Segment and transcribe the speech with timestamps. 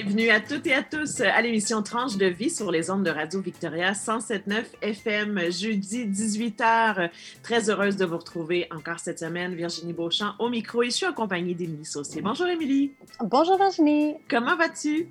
[0.00, 3.10] Bienvenue à toutes et à tous à l'émission Tranche de vie sur les ondes de
[3.10, 7.10] Radio Victoria 107.9 FM, jeudi 18h.
[7.42, 9.56] Très heureuse de vous retrouver encore cette semaine.
[9.56, 12.22] Virginie Beauchamp au micro et je suis accompagnée d'Émilie Saucier.
[12.22, 12.92] Bonjour Émilie.
[13.20, 14.14] Bonjour Virginie.
[14.28, 15.08] Comment vas-tu?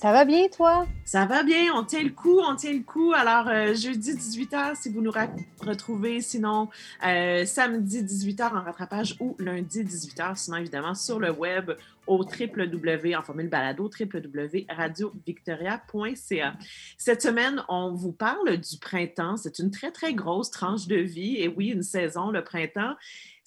[0.00, 0.86] Ça va bien, toi?
[1.04, 3.12] Ça va bien, on tient le coup, on tient le coup.
[3.12, 5.12] Alors, euh, jeudi 18h, si vous nous
[5.60, 6.70] retrouvez, sinon
[7.06, 11.72] euh, samedi 18h en rattrapage ou lundi 18h, sinon évidemment sur le web
[12.06, 16.54] au www, en formule balado, www.radiovictoria.ca.
[16.96, 19.36] Cette semaine, on vous parle du printemps.
[19.36, 21.36] C'est une très, très grosse tranche de vie.
[21.36, 22.94] Et oui, une saison, le printemps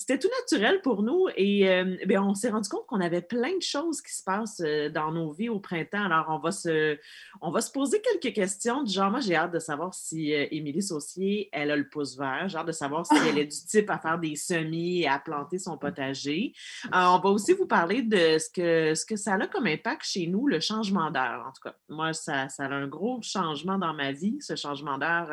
[0.05, 3.61] c'était tout naturel pour nous et euh, on s'est rendu compte qu'on avait plein de
[3.61, 6.03] choses qui se passent euh, dans nos vies au printemps.
[6.03, 6.99] Alors, on va se,
[7.43, 10.47] on va se poser quelques questions du genre, moi, j'ai hâte de savoir si euh,
[10.49, 13.65] Émilie Saucier, elle a le pouce vert, j'ai hâte de savoir si elle est du
[13.67, 16.53] type à faire des semis et à planter son potager.
[16.93, 20.25] on va aussi vous parler de ce que, ce que ça a comme impact chez
[20.27, 21.45] nous, le changement d'heure.
[21.45, 24.97] En tout cas, moi, ça, ça, a un gros changement dans ma vie, ce changement
[24.97, 25.29] d'heure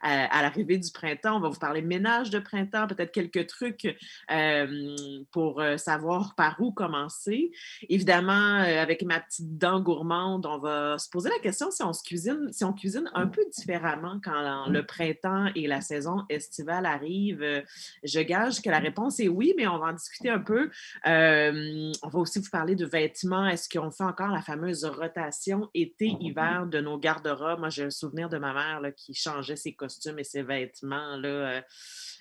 [0.00, 1.38] à, à l'arrivée du printemps.
[1.38, 3.96] On va vous parler ménage de printemps, peut-être quelques trucs
[4.30, 4.96] euh,
[5.32, 7.50] pour euh, savoir par où commencer.
[7.88, 11.92] Évidemment, euh, avec ma petite dent gourmande, on va se poser la question si on
[11.92, 16.86] se cuisine, si on cuisine un peu différemment quand le printemps et la saison estivale
[16.86, 17.62] arrivent.
[18.02, 20.70] Je gage que la réponse est oui, mais on va en discuter un peu.
[21.04, 23.46] on va aussi vous parler de vêtements.
[23.46, 27.60] Est-ce qu'on fait encore la fameuse rotation été-hiver de nos garde-robes?
[27.60, 31.16] Moi, j'ai un souvenir de ma mère qui changeait ses costumes et ses vêtements.
[31.16, 31.60] Là, euh,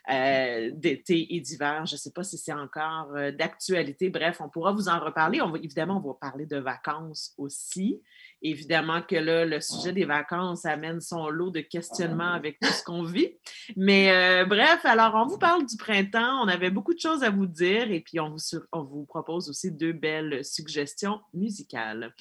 [0.07, 1.85] d'été et d'hiver.
[1.85, 4.09] Je ne sais pas si c'est encore euh, d'actualité.
[4.09, 5.41] Bref, on pourra vous en reparler.
[5.41, 8.01] On évidemment, on va parler de vacances aussi.
[8.41, 12.83] Évidemment que là, le sujet des vacances amène son lot de questionnements avec tout ce
[12.83, 13.33] qu'on vit.
[13.75, 16.41] Mais euh, bref, alors on vous parle du printemps.
[16.43, 18.35] On avait beaucoup de choses à vous dire et puis on
[18.73, 22.13] vous, propose aussi deux belles suggestions musicales.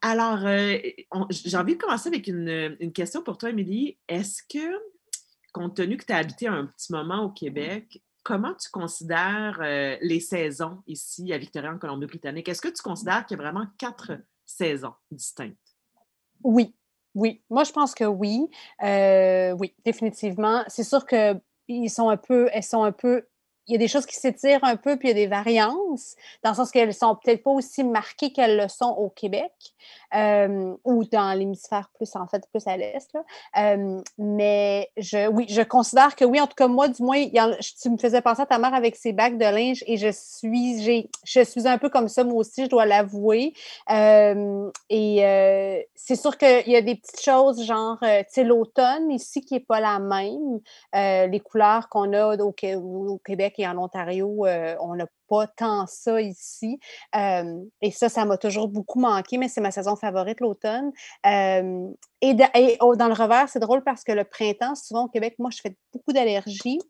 [0.00, 0.40] Alors,
[1.30, 3.98] j'ai envie de commencer avec une question pour toi, Émilie.
[4.08, 4.78] Est-ce que
[5.58, 9.96] compte tenu que tu as habité un petit moment au Québec, comment tu considères euh,
[10.00, 12.48] les saisons ici à Victoria, en Colombie-Britannique?
[12.48, 14.12] Est-ce que tu considères qu'il y a vraiment quatre
[14.44, 15.56] saisons distinctes?
[16.42, 16.74] Oui,
[17.14, 17.42] oui.
[17.50, 18.48] Moi, je pense que oui.
[18.82, 20.62] Euh, oui, définitivement.
[20.68, 23.26] C'est sûr qu'ils sont un peu, elles sont un peu
[23.68, 26.16] il y a des choses qui s'étirent un peu, puis il y a des variances,
[26.42, 29.52] dans le sens qu'elles sont peut-être pas aussi marquées qu'elles le sont au Québec
[30.14, 33.14] euh, ou dans l'hémisphère plus, en fait, plus à l'est.
[33.58, 37.90] Euh, mais je, oui, je considère que oui, en tout cas, moi, du moins, tu
[37.90, 41.44] me faisais penser à ta mère avec ses bacs de linge et je suis, je
[41.44, 43.52] suis un peu comme ça, moi aussi, je dois l'avouer.
[43.90, 49.42] Euh, et c'est sûr qu'il y a des petites choses, genre, tu sais, l'automne ici
[49.42, 50.60] qui n'est pas la même.
[50.94, 56.20] les couleurs qu'on a au Québec et en Ontario, euh, on n'a pas tant ça
[56.20, 56.78] ici.
[57.14, 60.90] et ça, ça m'a toujours beaucoup manqué, mais c'est ma saison favorite, l'automne.
[61.24, 65.60] et, dans le revers, c'est drôle parce que le printemps, souvent au Québec, moi, je
[65.60, 66.80] fais beaucoup d'allergies.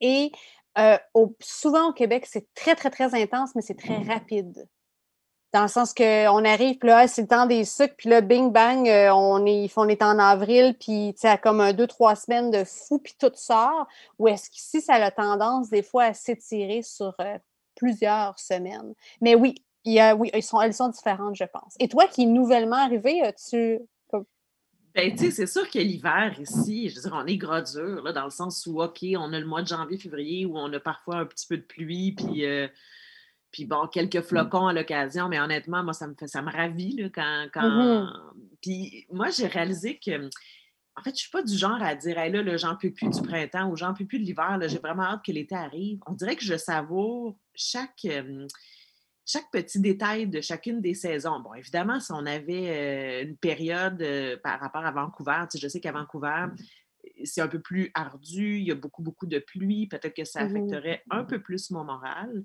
[0.00, 0.32] Et
[0.78, 0.96] euh,
[1.40, 4.66] souvent au Québec, c'est très, très, très intense, mais c'est très rapide.
[5.52, 8.52] Dans le sens qu'on arrive, puis là, c'est le temps des sucres, puis là, bing,
[8.52, 12.62] bang, euh, on, est, en avril, puis tu sais, comme un, deux, trois semaines de
[12.64, 13.88] fou, puis tout sort.
[14.18, 17.38] Ou est-ce qu'ici, ça a tendance, des fois, à s'étirer sur euh,
[17.74, 18.94] plusieurs semaines?
[19.20, 21.74] Mais oui, y a, oui ils sont, elles sont différentes, je pense.
[21.80, 23.80] Et toi, qui est nouvellement arrivé, tu
[24.94, 28.02] ben, tu sais, c'est sûr que l'hiver ici, je veux dire, on est gros dur,
[28.02, 30.72] là, dans le sens où, OK, on a le mois de janvier, février, où on
[30.72, 32.66] a parfois un petit peu de pluie, puis euh,
[33.52, 34.22] puis bon, quelques mmh.
[34.22, 37.46] flocons à l'occasion, mais honnêtement, moi, ça me fait, ça me ravit là, quand.
[37.52, 37.68] quand...
[37.68, 38.12] Mmh
[38.62, 40.28] puis moi, j'ai réalisé que.
[40.96, 42.90] En fait, je ne suis pas du genre à dire hey, là, le j'en peux
[42.90, 46.00] plus du printemps ou j'en peux plus de l'hiver, j'ai vraiment hâte que l'été arrive.
[46.06, 48.06] On dirait que je savoure chaque,
[49.24, 51.40] chaque petit détail de chacune des saisons.
[51.40, 54.04] Bon, évidemment, si on avait une période
[54.42, 56.46] par rapport à Vancouver, tu sais, je sais qu'à Vancouver,
[57.24, 60.42] c'est un peu plus ardu, il y a beaucoup, beaucoup de pluie, peut-être que ça
[60.42, 62.44] mmh affecterait un peu plus mon moral.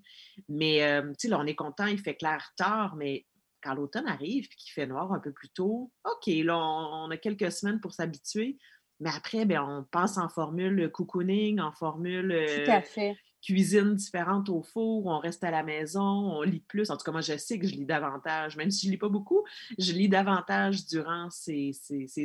[0.49, 3.25] Mais, euh, tu sais, là, on est content, il fait clair tard, mais
[3.61, 7.17] quand l'automne arrive et qu'il fait noir un peu plus tôt, OK, là, on, a
[7.17, 8.57] quelques semaines pour s'habituer.
[8.99, 12.45] Mais après, bien, on passe en formule cocooning, en formule.
[12.63, 13.15] Tout à fait
[13.45, 16.89] cuisine différente au four, on reste à la maison, on lit plus.
[16.89, 18.97] En tout cas, moi, je sais que je lis davantage, même si je ne lis
[18.97, 19.43] pas beaucoup,
[19.77, 21.71] je lis davantage durant ces,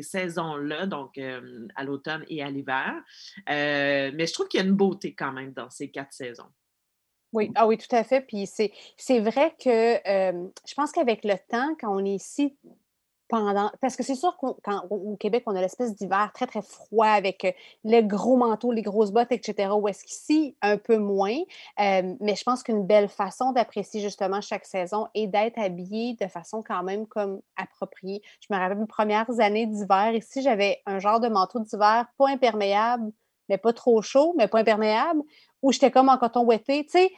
[0.03, 2.95] saisons-là, donc euh, à l'automne et à l'hiver.
[3.51, 6.49] Euh, mais je trouve qu'il y a une beauté quand même dans ces quatre saisons.
[7.33, 8.23] Oui, ah oui, tout à fait.
[8.23, 9.69] Puis c'est vrai que
[10.09, 12.57] euh, je pense qu'avec le temps, quand on est ici
[13.31, 13.71] pendant.
[13.81, 14.59] Parce que c'est sûr qu'au
[15.19, 17.53] Québec, on a l'espèce d'hiver très, très froid avec euh,
[17.85, 19.71] les gros manteaux, les grosses bottes, etc.
[19.73, 21.38] Ou est-ce qu'ici, un peu moins.
[21.81, 26.27] Euh, mais je pense qu'une belle façon d'apprécier justement chaque saison est d'être habillé de
[26.27, 28.23] façon quand même comme appropriée.
[28.41, 30.12] Je me rappelle mes premières années d'hiver.
[30.12, 33.12] Ici, j'avais un genre de manteau d'hiver pas imperméable,
[33.49, 35.23] mais pas trop chaud, mais pas imperméable,
[35.62, 36.85] où j'étais comme en coton ouetté.
[36.85, 37.11] Tu sais,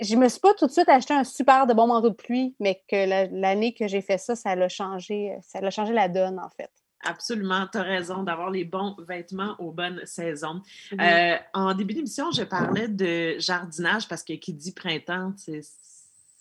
[0.00, 2.54] je me suis pas tout de suite acheté un super de bon manteau de pluie,
[2.60, 6.38] mais que l'année que j'ai fait ça, ça l'a changé, ça a changé la donne,
[6.38, 6.70] en fait.
[7.06, 10.62] Absolument, tu as raison d'avoir les bons vêtements aux bonnes saisons.
[10.98, 15.34] Euh, en début d'émission, je parlais de jardinage parce que qui dit printemps,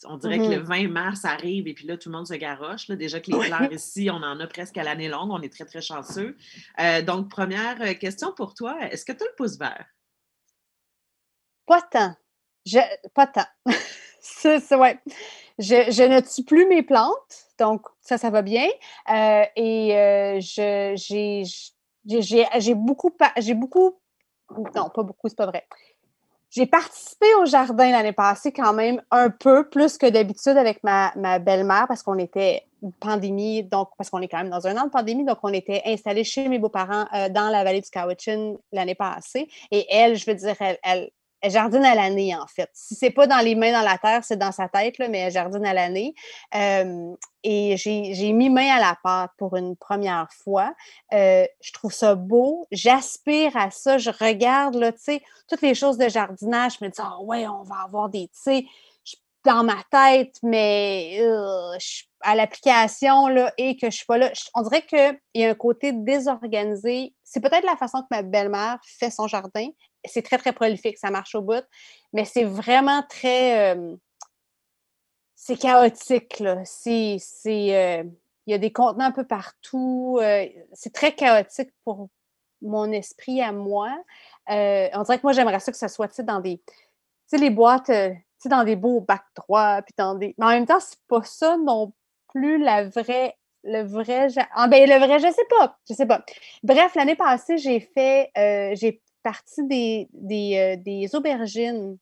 [0.05, 0.87] on dirait que le 20 mm-hmm.
[0.89, 2.89] mars arrive et puis là, tout le monde se garoche.
[2.89, 5.31] Déjà que les fleurs ici, on en a presque à l'année longue.
[5.31, 6.37] On est très, très chanceux.
[6.79, 8.77] Euh, donc, première euh, question pour toi.
[8.89, 9.85] Est-ce que tu as le pouce vert?
[11.65, 12.15] Pas tant.
[12.65, 12.79] Je,
[13.13, 13.45] pas tant.
[14.21, 14.99] c'est, ouais.
[15.59, 18.67] je, ne tue plus mes plantes, donc ça, ça va bien.
[19.11, 21.45] Euh, et euh, j'ai,
[22.75, 23.95] beaucoup, j'ai beaucoup,
[24.75, 25.67] non, pas beaucoup, c'est pas vrai.
[26.49, 31.11] J'ai participé au jardin l'année passée quand même un peu plus que d'habitude avec ma,
[31.15, 32.67] ma belle-mère parce qu'on était
[32.99, 35.81] pandémie, donc parce qu'on est quand même dans un an de pandémie, donc on était
[35.85, 39.47] installés chez mes beaux-parents euh, dans la vallée du Cowichan l'année passée.
[39.71, 41.09] Et elle, je veux dire, elle, elle,
[41.43, 42.69] elle jardine à l'année, en fait.
[42.73, 45.31] Si c'est pas dans les mains, dans la terre, c'est dans sa tête, mais elle
[45.31, 46.15] jardine à l'année.
[46.53, 50.73] et j'ai mis main à la pâte pour une première fois.
[51.13, 52.65] Euh, je trouve ça beau.
[52.71, 53.97] J'aspire à ça.
[53.97, 56.77] Je regarde, là, tu sais, toutes les choses de jardinage.
[56.79, 58.65] Je me dis, ah ouais, on va avoir des, tu sais,
[59.43, 61.77] dans ma tête, mais euh,
[62.21, 64.31] à l'application, et que je suis pas là.
[64.55, 67.13] on dirait qu'il y a un côté désorganisé.
[67.25, 69.67] C'est peut-être la façon que ma belle-mère fait son jardin
[70.05, 71.63] c'est très, très prolifique, ça marche au bout,
[72.13, 73.75] mais c'est vraiment très.
[73.75, 73.95] Euh,
[75.35, 76.61] c'est chaotique, là.
[76.65, 77.17] C'est.
[77.45, 78.03] Euh,
[78.45, 80.19] il y a des contenants un peu partout.
[80.21, 82.09] Euh, c'est très chaotique pour
[82.61, 83.89] mon esprit à moi.
[84.47, 86.57] on dirait que moi, j'aimerais ça que ça soit dans des.
[86.57, 86.73] Tu
[87.27, 87.91] sais, les boîtes,
[88.41, 90.35] tu dans des beaux bacs droits, puis dans des.
[90.37, 91.93] Mais en même temps, c'est pas ça non
[92.27, 93.35] plus la vraie
[93.65, 96.21] le vrai, ah, ben, le vrai, je sais pas, je sais pas.
[96.63, 98.29] Bref, l'année passée, j'ai fait,
[98.75, 101.97] j'ai partie des, des, euh, des, aubergines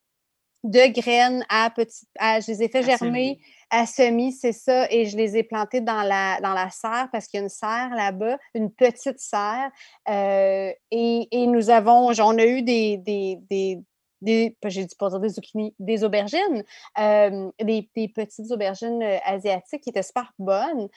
[0.63, 2.07] de graines à petites.
[2.19, 3.39] je les ai fait germer
[3.71, 7.27] à semis, c'est ça, et je les ai plantées dans la, dans la serre parce
[7.27, 9.71] qu'il y a une serre là-bas, une petite serre.
[10.09, 13.79] Euh, et, et, nous avons, on a eu des, des, des
[14.21, 16.63] des, j'ai dit pas dire des zucchini, des aubergines,
[16.99, 20.89] euh, des, des, petites aubergines asiatiques qui étaient super bonnes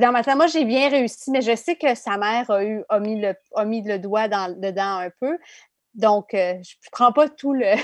[0.00, 2.84] dans ma tête, moi, j'ai bien réussi, mais je sais que sa mère a, eu,
[2.88, 3.34] a, mis, le,
[3.64, 5.38] mis le doigt dans, dedans un peu.
[5.94, 7.74] Donc, euh, je ne prends pas tout le.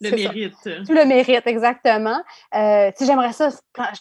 [0.00, 0.54] Le mérite.
[0.62, 2.22] tout le mérite, exactement.
[2.54, 3.50] Euh, j'aimerais ça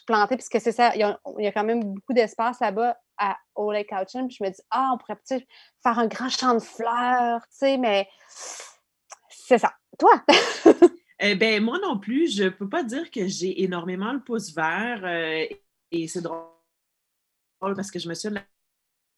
[0.05, 2.95] planter, puisque c'est ça, il y, a, il y, a, quand même beaucoup d'espace là-bas
[3.17, 5.43] à, au Lake Puis je me dis, ah, on pourrait peut-être
[5.81, 8.07] faire un grand champ de fleurs, tu sais, mais
[9.27, 9.73] c'est ça.
[9.97, 10.23] Toi?
[11.19, 14.53] eh ben, moi non plus, je ne peux pas dire que j'ai énormément le pouce
[14.53, 15.01] vert.
[15.03, 15.45] Euh,
[15.91, 16.56] et c'est drôle
[17.59, 18.43] parce que je me de la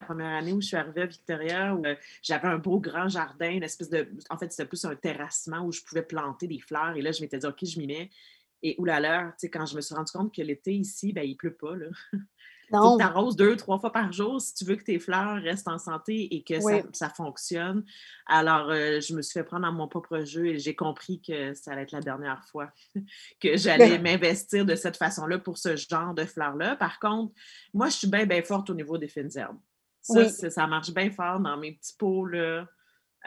[0.06, 3.50] première année où je suis arrivée à Victoria, où euh, j'avais un beau grand jardin,
[3.52, 4.10] une espèce de.
[4.30, 6.96] En fait, c'était plus un terrassement où je pouvais planter des fleurs.
[6.96, 8.10] Et là, je m'étais dit, OK, je m'y mets.
[8.62, 11.36] Et oulala, tu sais, quand je me suis rendu compte que l'été ici, ben, il
[11.36, 11.88] pleut pas, là.
[12.72, 12.98] Non.
[12.98, 15.78] Tu arroses deux, trois fois par jour si tu veux que tes fleurs restent en
[15.78, 16.56] santé et que
[16.94, 17.84] ça, fonctionne.
[18.28, 21.54] Alors, euh, je me suis fait prendre dans mon propre jeu et j'ai compris que
[21.54, 22.72] ça allait être la dernière fois
[23.42, 26.76] que j'allais m'investir de cette façon-là pour ce genre de fleurs-là.
[26.76, 27.34] Par contre,
[27.74, 29.60] moi, je suis bien, bien forte au niveau des fines herbes.
[30.02, 32.66] Ça, ça marche bien fort dans mes petits pots, là.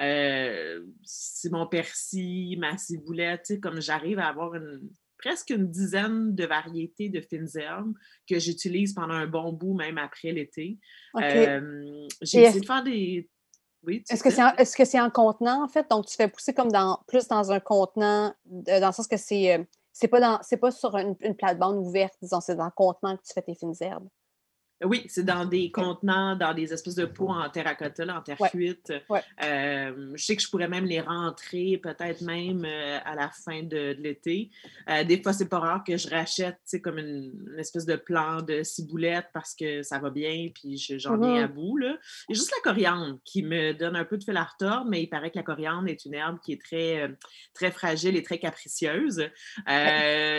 [0.00, 4.80] Euh, c'est mon persil, ma ciboulette, comme j'arrive à avoir une,
[5.22, 7.94] presque une dizaine de variétés de fines herbes
[8.28, 10.78] que j'utilise pendant un bon bout, même après l'été.
[11.16, 13.28] Euh, j'ai essayé de faire des.
[13.84, 15.90] Oui, est-ce que c'est en, est-ce que c'est en contenant, en fait?
[15.90, 19.58] Donc, tu fais pousser comme dans plus dans un contenant, dans le sens que c'est,
[19.58, 22.70] euh, c'est pas dans c'est pas sur une, une plate-bande ouverte, disons, c'est dans le
[22.70, 24.08] contenant que tu fais tes fines herbes?
[24.84, 28.92] Oui, c'est dans des contenants, dans des espèces de pots en terracotta, en terre cuite.
[29.42, 33.62] Euh, je sais que je pourrais même les rentrer, peut-être même euh, à la fin
[33.62, 34.50] de, l'été.
[34.88, 38.62] Euh, des fois, c'est pas rare que je rachète comme une, espèce de plan de
[38.62, 41.52] ciboulette parce que ça va bien, puis j'en ai à mm-hmm.
[41.52, 41.76] bout.
[41.76, 41.96] Là.
[42.28, 44.86] Il y a juste la coriandre qui me donne un peu de fil à retordre,
[44.88, 47.10] mais il paraît que la coriandre est une herbe qui est très,
[47.54, 49.28] très fragile et très capricieuse.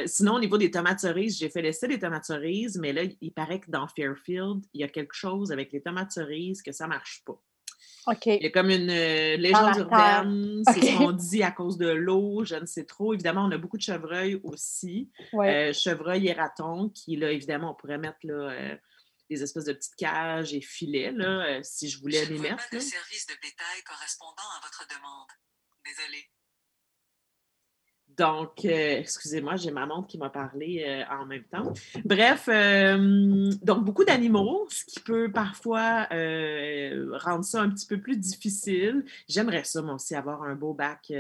[0.06, 3.32] sinon, au niveau des tomates cerises, j'ai fait l'essai des tomates cerises, mais là, il
[3.32, 4.33] paraît que dans Fairfield,
[4.74, 7.42] il y a quelque chose avec les tomates cerises que ça ne marche pas.
[8.26, 11.88] Il y a comme une euh, légende urbaine, c'est ce qu'on dit à cause de
[11.88, 13.14] l'eau, je ne sais trop.
[13.14, 15.10] Évidemment, on a beaucoup de chevreuils aussi.
[15.34, 18.76] Euh, chevreuil et raton, qui, là, évidemment, on pourrait mettre là, euh,
[19.30, 22.70] des espèces de petites cages et filets, là, si je voulais les mettre.
[22.70, 25.30] Pas de service de bétail correspondant à votre demande.
[25.86, 26.30] Désolée.
[28.18, 31.74] Donc, euh, excusez-moi, j'ai ma montre qui m'a parlé euh, en même temps.
[32.06, 38.18] Bref, euh, donc beaucoup d'animaux, ce qui peut parfois rendre ça un petit peu plus
[38.18, 39.06] difficile.
[39.28, 41.12] J'aimerais ça, moi aussi, avoir un beau bac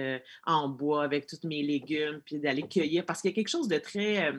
[0.46, 3.68] en bois avec tous mes légumes, puis d'aller cueillir, parce qu'il y a quelque chose
[3.68, 4.32] de très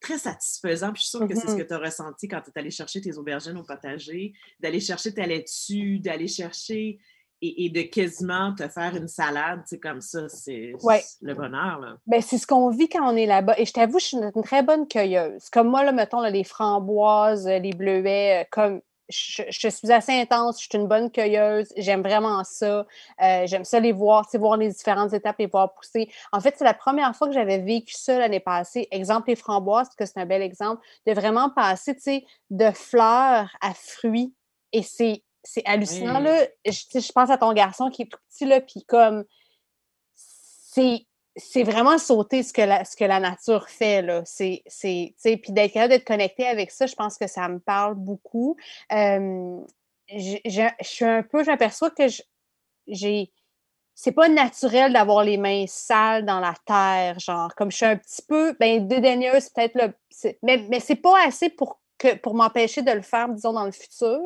[0.00, 0.92] très satisfaisant.
[0.92, 1.66] Puis je suis sûre que c'est ce que mm-hmm.
[1.68, 5.26] tu as ressenti quand tu es allé chercher tes aubergines au potager, d'aller chercher ta
[5.26, 6.98] laitue, d'aller chercher
[7.42, 10.72] et, de quasiment te faire une salade, c'est comme ça, c'est
[11.20, 11.80] le bonheur.
[11.80, 11.96] Là.
[12.06, 13.54] Ben, c'est ce qu'on vit quand on est là-bas.
[13.58, 15.50] Et je t'avoue, je suis une très bonne cueilleuse.
[15.50, 20.68] Comme moi, là, mettons, les framboises, les bleuets, euh, comme je, suis assez intense, je
[20.68, 22.86] suis une bonne cueilleuse, j'aime vraiment ça.
[23.22, 26.10] Euh, j'aime ça les voir, voir les différentes étapes, les voir pousser.
[26.30, 28.88] En fait, c'est la première fois que j'avais vécu ça l'année passée.
[28.90, 33.74] Exemple, les framboises, parce que c'est un bel exemple, de vraiment passer, de fleurs à
[33.74, 34.32] fruits.
[34.72, 36.46] Et c'est c'est hallucinant, là.
[36.64, 39.24] Je, pense à ton garçon qui est tout petit, là, puis comme...
[40.14, 41.06] C'est
[41.36, 44.22] c'est vraiment sauter ce que la, ce que la nature fait, là.
[44.24, 44.62] C'est,
[45.22, 48.56] puis d'être capable d'être connecté avec ça, je pense que ça me parle beaucoup.
[48.90, 52.04] je, suis un peu, j'aperçois que
[52.86, 53.32] j'ai...
[53.94, 57.96] C'est pas naturel d'avoir les mains sales dans la terre, genre, comme je suis un
[57.96, 59.88] petit peu, ben, dédaigneuse, peut-être, là,
[60.42, 61.81] mais, mais c'est pas assez pour
[62.22, 64.20] pour m'empêcher de le faire, disons, dans le futur.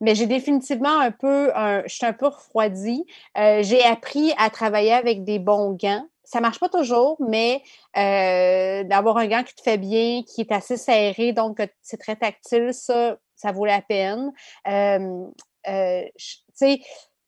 [0.00, 1.50] Mais j'ai définitivement un peu,
[1.86, 3.04] je suis un peu refroidie.
[3.36, 6.06] Euh, j'ai appris à travailler avec des bons gants.
[6.24, 7.62] Ça marche pas toujours, mais
[7.96, 12.16] euh, d'avoir un gant qui te fait bien, qui est assez serré, donc c'est très
[12.16, 14.32] tactile, ça, ça vaut la peine.
[14.66, 15.24] Euh,
[15.64, 16.80] tu sais,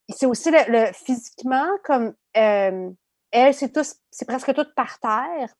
[0.08, 5.54] c'est aussi le, physiquement comme elle, c'est presque tout par terre.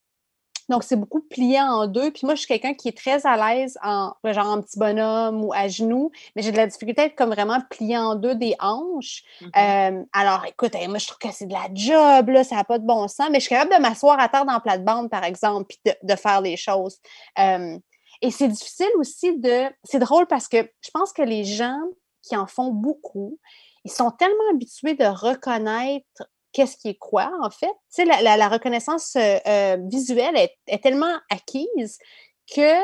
[0.69, 2.11] Donc, c'est beaucoup plié en deux.
[2.11, 5.45] Puis moi, je suis quelqu'un qui est très à l'aise en genre en petit bonhomme
[5.45, 8.35] ou à genoux, mais j'ai de la difficulté à être comme vraiment plié en deux
[8.35, 9.23] des hanches.
[9.41, 10.01] Mm-hmm.
[10.01, 12.79] Euh, alors, écoute, moi, je trouve que c'est de la job, là, ça n'a pas
[12.79, 15.25] de bon sens, mais je suis capable de m'asseoir à terre dans la plate-bande, par
[15.25, 16.99] exemple, puis de, faire les choses.
[17.39, 17.79] Euh,
[18.21, 19.67] et c'est difficile aussi de.
[19.85, 21.81] C'est drôle parce que je pense que les gens
[22.23, 23.39] qui en font beaucoup,
[23.85, 27.71] ils sont tellement habitués de reconnaître qu'est-ce qui est quoi, en fait.
[27.95, 30.37] Tu sais, la, reconnaissance euh, euh, visuelle
[30.67, 32.01] est, tellement acquise
[32.53, 32.75] que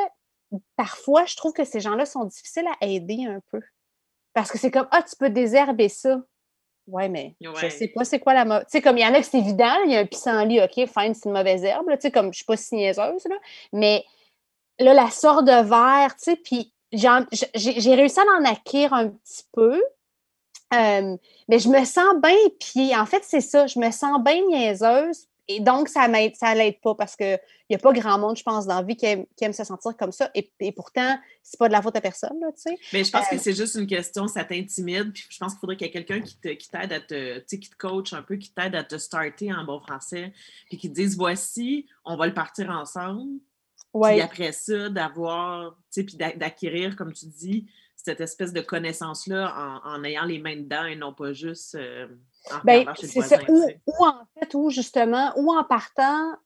[0.76, 3.61] parfois, je trouve que ces gens-là sont difficiles à aider un peu.
[4.33, 6.21] Parce que c'est comme, ah, tu peux désherber ça.
[6.87, 8.66] Ouais, mais je sais pas c'est quoi la mauvaise.
[8.66, 10.61] Tu sais, comme il y en a que c'est évident, il y a un pissenlit,
[10.62, 11.90] OK, fine, c'est une mauvaise herbe.
[11.95, 13.37] Tu sais, comme je suis pas si niaiseuse, là.
[13.73, 14.04] Mais
[14.78, 19.45] là, la sorte de verre, tu sais, puis j'ai réussi à en acquérir un petit
[19.52, 19.83] peu,
[21.49, 22.97] mais je me sens bien pied.
[22.97, 23.66] En fait, c'est ça.
[23.66, 25.26] Je me sens bien niaiseuse.
[25.47, 27.38] Et donc, ça m'aide, ça l'aide pas parce qu'il
[27.69, 30.12] n'y a pas grand monde, je pense, dans la vie qui aime, se sentir comme
[30.12, 30.31] ça.
[30.35, 32.78] Et, et pourtant, c'est pas de la faute à personne, tu sais.
[32.95, 35.12] Mais je pense que c'est juste une question, ça t'intimide.
[35.12, 37.45] Puis je pense qu'il faudrait qu'il y ait quelqu'un qui, qui t'aide à te, tu
[37.47, 40.33] sais, qui te coach un peu, qui t'aide à te starter en bon français.
[40.69, 43.38] Puis qui te dise, voici, on va le partir ensemble.
[44.02, 47.66] Puis après ça, d'avoir, tu sais, puis d'acquérir, comme tu dis,
[48.04, 52.06] cette espèce de connaissance-là en, ayant les mains dedans et non pas juste euh,
[52.52, 53.38] en ben, c'est ça.
[53.49, 56.37] Ou, en fait, ou justement, ou en partant,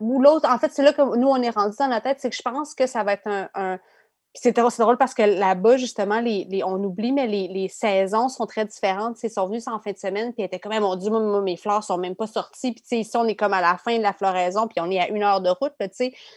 [0.00, 2.28] ou l'autre, en fait, c'est là que nous, on est rendu dans la tête, c'est
[2.28, 3.78] que je pense que ça va être un
[4.40, 9.22] c'est drôle parce que là-bas, justement, les, on oublie, mais les, saisons sont très différentes.
[9.22, 11.56] Ils sont venus en fin de semaine, puis ils étaient comme, mon Dieu, moi, mes
[11.56, 12.72] fleurs sont même pas sorties.
[12.72, 15.08] Puis, ici, on est comme à la fin de la floraison, puis on est à
[15.08, 15.72] une heure de route.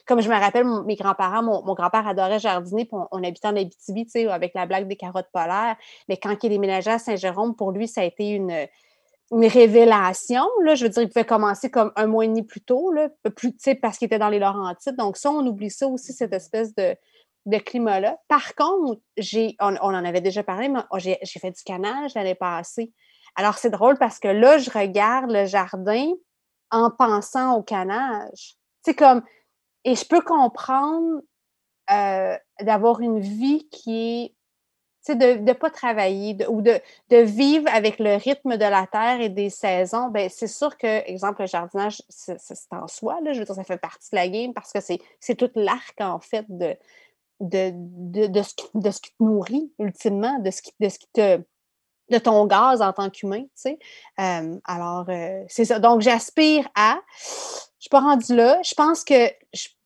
[0.06, 4.08] comme je me rappelle, mes grands-parents, mon, grand-père adorait jardiner, puis on, habitait en Abitibi,
[4.28, 5.76] avec la blague des carottes polaires.
[6.08, 8.68] Mais quand il déménagé à Saint-Jérôme, pour lui, ça a été une
[9.32, 10.44] une révélation.
[10.64, 13.10] Là, je veux dire, il pouvait commencer comme un mois et demi plus tôt, là,
[13.36, 14.96] plus, parce qu'il était dans les Laurentides.
[14.96, 16.96] Donc, ça, on oublie ça aussi, cette espèce de,
[17.50, 18.18] de climat-là.
[18.28, 22.94] Par contre, j'ai, on, en avait déjà parlé, mais j'ai, fait du canage l'année passée.
[23.36, 26.12] Alors, c'est drôle parce que là, je regarde le jardin
[26.72, 28.56] en pensant au canage.
[28.84, 29.24] C'est comme,
[29.84, 31.22] et je peux comprendre
[31.92, 34.36] euh, d'avoir une vie qui est,
[35.06, 36.80] tu sais, de ne pas travailler ou de,
[37.10, 40.10] de, vivre avec le rythme de la terre et des saisons.
[40.10, 42.38] Bien, c'est sûr que, exemple, le jardinage, c'est,
[42.72, 45.00] en soi, là, je veux dire, ça fait partie de la game parce que c'est,
[45.20, 46.76] c'est tout l'arc, en fait, de,
[47.40, 50.90] de, de, de, ce qui, de ce qui te nourrit, ultimement, de ce qui, de
[50.90, 51.42] ce qui te
[52.10, 53.80] de ton gaz en tant qu'humain, tu sais.
[54.18, 55.80] alors, euh, c'est ça.
[55.80, 57.00] Donc, j'aspire à...
[57.18, 58.60] Je suis pas rendue là.
[58.64, 59.30] Je pense que,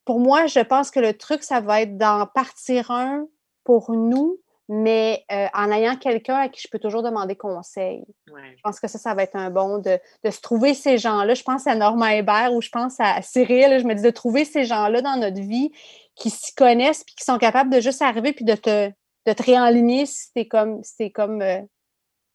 [0.05, 3.27] pour moi, je pense que le truc, ça va être d'en partir un
[3.63, 8.03] pour nous, mais euh, en ayant quelqu'un à qui je peux toujours demander conseil.
[8.27, 11.33] Je pense que ça, ça va être un bon de, se trouver ces gens-là.
[11.33, 13.79] Je pense à Norma Hébert ou je pense à Cyril.
[13.79, 15.71] Je me dis de trouver ces gens-là dans notre vie
[16.15, 19.43] qui s'y connaissent puis qui sont capables de juste arriver puis de te, de te
[19.43, 21.61] réaligner si t'es comme, si comme, euh,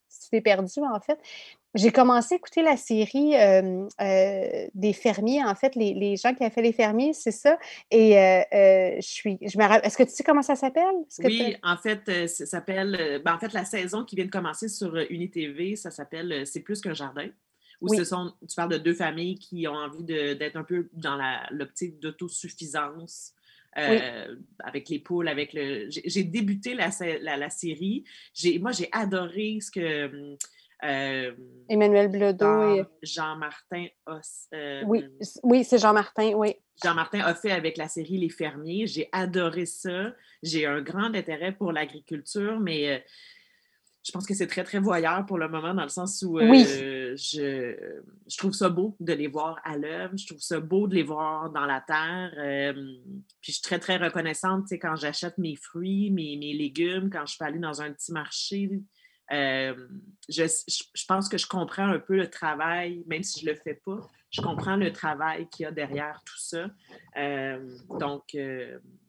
[0.09, 1.19] si t'es perdu, en fait.
[1.75, 3.33] J'ai commencé à écouter la série
[4.75, 7.59] des fermiers, en fait, les, gens qui ont fait les fermiers, c'est ça?
[7.91, 9.39] Et je suis.
[9.43, 10.95] Je me Est-ce que tu sais comment ça s'appelle?
[11.23, 13.21] Oui, en fait, ça s'appelle.
[13.23, 16.81] Ben, en fait, la saison qui vient de commencer sur UniTV, ça s'appelle C'est plus
[16.81, 17.29] qu'un jardin.
[17.81, 21.19] Où ce sont, tu parles de deux familles qui ont envie d'être un peu dans
[21.51, 23.35] l'optique d'autosuffisance.
[23.75, 25.89] Avec les poules, avec le.
[25.89, 26.91] J'ai débuté la,
[27.23, 28.05] la, la série.
[28.61, 30.37] Moi, j'ai adoré ce que
[30.85, 31.33] euh,
[31.69, 33.87] Emmanuel Bledo et Jean-Martin
[34.55, 35.05] euh, oui,
[35.43, 36.55] oui c'est Jean-Martin, oui.
[36.83, 38.87] Jean-Martin a fait avec la série Les Fermiers.
[38.87, 40.13] J'ai adoré ça.
[40.43, 42.99] J'ai un grand intérêt pour l'agriculture, mais euh,
[44.09, 47.15] je pense que c'est très, très voyeur pour le moment, dans le sens où je,
[47.15, 50.17] je, trouve ça beau de les voir à l'œuvre.
[50.17, 52.31] Je trouve ça beau de les voir dans la terre.
[53.43, 57.37] puis je suis très, très reconnaissante quand j'achète mes fruits, mes, mes légumes, quand je
[57.39, 58.81] peux aller dans un petit marché
[59.31, 63.59] je, je, pense que je comprends un peu le travail, même si je ne le
[63.59, 64.01] fais pas,
[64.31, 66.71] je comprends le travail qu'il y a derrière tout ça.
[68.01, 68.35] donc,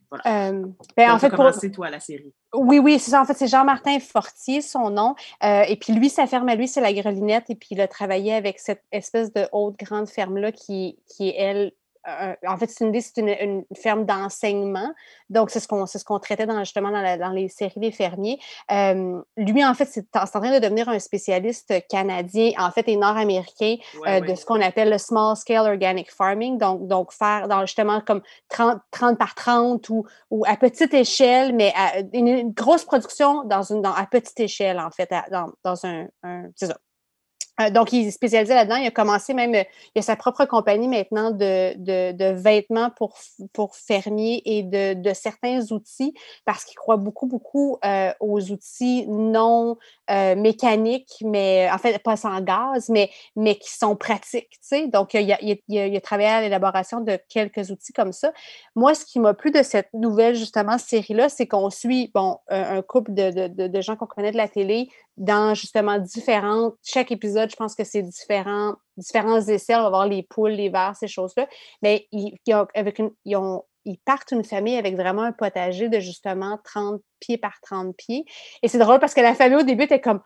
[0.10, 0.52] voilà.
[0.98, 2.34] Ben, en fait, commencé, toi, la série.
[2.54, 3.22] Oui, oui, c'est ça.
[3.22, 5.16] En fait, c'est Jean-Martin Fortier, son nom.
[5.42, 7.50] et puis lui, sa ferme à lui, c'est la Grelinette.
[7.50, 11.36] Et puis il a travaillé avec cette espèce de haute grande ferme-là qui, qui est,
[11.38, 11.72] elle,
[12.06, 14.92] en fait, c'est une, c'est une, ferme d'enseignement.
[15.30, 18.40] Donc, c'est ce qu'on ce qu'on traitait dans, justement dans, dans, les séries des fermiers.
[18.70, 23.76] lui, en fait, c'est en train de devenir un spécialiste canadien, en fait, et nord-américain
[24.08, 26.58] euh, de ce qu'on appelle le small scale organic farming.
[26.58, 31.54] Donc, donc faire dans, justement comme 30, 30 par 30 ou, ou, à petite échelle,
[31.54, 35.86] mais à, une, grosse production dans une, dans, à petite échelle, en fait, dans, dans
[35.86, 36.89] un, un c'est ça, euh,
[37.72, 38.78] donc, il est spécialisé là-dedans.
[38.78, 39.64] Il a commencé même, euh,
[39.96, 46.14] il a sa propre compagnie maintenant de, vêtements pour, fermiers et de, certains outils
[46.46, 49.78] parce qu'il croit beaucoup, beaucoup euh, aux outils non
[50.10, 53.10] mécaniques, mais en fait, pas sans gaz, mais,
[53.56, 54.60] qui sont pratiques.
[54.92, 58.32] Donc, il a, il, a, travaillé à l'élaboration de quelques outils comme ça.
[58.76, 62.82] Moi, ce qui m'a plu de cette nouvelle, justement, série-là, c'est qu'on suit, bon, un,
[62.82, 64.90] couple de, de gens qu'on connaît de la télé
[65.20, 69.76] dans justement différentes, chaque épisode, je pense que c'est différents, différents essais.
[69.76, 71.48] On va voir les poules, les vers, ces choses-là.
[71.82, 72.38] Mais ils,
[72.74, 77.02] avec une, ils, ont, ils partent une famille avec vraiment un potager de justement 30
[77.20, 78.26] pieds par 30 pieds.
[78.64, 80.22] Et c'est drôle parce que la famille au début était comme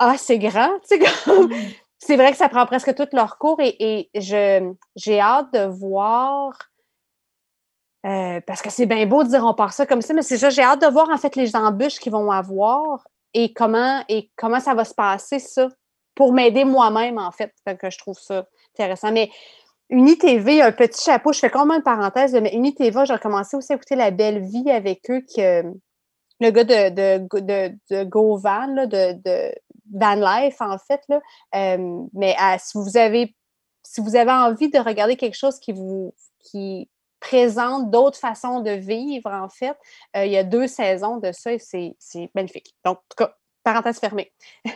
[0.00, 1.54] Ah, c'est grand, mmh.
[2.00, 6.56] C'est vrai que ça prend presque tout leur cours et, et j'ai hâte de voir.
[8.06, 10.38] Euh, parce que c'est bien beau de dire on part ça comme ça, mais c'est
[10.38, 14.30] ça, j'ai hâte de voir en fait les embûches qu'ils vont avoir et comment, et
[14.36, 15.68] comment ça va se passer, ça,
[16.14, 17.52] pour m'aider moi-même, en fait.
[17.80, 19.12] que je trouve ça intéressant.
[19.12, 19.30] Mais
[19.90, 23.72] UniTV, un petit chapeau, je fais quand même une parenthèse, mais UniTV, j'ai commencé aussi
[23.72, 25.62] à écouter La Belle Vie avec eux, que,
[26.40, 29.54] le gars de, de, de, de GoVan, de, de
[29.92, 31.00] Van Life, en fait.
[31.08, 31.20] Là.
[31.54, 33.34] Euh, mais si vous avez
[33.84, 38.70] si vous avez envie de regarder quelque chose qui vous qui présente d'autres façons de
[38.70, 39.76] vivre, en fait.
[40.16, 42.74] Euh, il y a deux saisons de ça et c'est magnifique.
[42.84, 44.32] Donc, en tout cas, parenthèse fermée.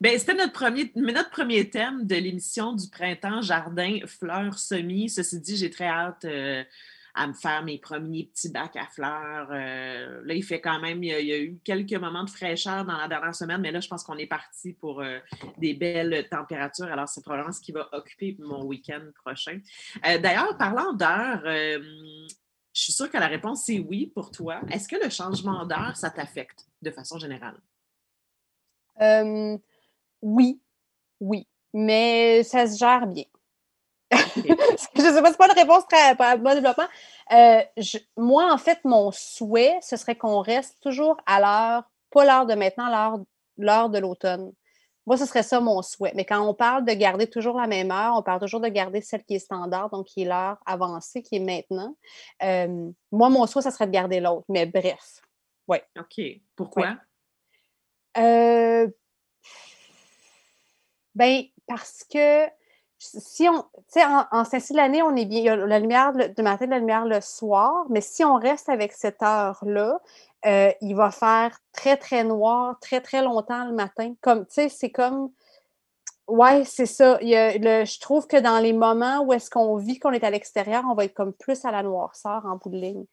[0.00, 5.08] Bien, c'était notre premier, notre premier thème de l'émission du printemps, jardin, fleurs, semis.
[5.08, 6.64] Ceci dit, j'ai très hâte euh,
[7.14, 9.48] à me faire mes premiers petits bacs à fleurs.
[9.52, 12.96] Euh, là, il fait quand même, il y, a, eu quelques moments de fraîcheur dans
[12.96, 15.18] la dernière semaine, mais là, je pense qu'on est parti pour euh,
[15.58, 16.86] des belles températures.
[16.86, 19.60] Alors, c'est probablement ce qui va occuper mon week-end prochain.
[20.06, 22.28] Euh, d'ailleurs, parlant d'heure, je
[22.72, 24.60] suis sûre que la réponse c'est oui pour toi.
[24.70, 27.60] Est-ce que le changement d'heure, ça t'affecte de façon générale?
[30.22, 30.60] oui,
[31.20, 33.24] oui, mais ça se gère bien.
[34.36, 36.86] je ne sais pas, c'est pas une réponse très bon développement.
[37.32, 37.62] Euh,
[38.16, 42.54] moi, en fait, mon souhait, ce serait qu'on reste toujours à l'heure, pas l'heure de
[42.54, 43.24] maintenant,
[43.58, 44.52] l'heure de l'automne.
[45.06, 46.12] Moi, ce serait ça mon souhait.
[46.14, 49.02] Mais quand on parle de garder toujours la même heure, on parle toujours de garder
[49.02, 51.94] celle qui est standard, donc qui est l'heure avancée, qui est maintenant.
[52.42, 54.46] Euh, moi, mon souhait, ce serait de garder l'autre.
[54.48, 55.20] Mais bref,
[55.68, 55.78] oui.
[55.98, 56.24] OK.
[56.56, 56.96] Pourquoi?
[58.16, 58.88] Euh,
[61.14, 62.46] ben, parce que
[63.04, 65.78] si on, tu sais, en, en de l'année, on est bien, il y a la
[65.78, 70.00] lumière du matin, la lumière le soir, mais si on reste avec cette heure-là,
[70.46, 74.14] euh, il va faire très, très noir, très, très longtemps le matin.
[74.20, 75.30] Comme, tu sais, c'est comme,
[76.28, 77.18] ouais, c'est ça.
[77.20, 80.94] Je trouve que dans les moments où est-ce qu'on vit qu'on est à l'extérieur, on
[80.94, 83.04] va être comme plus à la noirceur en bout de ligne.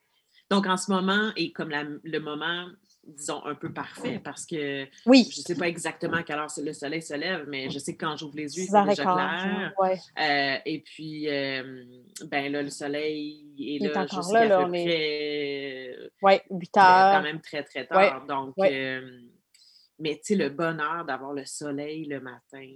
[0.50, 2.66] Donc, en ce moment, et comme le moment
[3.06, 5.28] disons, un peu parfait parce que Oui.
[5.32, 7.96] je ne sais pas exactement à quelle heure le soleil se lève, mais je sais
[7.96, 9.74] que quand j'ouvre les yeux, heures et déjà clair.
[9.80, 9.98] ouais.
[10.20, 11.84] Euh, et puis, euh,
[12.26, 16.72] ben là, le soleil est Il est là jusqu'à peu est- près euh, Ouais, 8
[16.72, 17.24] très- quand heures.
[17.24, 18.26] même très, très tard.
[18.28, 19.02] Donc, euh,
[20.00, 22.68] mais tu sais, le bonheur d'avoir le soleil le matin.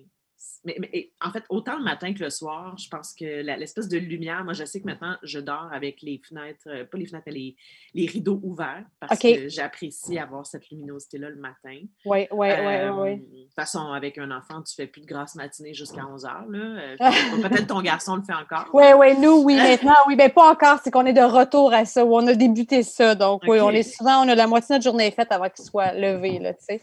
[0.65, 4.43] Mais, en fait, autant le matin que le soir, je pense que l'espèce de lumière,
[4.43, 7.33] moi, je sais que maintenant, je dors avec les fenêtres, euh, pas les fenêtres, mais
[7.33, 7.55] les,
[7.93, 11.81] les rideaux ouverts parce que j'apprécie avoir cette luminosité-là le matin.
[12.05, 13.17] Oui, oui, oui, Euh, oui.
[13.17, 16.45] De toute façon, avec un enfant, tu fais plus de grasse matinée jusqu'à 11 heures.
[16.49, 16.59] là.
[16.59, 16.95] Euh,
[17.47, 18.69] Peut-être ton garçon le fait encore.
[18.73, 21.85] Oui, oui, nous, oui, maintenant, oui, mais pas encore, c'est qu'on est de retour à
[21.85, 23.13] ça, où on a débuté ça.
[23.13, 25.63] Donc, oui, on est souvent, on a la moitié de notre journée faite avant qu'il
[25.65, 26.81] soit levé, là, tu sais.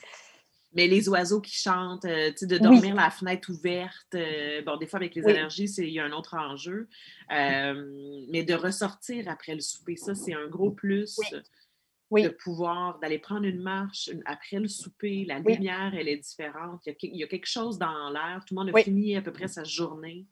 [0.75, 2.63] Mais les oiseaux qui chantent, euh, tu sais, de Oui.
[2.63, 5.33] dormir la fenêtre ouverte, euh, bon, des fois avec les Oui.
[5.33, 6.89] allergies, c'est- il y a un autre enjeu.
[7.31, 11.19] Euh, mais de ressortir après le souper, ça, c'est un gros plus.
[12.11, 12.25] Oui.
[12.25, 15.55] De pouvoir, d'aller prendre une marche une- après le souper, la Oui.
[15.55, 16.83] lumière, elle est différente.
[16.85, 18.45] Il y, a, il y a quelque chose dans l'air.
[18.47, 18.83] Tout le monde a Oui.
[18.83, 20.27] fini à peu près sa journée.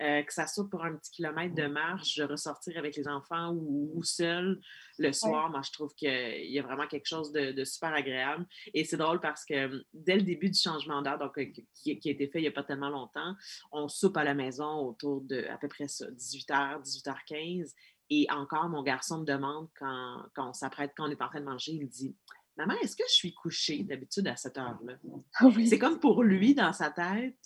[0.00, 3.52] Euh, que ça soit pour un petit kilomètre de marche, de ressortir avec les enfants
[3.52, 4.58] ou, ou seul
[4.98, 8.46] le soir, moi je trouve qu'il y a vraiment quelque chose de, de super agréable.
[8.72, 11.98] Et c'est drôle parce que hum, dès le début du changement d'heure, donc euh, qui,
[11.98, 13.34] qui a été fait il n'y a pas tellement longtemps,
[13.72, 17.74] on soupe à la maison autour de à peu près ça, 18h, 18h15.
[18.08, 21.40] Et encore, mon garçon me demande quand, quand on s'apprête, quand on est en train
[21.40, 22.16] de manger, il me dit
[22.56, 24.94] Maman, est-ce que je suis couchée d'habitude à cette heure-là?
[25.42, 25.68] Oui.
[25.68, 27.38] C'est comme pour lui dans sa tête,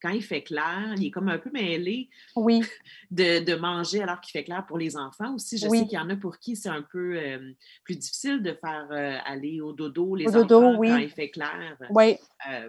[0.00, 2.62] quand il fait clair, il est comme un peu mêlé Oui,
[3.10, 5.58] de, de manger alors qu'il fait clair pour les enfants aussi.
[5.58, 5.80] Je Oui.
[5.80, 7.52] sais qu'il y en a pour qui c'est un peu euh,
[7.84, 10.88] plus difficile de faire euh, aller au dodo les Au dodo, enfants oui.
[10.88, 11.76] quand il fait clair.
[11.90, 12.16] oui.
[12.50, 12.68] Euh,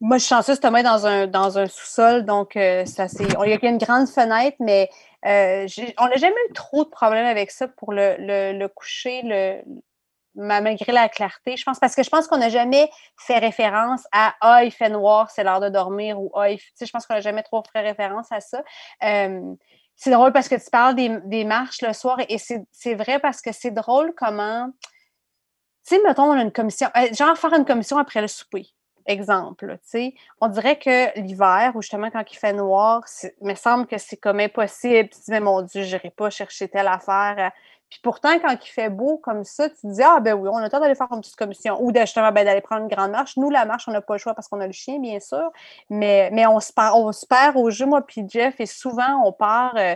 [0.00, 2.52] Moi, je suis chanceuse, Thomas dans un, dans un sous-sol, donc
[2.84, 3.34] ça c'est.
[3.38, 4.90] on- Il y a une grande fenêtre, mais
[5.24, 9.62] on n'a jamais eu trop de problèmes avec ça pour le, le, le coucher, le,
[10.36, 11.56] malgré la clarté.
[11.56, 14.90] Je pense parce que je pense qu'on n'a jamais fait référence à Ah, il fait
[14.90, 17.62] noir, c'est l'heure de dormir ou Ah, tu sais, je pense qu'on n'a jamais trop
[17.72, 18.62] fait référence à ça.
[19.02, 19.54] Euh,
[19.96, 23.52] c'est drôle parce que tu parles des, marches le soir et, c'est vrai parce que
[23.52, 24.70] c'est drôle comment.
[25.86, 28.66] Tu sais, mettons, on a une commission, euh, genre faire une commission après le souper
[29.06, 29.78] exemple.
[29.82, 30.14] tu sais.
[30.40, 34.16] On dirait que l'hiver, ou justement quand il fait noir, il me semble que c'est
[34.16, 35.08] comme impossible.
[35.08, 37.52] Tu dis, mais mon Dieu, je n'irai pas chercher telle affaire.
[37.90, 40.56] Puis pourtant, quand il fait beau comme ça, tu te dis, ah ben oui, on
[40.56, 43.12] a le temps d'aller faire une petite commission ou justement ben, d'aller prendre une grande
[43.12, 43.36] marche.
[43.36, 45.50] Nous, la marche, on n'a pas le choix parce qu'on a le chien, bien sûr,
[45.88, 49.22] mais, mais on, se perd, on se perd au jeu, moi puis Jeff, et souvent,
[49.24, 49.74] on part...
[49.76, 49.94] euh,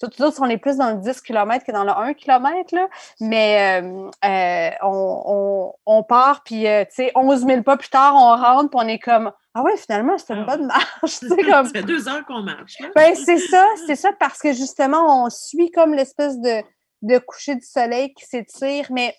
[0.00, 2.72] tout tout autres, on est plus dans le 10 km que dans le 1 km,
[2.72, 2.86] là.
[3.20, 7.88] mais euh, euh, on, on, on part, puis euh, tu sais, 11 000 pas plus
[7.88, 10.56] tard, on rentre, puis on est comme Ah ouais, finalement, c'était une Ah.
[10.56, 11.18] bonne marche.
[11.50, 12.78] comme, Ça fait deux heures qu'on marche.
[12.78, 12.90] là.
[12.94, 16.62] ben, c'est ça, c'est ça, parce que justement, on suit comme l'espèce de,
[17.02, 19.16] de coucher du soleil qui s'étire, mais,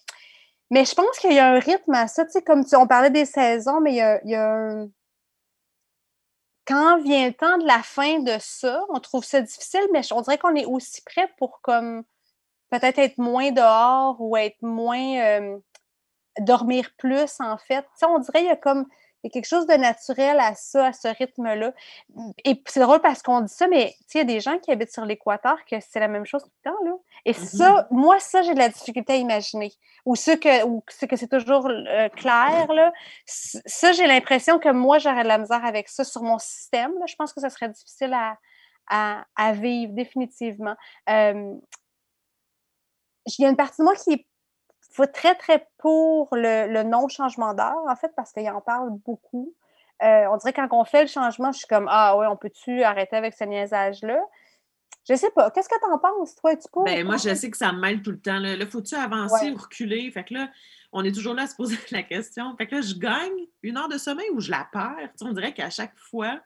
[0.69, 3.09] mais je pense qu'il y a un rythme à ça, tu sais, comme on parlait
[3.09, 4.89] des saisons, mais il y a, un...
[6.65, 10.21] Quand vient le temps de la fin de ça, on trouve ça difficile, mais on
[10.21, 12.03] dirait qu'on est aussi prêt pour comme
[12.69, 15.57] peut-être être moins dehors ou être moins euh,
[16.39, 17.85] dormir plus en fait.
[18.07, 18.85] On dirait qu'il y a comme
[19.23, 21.73] il y a quelque chose de naturel à ça, à ce rythme-là.
[22.45, 24.93] Et c'est drôle parce qu'on dit ça, mais il y a des gens qui habitent
[24.93, 26.93] sur l'équateur que c'est la même chose tout le temps, là.
[27.25, 29.73] Et ça, moi, ça, j'ai de la difficulté à imaginer.
[30.05, 32.93] Ou ce que, ou ce que c'est toujours euh, clair, là.
[33.25, 36.93] Ça, j'ai l'impression que moi, j'aurais de la misère avec ça sur mon système.
[36.97, 37.05] là.
[37.07, 38.37] Je pense que ça serait difficile à,
[38.89, 40.75] à, à vivre, définitivement.
[41.09, 41.55] Euh,
[43.37, 44.25] il y a une partie de moi qui est
[44.89, 49.53] faut très, très pour le, le non-changement d'heure, en fait, parce qu'il en parle beaucoup.
[50.01, 52.35] Euh, on dirait que quand on fait le changement, je suis comme Ah oui, on
[52.37, 54.19] peut-tu arrêter avec ce niaisage-là?
[55.07, 55.49] Je sais pas.
[55.51, 56.55] Qu'est-ce que tu en penses, toi?
[56.55, 56.83] Tu peux?
[56.83, 58.37] Ben, moi, je sais que ça me mêle tout le temps.
[58.39, 59.51] Là, Là, faut-tu avancer Ouais.
[59.51, 60.09] ou reculer?
[60.11, 60.49] Fait que là,
[60.91, 62.55] on est toujours là à se poser la question.
[62.57, 64.95] Fait que là, je gagne une heure de sommeil ou je la perds?
[64.99, 66.39] Tu sais, on dirait qu'à chaque fois.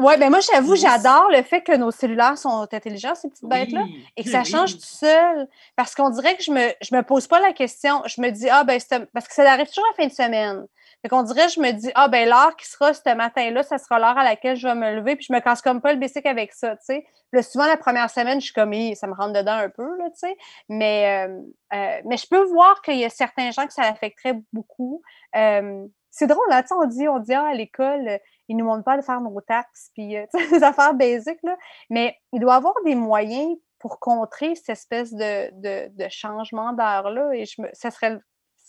[0.00, 3.82] Oui, ben moi, j'avoue, j'adore le fait que nos cellulaires sont intelligents, ces petites bêtes-là.
[3.84, 4.44] oui, et que ça oui.
[4.46, 5.48] change tout seul.
[5.76, 8.02] Parce qu'on dirait que je me, je me pose pas la question.
[8.06, 10.12] Je me dis, ah, ben, c'est- parce que ça arrive toujours à la fin de
[10.14, 10.66] semaine.
[11.02, 13.98] Fait qu'on dirait, je me dis, ah, ben, l'heure qui sera ce matin-là, ça sera
[13.98, 16.26] l'heure à laquelle je vais me lever, puis je me casse comme pas le basic
[16.26, 17.06] avec ça, tu sais.
[17.32, 20.06] Là, souvent, la première semaine, je suis comme, ça me rentre dedans un peu, là,
[20.10, 20.36] tu sais.
[20.68, 21.40] Mais, euh,
[21.74, 25.02] euh, mais je peux voir qu'il y a certains gens que ça affecterait beaucoup.
[25.36, 28.64] Euh, c'est drôle, là, tu sais, on dit, on dit, ah, à l'école, ils nous
[28.64, 31.56] montrent pas de faire nos taxes, puis, euh, des affaires basiques, là.
[31.90, 36.72] Mais il doit y avoir des moyens pour contrer cette espèce de, de, de changement
[36.72, 37.32] d'heure-là.
[37.34, 38.18] Et je me, ça serait,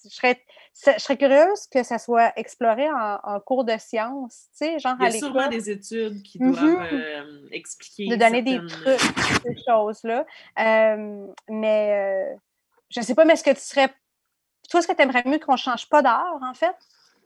[0.04, 0.44] je, serais,
[0.86, 4.96] je serais curieuse que ça soit exploré en, en cours de sciences, tu sais, genre
[5.00, 8.08] Il y à a sûrement des études qui doivent euh, expliquer.
[8.08, 9.00] de donner des trucs,
[9.44, 10.26] ces choses-là.
[10.60, 12.36] Euh, mais, euh,
[12.90, 13.90] je sais pas, mais est-ce que tu serais.
[14.70, 16.76] Toi, est-ce que tu aimerais mieux qu'on change pas d'heure, en fait?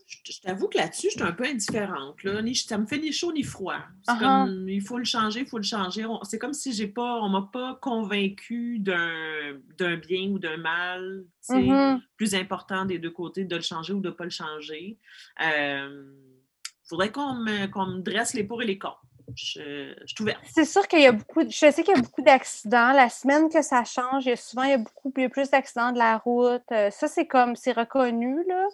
[0.05, 2.23] Je, t'avoue que là-dessus, je suis un peu indifférente.
[2.23, 2.41] Là.
[2.41, 3.79] Ni, ça me fait ni chaud ni froid.
[4.03, 6.05] C'est comme, il faut le changer, il faut le changer.
[6.23, 11.25] C'est comme si j'ai pas, on m'a pas convaincu d'un bien ou d'un mal.
[11.47, 12.01] tu sais, Mhm.
[12.17, 14.97] plus important des deux côtés de le changer ou de ne pas le changer.
[15.39, 18.99] Il faudrait qu'on me, me dresse les pour et les contre.
[19.35, 20.39] Je, je suis ouverte.
[20.53, 22.91] C'est sûr qu'il y a beaucoup, je sais qu'il y a beaucoup d'accidents.
[22.91, 25.25] La semaine que ça change, il y a souvent il y a beaucoup il y
[25.25, 26.63] a plus d'accidents de la route.
[26.71, 28.67] Euh, ça, c'est comme, c'est reconnu, là.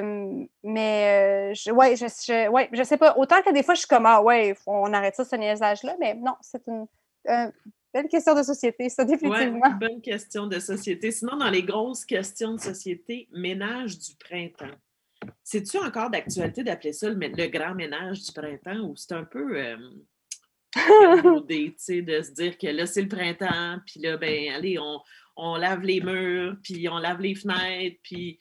[0.00, 3.16] Euh, mais, euh, je, ouais, je, je, ouais, je sais pas.
[3.16, 5.96] Autant que des fois, je suis comme, ah ouais, on arrête ça, ce niaisage-là.
[5.98, 6.86] Mais non, c'est une
[7.92, 9.70] belle question de société, ça, Ouais, définitivement.
[9.80, 11.10] bonne question de société.
[11.10, 14.76] Sinon, dans les grosses questions de société, ménage du printemps.
[15.42, 19.76] C'est-tu encore d'actualité d'appeler ça le, grand ménage du printemps ou c'est un peu euh,
[20.74, 21.74] de
[22.22, 25.00] se dire que là, c'est le printemps, puis là, ben, allez, on,
[25.36, 28.38] on lave les murs, puis on lave les fenêtres, puis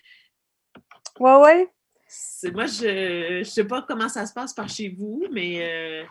[1.19, 1.67] Ouais, ouais.
[2.53, 6.05] moi, je ne sais pas comment ça se passe par chez vous, mais euh,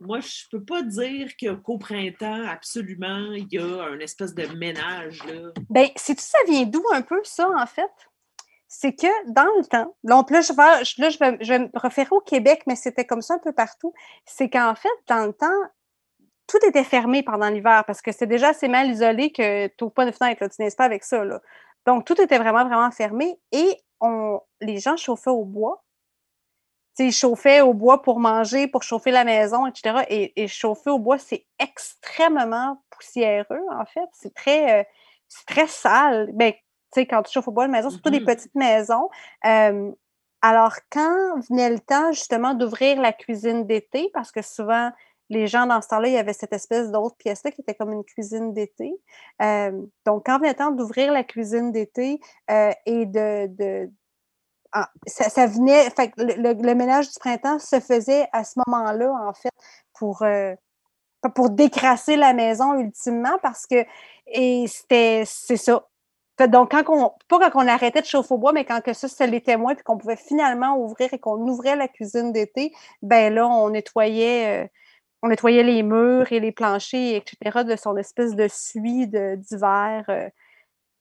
[0.00, 4.46] moi, je peux pas dire que- qu'au printemps, absolument, il y a un espèce de
[4.56, 5.52] ménage, là.
[5.70, 7.90] Ben, sais-tu, ça vient d'où un peu, ça, en fait?
[8.68, 13.06] C'est que dans le temps, donc là, je vais, me référer au Québec, mais c'était
[13.06, 13.94] comme ça un peu partout.
[14.26, 15.46] C'est qu'en fait, dans le temps,
[16.46, 19.94] tout était fermé pendant l'hiver parce que c'est déjà assez mal isolé que tu n'ouvres
[19.94, 21.22] pas de fenêtre, là, tu n'es pas avec ça.
[21.86, 23.78] Donc, tout était vraiment, vraiment fermé et
[24.60, 25.82] les gens chauffaient au bois.
[26.98, 30.04] Ils chauffaient au bois pour manger, pour chauffer la maison, etc.
[30.08, 34.08] Et, chauffer au bois, c'est extrêmement poussiéreux, en fait.
[34.12, 36.30] C'est très, euh, sale.
[36.34, 36.52] Ben,
[36.92, 38.26] tu sais, quand tu chauffes au bois de maison, surtout des Mhm.
[38.26, 39.08] petites maisons.
[39.44, 39.90] Euh,
[40.42, 44.90] alors, quand venait le temps, justement, d'ouvrir la cuisine d'été, parce que souvent,
[45.30, 47.92] les gens, dans ce temps-là, il y avait cette espèce d'autre pièce-là qui était comme
[47.92, 48.92] une cuisine d'été.
[49.42, 49.72] Euh,
[50.06, 52.20] donc, quand venait le temps d'ouvrir la cuisine d'été
[52.50, 53.46] euh, et de...
[53.48, 53.90] de
[54.72, 55.90] ah, ça, ça venait...
[55.90, 59.52] Fait que le, le- le ménage du printemps se faisait à ce moment-là, en fait,
[59.98, 60.22] pour...
[60.22, 60.54] euh,
[61.34, 63.84] pour décrasser la maison ultimement parce que
[64.28, 65.84] et c'était c'est ça.
[66.46, 69.08] Donc quand on pas quand on arrêtait de chauffer au bois mais quand que ça
[69.08, 72.72] c'était les témoins puis qu'on pouvait finalement ouvrir et qu'on ouvrait la cuisine d'été,
[73.02, 74.68] ben là on nettoyait euh,
[75.22, 80.28] on nettoyait les murs et les planchers etc de son espèce de suie d'hiver euh,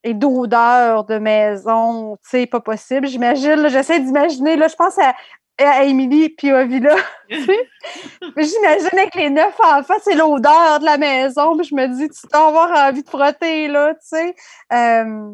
[0.03, 3.07] et d'odeur de maison, tu sais, pas possible.
[3.07, 5.13] J'imagine, j'essaie d'imaginer, là, je pense à,
[5.57, 6.95] à Émilie puis à Villa.
[7.29, 11.57] J'imagine avec les neuf enfants, c'est l'odeur de la maison.
[11.57, 14.35] Puis je me dis, tu dois avoir envie de frotter, là, tu sais.
[14.73, 15.31] Euh,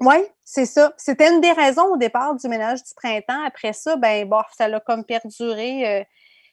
[0.00, 0.92] oui, c'est ça.
[0.96, 3.44] C'était une des raisons au départ du ménage du printemps.
[3.46, 6.00] Après ça, ben, bon, ça l'a comme perduré.
[6.00, 6.04] Euh,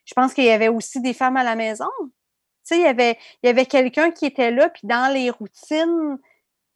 [0.06, 1.89] je pense qu'il y avait aussi des femmes à la maison.
[1.99, 5.29] Tu sais, il y avait, il y avait quelqu'un qui était là, puis dans les
[5.29, 6.17] routines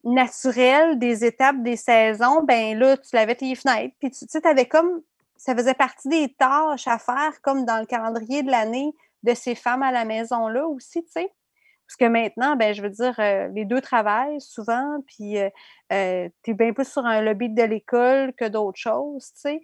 [0.04, 4.66] naturelles des étapes des saisons, ben là, tu lavais tes fenêtres, puis tu sais, avais
[4.66, 5.02] comme,
[5.38, 9.54] ça faisait partie des tâches à faire, comme dans le calendrier de l'année de ces
[9.54, 11.32] femmes à la maison-là aussi, tu sais?
[11.86, 15.48] Parce que maintenant, ben, je veux dire, euh, les deux travaillent souvent, puis euh,
[15.90, 19.62] euh, tu es bien plus sur un lobby de l'école que d'autres choses, tu sais?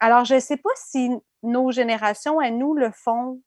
[0.00, 1.10] Alors, je ne sais pas si
[1.44, 3.40] nos générations, à nous, le font.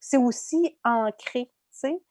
[0.00, 2.02] C'est aussi ancré, tu sais?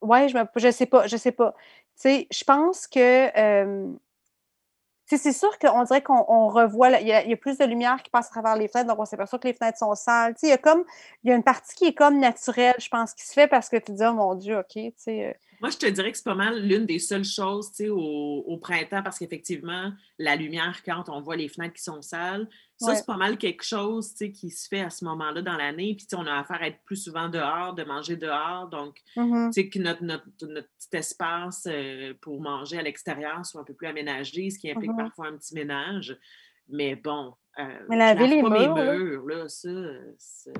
[0.00, 1.54] Ouais, je ne je sais pas, je sais pas.
[1.96, 3.88] Tu sais, je pense que
[5.16, 8.26] c'est sûr qu'on dirait qu'on on revoit, il y, a, plus de lumière qui passe
[8.26, 10.34] à travers les fenêtres, donc on s'aperçoit que les fenêtres sont sales.
[10.42, 10.84] Il y a comme,
[11.24, 13.68] il y a une partie qui est comme naturelle, je pense, qui se fait parce
[13.68, 15.38] que tu dis, oh mon Dieu, OK, tu sais.
[15.60, 17.96] Moi, je te dirais que c'est pas mal l'une des seules choses tu sais, au,
[17.98, 22.90] au printemps parce qu'effectivement, la lumière, quand on voit les fenêtres qui sont sales, ça,
[22.90, 22.96] Ouais.
[22.96, 25.96] c'est pas mal quelque chose tu sais, qui se fait à ce moment-là dans l'année.
[25.96, 28.68] Puis, on a affaire à être plus souvent dehors, de manger dehors.
[28.68, 33.60] Donc, tu sais, que notre, notre, notre petit espace euh, pour manger à l'extérieur soit
[33.60, 34.96] un peu plus aménagé, ce qui implique Mhm.
[34.98, 36.16] parfois un petit ménage.
[36.68, 38.94] Mais bon, euh, Mais je laver lave les pas murs, mes là.
[38.96, 40.52] murs, là, ça, euh, c'est-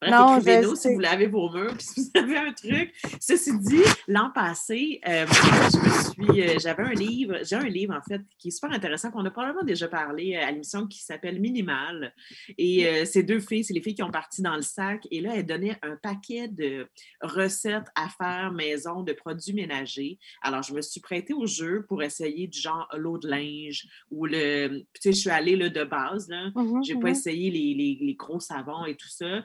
[0.00, 2.94] Bref, écrivez-nous si vous lavez vos murs, puis si vous avez un truc.
[3.20, 7.94] Ceci dit, l'an passé, euh, je me suis, euh, j'avais un livre, j'ai un livre
[7.94, 11.00] en fait qui est super intéressant, qu'on a probablement déjà parlé euh, à l'émission qui
[11.02, 12.14] s'appelle Minimal.
[12.56, 15.06] Et euh, c'est deux filles, c'est les filles qui ont parti dans le sac.
[15.10, 16.88] Et là, elles donnaient un paquet de
[17.20, 20.18] recettes à faire maison de produits ménagers.
[20.42, 24.26] Alors, je me suis prêtée au jeu pour essayer du genre l'eau de linge ou
[24.26, 24.80] le.
[24.94, 26.50] Tu sais, je suis allée là, de base, là.
[26.54, 27.00] Mhm, J'ai mhm.
[27.02, 29.44] pas essayé les, les- les gros savons et tout ça.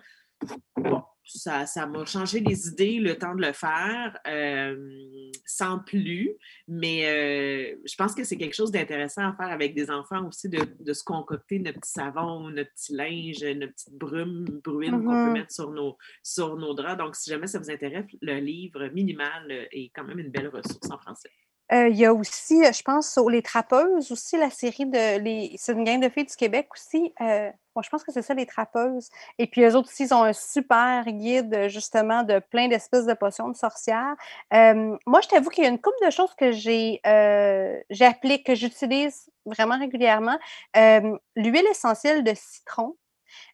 [0.77, 4.75] Bon, ça, ça m'a changé les idées le temps de le faire, euh,
[5.45, 6.35] sans plus.
[6.67, 10.49] Mais euh, je pense que c'est quelque chose d'intéressant à faire avec des enfants aussi,
[10.49, 15.11] de, de se concocter notre petit savon, notre petit linge, notre petite brume, bruine qu'on
[15.11, 15.33] peut Mhm.
[15.33, 16.97] mettre sur nos, sur nos draps.
[16.97, 20.89] Donc, si jamais ça vous intéresse, le livre minimal est quand même une belle ressource
[20.91, 21.29] en français.
[21.71, 25.19] Euh, il y a aussi, je pense, sur Les Trappeuses aussi, la série de.
[25.19, 25.55] Les...
[25.57, 27.11] C'est une gang de filles du Québec aussi.
[27.21, 29.09] Euh, bon, je pense que c'est ça, Les Trappeuses.
[29.37, 33.13] Et puis, eux autres aussi, ils ont un super guide, justement, de plein d'espèces de
[33.13, 34.15] potions de sorcières.
[34.53, 38.45] Euh, moi, je t'avoue qu'il y a une couple de choses que j'ai euh, j'applique,
[38.45, 40.37] que j'utilise vraiment régulièrement.
[40.77, 42.95] Euh, L'huile essentielle de citron,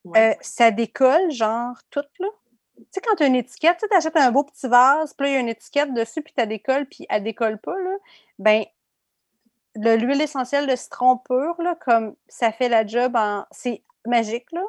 [0.05, 0.33] Ouais.
[0.33, 2.27] euh, ça décolle, genre, toute, là.
[2.77, 5.31] Tu sais, quand tu as une étiquette, tu achètes un beau petit vase, puis là,
[5.31, 7.91] il y a une étiquette dessus, puis tu décolle, puis elle décolle pas, là.
[8.39, 8.63] Ben,
[9.75, 13.45] le- l'huile essentielle de citron pur, là, comme ça fait la job en.
[13.51, 14.63] C'est magique, là.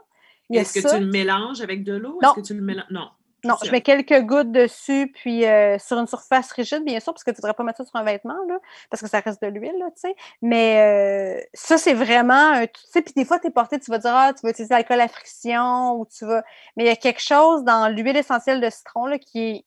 [0.51, 2.19] Est-ce que tu le mélanges avec de l'eau?
[2.23, 2.87] Est-ce que tu le mélanges?
[2.91, 3.09] Non.
[3.45, 7.25] Non, je mets quelques gouttes dessus, puis euh, sur une surface rigide, bien sûr, parce
[7.25, 9.43] que tu ne voudrais pas mettre ça sur un vêtement, là, parce que ça reste
[9.43, 10.15] de l'huile, là, tu sais.
[10.43, 13.91] Mais euh, ça, c'est vraiment, un- tu sais, puis des fois, tu es porté, tu
[13.91, 16.45] vas dire, ah, tu vas utiliser l'alcool à friction, ou tu vas...
[16.77, 19.65] Mais il y a quelque chose dans l'huile essentielle de citron, là, qui est...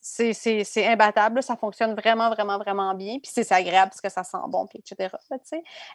[0.00, 3.18] C'est, imbattable, ça fonctionne vraiment, vraiment, vraiment bien.
[3.22, 5.14] Puis c'est agréable parce que ça sent bon, puis etc.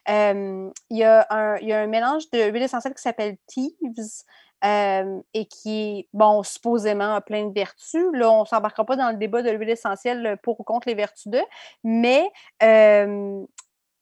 [0.08, 4.24] Il y, a un- il y a un mélange d'huile essentielle qui s'appelle Thieves,
[5.34, 8.06] et qui, bon, supposément a plein de vertus.
[8.14, 10.96] Là, on ne s'embarquera pas dans le débat de l'huile essentielle pour ou contre les
[10.96, 11.46] vertus d'eux,
[11.84, 12.32] mais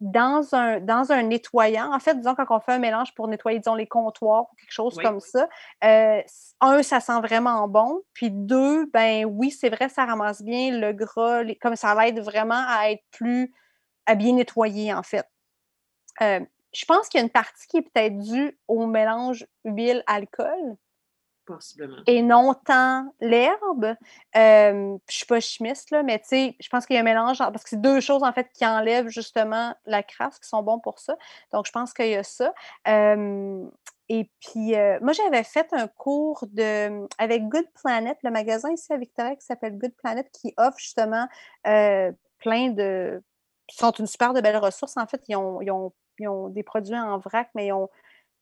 [0.03, 3.59] dans, un, dans un nettoyant, en fait, disons, quand on fait un mélange pour nettoyer,
[3.59, 5.47] disons, les comptoirs ou quelque chose Oui, comme ça,
[5.85, 6.21] euh,
[6.59, 10.91] un, ça sent vraiment bon, puis deux, ben oui, c'est vrai, ça ramasse bien le
[10.91, 13.53] gras, les- comme ça l'aide vraiment à être plus,
[14.05, 15.25] à bien nettoyer, en fait.
[16.21, 16.41] Euh,
[16.73, 20.75] je pense qu'il y a une partie qui est peut-être due au mélange huile-alcool
[21.45, 21.97] Possiblement.
[22.07, 23.95] et non tant l'herbe.
[24.35, 27.03] Euh, je suis pas chimiste, là, mais tu sais, je pense qu'il y a un
[27.03, 30.63] mélange, parce que c'est deux choses, en fait, qui enlèvent justement la crasse, qui sont
[30.63, 31.17] bons pour ça.
[31.51, 32.53] Donc, je pense qu'il y a ça.
[32.87, 33.65] Euh,
[34.09, 38.91] et puis, euh, moi, j'avais fait un cours de, avec Good Planet, le magasin ici
[38.93, 41.27] à Victoria qui s'appelle Good Planet, qui offre justement
[41.67, 43.21] euh, plein de...
[43.67, 44.97] qui sont une super de belles ressources.
[44.97, 47.89] En fait, ils ont, ils ont- ils ont des produits en vrac, mais ils ont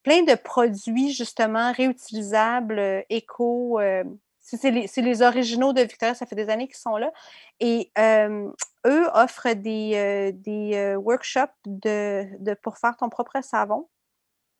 [0.04, 3.80] plein de produits justement réutilisables, euh, éco.
[3.80, 4.04] euh,
[4.40, 7.12] c'est les, originaux de Victoria, ça fait des années qu'ils sont là.
[7.60, 8.50] Et euh,
[8.86, 13.88] eux offrent des, des workshops de- pour faire ton propre savon.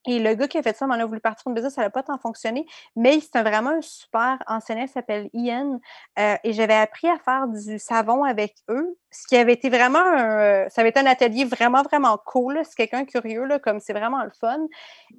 [0.08, 1.90] Et le gars qui a fait ça, m'en a voulu partir une business, ça n'a
[1.92, 5.80] pas tant fonctionné, mais c'est vraiment un super enseignant, il s'appelle Ian.
[6.20, 10.00] euh, et j'avais appris à faire du savon avec eux, ce qui avait été vraiment
[10.00, 12.60] un, euh, ça avait été un atelier vraiment, vraiment cool.
[12.64, 14.58] C'est quelqu'un curieux, là, comme c'est vraiment le fun.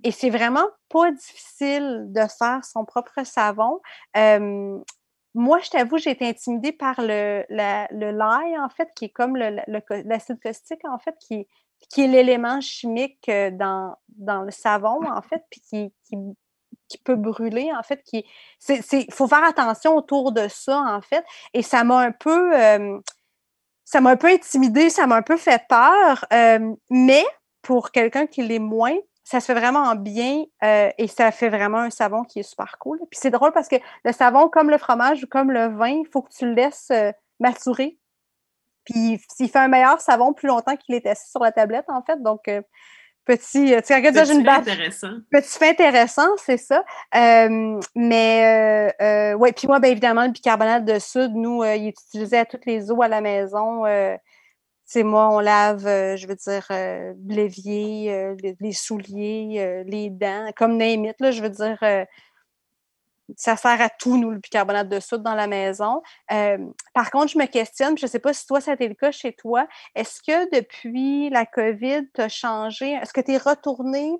[0.04, 3.80] Et c'est vraiment pas difficile de faire son propre savon.
[5.34, 9.36] Moi, je t'avoue, j'ai été intimidée par le, la- lye, en fait, qui est comme
[9.36, 11.48] le- le- l'acide caustique, en fait, qui,
[11.88, 13.96] qui est l'élément chimique euh, dans,
[14.42, 18.02] le savon, en fait, puis qui, peut brûler, en fait.
[18.12, 21.24] Il faut faire attention autour de ça, en fait.
[21.54, 22.54] Et ça m'a un peu...
[22.58, 22.98] euh,
[23.84, 27.24] ça m'a un peu intimidée, ça m'a un peu fait peur, euh, mais
[27.62, 31.90] pour quelqu'un qui l'est moins, ça se fait vraiment bien et ça fait vraiment un
[31.90, 32.98] savon qui est super cool.
[33.10, 36.06] Puis c'est drôle parce que le savon, comme le fromage ou comme le vin, il
[36.10, 36.90] faut que tu le laisses
[37.38, 37.98] maturer.
[38.84, 42.02] Puis s'il fait un meilleur savon plus longtemps qu'il est assis sur la tablette, en
[42.02, 42.20] fait.
[42.22, 42.60] Donc, euh,
[43.24, 43.72] petit.
[43.74, 45.12] euh, Tu sais, quand une intéressant.
[45.30, 46.84] Petit fait intéressant, c'est ça.
[47.14, 51.86] Euh, mais euh, euh, ouais, puis moi, bien évidemment, le bicarbonate de soude, nous, il
[51.86, 53.84] est utilisé à toutes les eaux à la maison.
[54.84, 56.66] C'est moi, on lave, je veux dire,
[57.28, 61.78] l'évier, les, les souliers, les dents, comme it, là, je veux dire,
[63.36, 66.02] ça sert à tout, nous, le bicarbonate de soude dans la maison.
[66.30, 66.58] Euh,
[66.94, 68.94] par contre, je me questionne, je ne sais pas si toi, ça a été le
[68.94, 69.66] cas chez toi.
[69.94, 72.92] Est-ce que depuis la COVID, tu as changé?
[72.92, 74.12] Est-ce que tu es retourné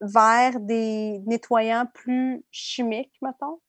[0.00, 3.60] vers des nettoyants plus chimiques, mettons?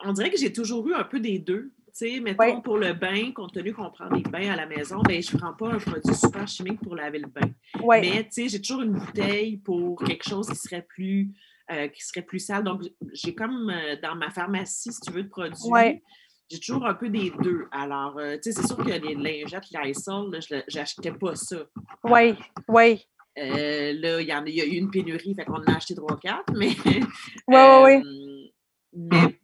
[0.00, 1.72] On dirait que j'ai toujours eu un peu des deux.
[1.98, 2.62] Tu sais, mettons, Oui.
[2.62, 5.40] pour le bain, compte tenu qu'on prend des bains à la maison, ben, je ne
[5.40, 7.50] prends pas un produit super chimique pour laver le bain.
[7.82, 8.00] Oui.
[8.00, 11.32] Mais tu sais, j'ai toujours une bouteille pour quelque chose qui serait plus,
[11.70, 12.64] euh, qui serait plus sale.
[12.64, 15.70] Donc, j'ai comme euh, dans ma pharmacie, si tu veux, de produits.
[15.70, 16.02] Ouais.
[16.50, 17.66] J'ai toujours un peu des deux.
[17.72, 21.58] Alors, euh, tu sais, c'est sûr que les lingettes Lysol, là, je n'achetais pas ça.
[22.04, 22.34] Oui,
[22.68, 23.06] oui.
[23.36, 25.94] Là, il y, en a, y a eu une pénurie, fait qu'on en a acheté
[25.94, 26.74] 3-4, mais.
[26.86, 27.02] Oui,
[27.48, 28.52] oui, oui.
[28.94, 29.38] Mais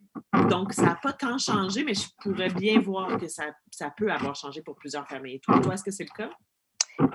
[0.49, 4.11] donc, ça n'a pas tant changé, mais je pourrais bien voir que ça, ça peut
[4.11, 5.39] avoir changé pour plusieurs familles.
[5.41, 6.31] Toi, toi est-ce que c'est le cas?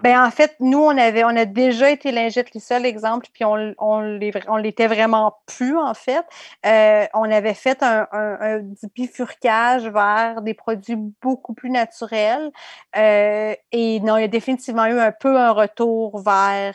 [0.03, 3.75] Ben, en fait, nous, on avait, on a déjà été lingette Lissol, exemple, puis on,
[3.79, 6.25] on l'était vraiment plus, en fait.
[6.67, 8.61] Euh, on avait fait un, un,
[8.95, 12.51] bifurcage vers des produits beaucoup plus naturels.
[12.97, 16.75] Euh, et non, il y a définitivement eu un peu un retour vers,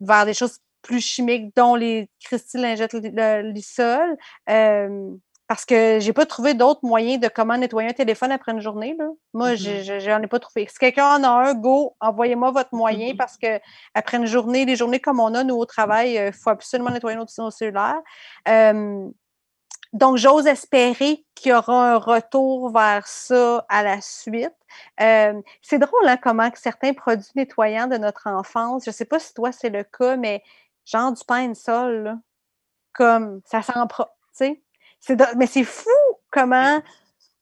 [0.00, 4.18] vers des choses plus chimiques, dont les cristaux lingettes Lissol.
[5.46, 8.96] Parce que j'ai pas trouvé d'autres moyens de comment nettoyer un téléphone après une journée.
[8.98, 9.06] Là.
[9.34, 10.00] Moi, mm-hmm.
[10.00, 10.66] j'en ai pas trouvé.
[10.70, 13.16] Si quelqu'un en a un, go, envoyez-moi votre moyen mm-hmm.
[13.16, 13.60] parce que
[13.92, 16.90] après une journée, les journées comme on a, nous, au travail, il euh, faut absolument
[16.90, 18.00] nettoyer nos, nos cellulaires.
[19.92, 24.54] donc, j'ose espérer qu'il y aura un retour vers ça à la suite.
[24.98, 29.52] c'est drôle, hein, comment certains produits nettoyants de notre enfance, je sais pas si toi
[29.52, 30.42] c'est le cas, mais
[30.86, 32.18] genre du pain de sol,
[32.94, 34.63] comme ça sent propre, tu sais
[35.36, 35.90] mais c'est fou
[36.30, 36.80] comment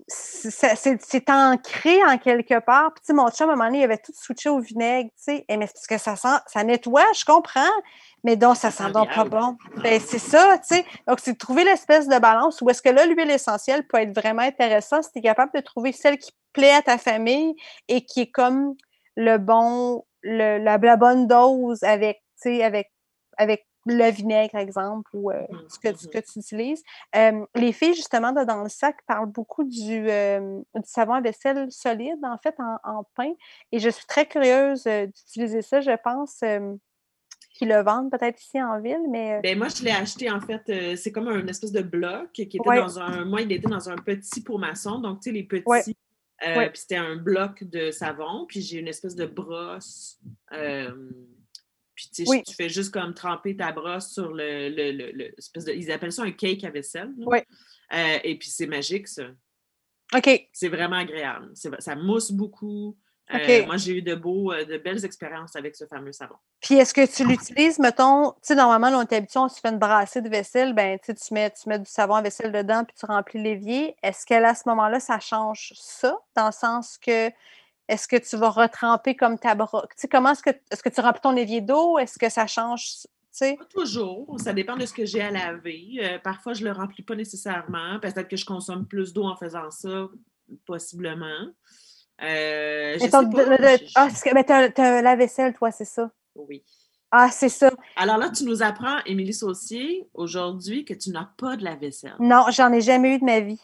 [0.09, 2.93] c'est ancré en quelque part.
[2.95, 5.45] Puis, mon chum, à un moment donné, il avait tout switché au vinaigre, tu sais.
[5.49, 7.71] Mais parce que ça sent, ça nettoie, je comprends,
[8.25, 9.57] mais donc, ça sent donc pas bon.
[9.83, 10.85] Ben, c'est ça, tu sais.
[11.07, 14.15] Donc, c'est de trouver l'espèce de balance où est-ce que là, l'huile essentielle peut être
[14.15, 17.55] vraiment intéressant si tu es capable de trouver celle qui plaît à ta famille
[17.89, 18.75] et qui est comme
[19.17, 22.91] le bon, le, la, la bonne dose avec, tu sais, avec,
[23.37, 26.83] avec le vinaigre, exemple, ou euh, ce, que, ce, que, tu utilises.
[27.14, 32.18] les filles, justement, de Dans le sac parlent beaucoup du, du savon à vaisselle solide,
[32.22, 32.55] en fait,
[32.85, 33.33] en, pain.
[33.72, 35.80] Et je suis très curieuse euh, d'utiliser ça.
[35.80, 36.43] Je pense
[37.55, 39.35] qu'ils le vendent peut-être ici en ville, mais...
[39.35, 42.43] Euh ben, moi, je l'ai acheté, en fait, c'est comme un espèce de bloc qui
[42.43, 43.24] était dans un...
[43.24, 45.97] Moi, il était dans un petit pour maçon, donc, tu sais, les petits...
[46.39, 50.18] Puis c'était un bloc de savon, puis j'ai une espèce de brosse
[52.11, 56.12] puis tu fais juste comme tremper ta brosse sur le, le, espèce de, ils appellent
[56.12, 57.11] ça un cake à vaisselle.
[57.18, 57.38] Oui.
[57.92, 59.24] Euh, et puis c'est magique ça.
[60.14, 60.48] OK.
[60.53, 61.50] C'est vraiment agréable.
[61.55, 62.96] Ça mousse beaucoup.
[63.32, 66.34] Euh, moi, j'ai eu de beaux, euh, de belles expériences avec ce fameux savon.
[66.61, 69.68] Puis est-ce que tu l'utilises, mettons, tu sais, normalement, on est habitué, on se fait
[69.68, 72.94] une brassée de vaisselle, ben tu mets, tu mets du savon à vaisselle dedans, puis
[72.98, 73.96] tu remplis l'évier.
[74.03, 77.30] Est-ce qu'à ce moment-là, ça change ça, dans le sens que
[77.93, 79.84] est-ce que tu vas retremper comme ta brosse?
[80.11, 81.99] comment est-ce que, est-ce que tu remplis ton évier d'eau?
[81.99, 83.07] Est-ce que ça change?
[83.38, 84.36] Pas toujours.
[84.38, 85.99] Ça dépend de ce que j'ai à laver.
[86.01, 87.99] Euh, parfois, je ne le remplis pas nécessairement.
[88.01, 90.09] Peut-être que je consomme plus d'eau en faisant ça,
[90.66, 91.47] possiblement.
[92.22, 96.11] Euh, je Ah, mais tu as, la vaisselle, toi, c'est ça?
[96.34, 96.62] Oui.
[97.11, 97.70] Ah, c'est ça.
[97.97, 102.16] Alors là, tu nous apprends, Émilie Saucier, aujourd'hui, que tu n'as pas de la vaisselle.
[102.18, 103.61] Non, j'en ai jamais eu de ma vie.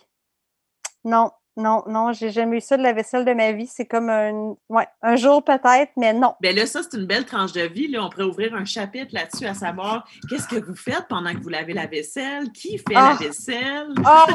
[1.05, 1.31] Non.
[1.59, 3.67] Non, non, j'ai jamais eu ça de la vaisselle de ma vie.
[3.67, 6.35] C'est comme un, ouais, un jour peut-être, mais non.
[6.41, 7.89] Bien là, ça, c'est une belle tranche de vie.
[7.89, 8.05] Là.
[8.05, 11.49] On pourrait ouvrir un chapitre là-dessus à savoir qu'est-ce que vous faites pendant que vous
[11.49, 13.17] lavez la vaisselle, qui fait la ah!
[13.21, 13.89] vaisselle?
[13.99, 14.35] Oh!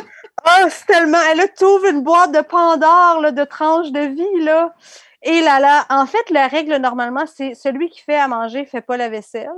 [0.00, 1.20] oh, c'est tellement.
[1.30, 4.74] Elle a tout une boîte de Pandore là, de tranches de vie, là.
[5.22, 8.66] Et là, là, en fait, la règle, normalement, c'est celui qui fait à manger ne
[8.66, 9.48] fait pas la vaisselle.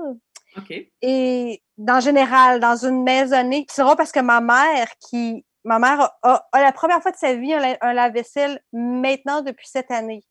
[0.58, 0.74] OK.
[1.00, 6.10] Et, en général, dans une maisonnée, c'est vrai parce que ma mère, qui ma mère
[6.22, 10.24] a, la première fois de sa vie un, lave-vaisselle maintenant depuis cette année.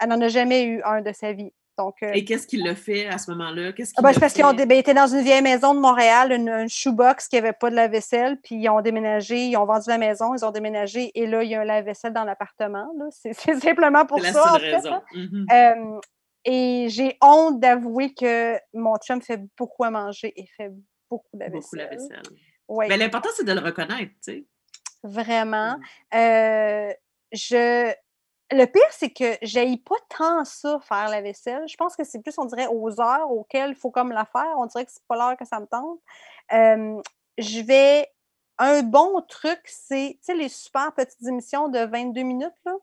[0.00, 1.52] Elle n'en a jamais eu un de sa vie.
[1.76, 3.72] Donc, euh, Et qu'est-ce qu'il a fait à ce moment-là?
[3.96, 7.34] Ah ben, parce qu'ils ben, étaient dans une vieille maison de Montréal, une, shoebox qui
[7.34, 10.52] n'avait pas de lave-vaisselle, puis ils ont déménagé, ils ont vendu la maison, ils ont
[10.52, 12.86] déménagé, et là, il y a un lave-vaisselle dans l'appartement.
[13.10, 14.54] C'est simplement pour ça.
[14.54, 15.96] en fait, mm-hmm.
[15.96, 16.00] euh,
[16.44, 20.70] et j'ai honte d'avouer que mon chum fait beaucoup à manger et fait
[21.10, 21.60] beaucoup de vaisselle.
[21.60, 22.22] Beaucoup la vaisselle.
[22.68, 22.86] Ouais.
[22.88, 24.44] Mais l'important, c'est de le reconnaître, tu sais
[25.04, 25.76] vraiment.
[25.76, 26.16] Mmh.
[26.16, 26.92] Euh,
[27.32, 27.92] je...
[28.52, 31.66] Le pire, c'est que j'aille pas tant ça, faire la vaisselle.
[31.66, 34.54] Je pense que c'est plus, on dirait, aux heures auxquelles il faut comme la faire.
[34.58, 36.00] On dirait que c'est pas l'heure que ça me tente.
[36.50, 38.08] je vais.
[38.58, 42.74] Un bon truc, c'est, tu sais, les super petites émissions de 22 minutes, là.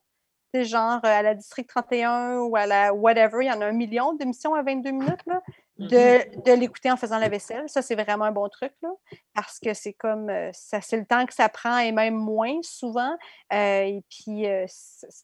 [0.53, 3.67] C'est genre euh, à la District 31 ou à la whatever, il y en a
[3.67, 5.41] un million d'émissions à 22 minutes, là.
[5.81, 7.67] Mmh de, l'écouter en faisant la vaisselle.
[7.67, 8.89] Ça, c'est vraiment un bon truc, là,
[9.33, 12.59] parce que c'est comme, euh, ça c'est le temps que ça prend et même moins
[12.61, 13.17] souvent.
[13.51, 14.65] Euh, et puis, euh,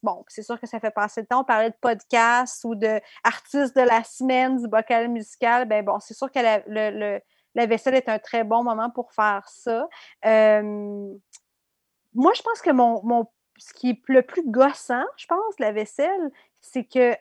[0.01, 1.41] bon, c'est sûr que ça fait passer le temps.
[1.41, 5.67] On parlait de podcast ou d'artiste de la semaine du bocal musical.
[5.67, 7.21] Ben bon, c'est sûr que la, le,
[7.53, 9.87] la vaisselle est un très bon moment pour faire ça.
[10.23, 13.27] moi, je pense que mon, mon,
[13.57, 16.31] ce qui est le plus gossant, je pense, la vaisselle,
[16.61, 17.15] c'est que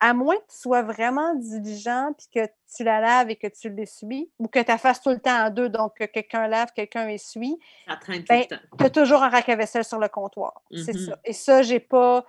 [0.00, 3.68] à moins que tu sois vraiment diligent puis que tu la laves et que tu
[3.68, 6.68] l'essuies, ou que tu la fasses tout le temps en deux, donc que quelqu'un lave,
[6.74, 7.58] quelqu'un essuie,
[8.28, 8.46] ben.
[8.78, 10.62] Tu as toujours un rack à vaisselle sur le comptoir.
[10.72, 11.08] C'est mm-hmm.
[11.10, 11.18] ça.
[11.24, 12.24] Et ça, j'ai pas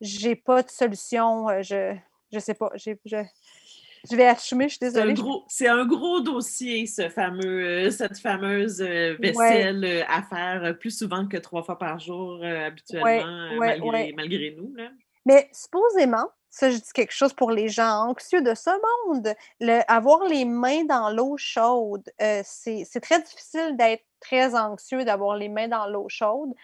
[0.00, 1.48] j'ai pas de solution.
[1.48, 1.94] Euh, je
[2.32, 2.70] je sais pas.
[2.74, 5.14] Je, je vais assumer, je suis désolée.
[5.48, 11.26] C'est un, gros dossier, ce fameux, euh, cette fameuse euh, vaisselle à faire plus souvent
[11.26, 14.74] que trois fois par jour habituellement, malgré, malgré, nous.
[14.76, 14.90] Là.
[15.24, 18.70] Mais supposément, ça, je dis quelque chose pour les gens anxieux de ce
[19.10, 19.34] monde.
[19.60, 25.36] Le, avoir les mains dans l'eau chaude, euh, c'est très difficile d'être très anxieux, d'avoir
[25.36, 26.54] les mains dans l'eau chaude.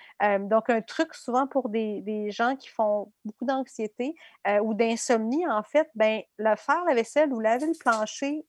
[0.40, 4.14] Donc, un truc souvent pour des, des gens qui font beaucoup d'anxiété
[4.48, 8.46] euh, ou d'insomnie, en fait, ben, le faire la vaisselle ou laver le plancher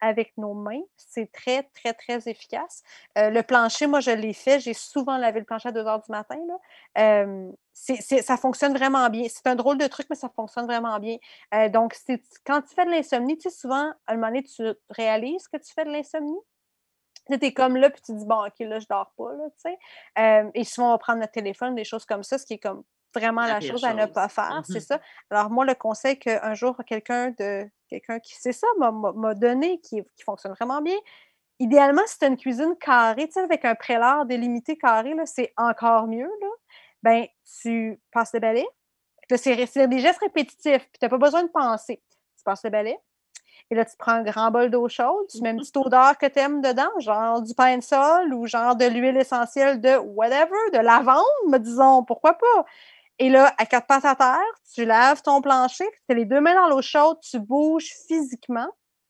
[0.00, 0.82] avec nos mains.
[0.96, 2.82] C'est très, très, très efficace.
[3.16, 4.60] Euh, le plancher, moi, je l'ai fait.
[4.60, 6.38] J'ai souvent lavé le plancher à 2 heures du matin.
[6.46, 7.24] Là.
[8.22, 9.26] ça fonctionne vraiment bien.
[9.28, 11.16] C'est un drôle de truc, mais ça fonctionne vraiment bien.
[11.54, 11.94] Euh, donc,
[12.44, 15.56] quand tu fais de l'insomnie, tu sais, souvent, à un moment donné, tu réalises que
[15.56, 16.38] tu fais de l'insomnie.
[17.30, 19.32] Tu es comme là, puis tu dis, bon, OK, là, je dors pas,
[19.62, 19.70] tu
[20.16, 20.50] sais.
[20.54, 22.84] et souvent, on va prendre notre téléphone, des choses comme ça, ce qui est comme
[23.14, 25.00] vraiment la, chose, à ne pas faire, c'est mmh ça.
[25.30, 30.02] Alors, moi, le conseil qu'un jour, quelqu'un de quelqu'un qui sait ça m'a donné, qui,
[30.24, 30.96] fonctionne vraiment bien,
[31.58, 35.52] idéalement, si tu as une cuisine carrée, tu sais, avec un prélat délimité carré, c'est
[35.56, 36.48] encore mieux, là.
[37.02, 37.26] Ben,
[37.62, 38.66] tu passes le balai.
[39.36, 42.02] C'est des gestes répétitifs, puis tu n'as pas besoin de penser.
[42.36, 42.98] Tu passes le balai,
[43.70, 46.24] et là, tu prends un grand bol d'eau chaude, tu mets une petite odeur que
[46.26, 50.56] tu aimes dedans, genre du pain de sol ou genre de l'huile essentielle de whatever,
[50.72, 52.64] de lavande, disons, pourquoi pas?
[53.18, 56.40] Et là, à quatre pattes à terre, tu laves ton plancher, tu as les deux
[56.40, 58.68] mains dans l'eau chaude, tu bouges physiquement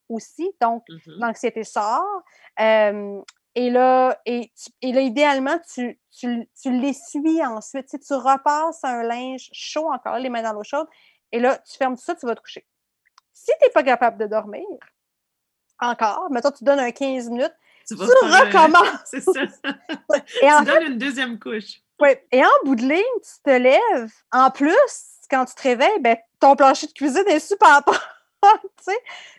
[0.09, 1.19] aussi, donc mm-hmm.
[1.21, 2.23] l'anxiété sort.
[2.59, 4.51] et là, et,
[4.83, 7.89] là, idéalement, tu, tu, tu l'essuies ensuite.
[7.89, 10.87] Tu, tu repasses un linge chaud encore, les mains dans l'eau chaude,
[11.33, 12.67] et là, tu fermes tout ça, tu vas te coucher.
[13.33, 14.65] Si tu n'es pas capable de dormir,
[15.81, 17.55] encore, mettons, tu donnes un 15 minutes,
[17.87, 19.01] tu, recommences.
[19.05, 19.33] C'est ça.
[20.61, 21.81] tu donnes une deuxième couche.
[22.01, 22.11] Oui.
[22.33, 24.13] Et en bout de ligne, tu te lèves.
[24.33, 24.75] En plus,
[25.31, 27.83] quand tu te réveilles, ben, ton plancher de cuisine est super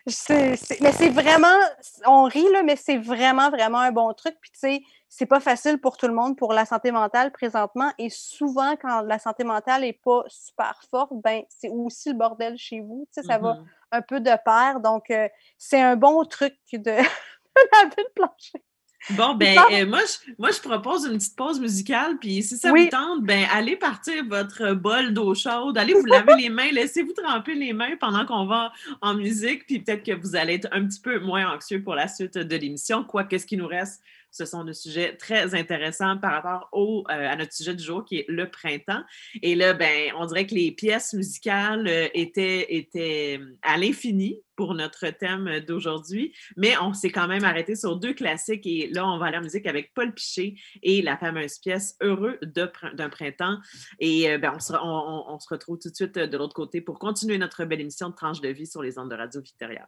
[0.08, 1.58] tu sais, mais c'est vraiment,
[2.06, 4.36] on rit, là, mais c'est vraiment, vraiment un bon truc.
[4.42, 7.92] Puis, tu sais, c'est pas facile pour tout le monde pour la santé mentale présentement.
[7.98, 12.58] Et souvent, quand la santé mentale n'est pas super forte, ben, c'est aussi le bordel
[12.58, 13.08] chez vous.
[13.14, 13.66] Tu sais, ça va mm-hmm.
[13.94, 14.80] un peu de pair.
[14.82, 18.64] Donc, euh, c'est un bon truc de laver le plancher.
[19.12, 22.70] Bon, ben, euh, moi, je, moi, je propose une petite pause musicale, puis si ça
[22.70, 27.14] vous tente, ben, allez partir votre bol d'eau chaude, allez vous laver les mains, laissez-vous
[27.14, 28.72] tremper les mains pendant qu'on va
[29.02, 32.08] en musique, puis peut-être que vous allez être un petit peu moins anxieux pour la
[32.08, 33.04] suite de l'émission.
[33.04, 34.04] Quoi, qu'est-ce qui nous reste?
[34.32, 38.06] Ce sont des sujets très intéressants par rapport au, euh, à notre sujet du jour
[38.06, 39.04] qui est le printemps.
[39.42, 44.74] Et là, ben, on dirait que les pièces musicales euh, étaient, étaient à l'infini pour
[44.74, 49.18] notre thème d'aujourd'hui, mais on s'est quand même arrêté sur deux classiques et là, on
[49.18, 53.58] va aller en musique avec Paul Piché et la fameuse pièce Heureux d'un printemps.
[54.00, 57.00] Et euh, ben, on, se, on, se retrouve tout de suite de l'autre côté pour
[57.00, 59.88] continuer notre belle émission de tranche de vie sur les ondes de Radio Victoria.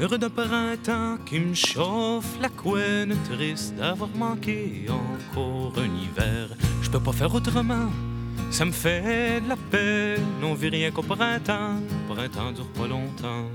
[0.00, 6.50] Heureux d'un printemps qui me chauffe la couenne, triste d'avoir manqué encore un hiver.
[6.82, 7.90] Je peux pas faire autrement,
[8.52, 10.22] ça me fait de la peine.
[10.44, 13.46] On vit rien qu'au printemps, printemps dure pas longtemps.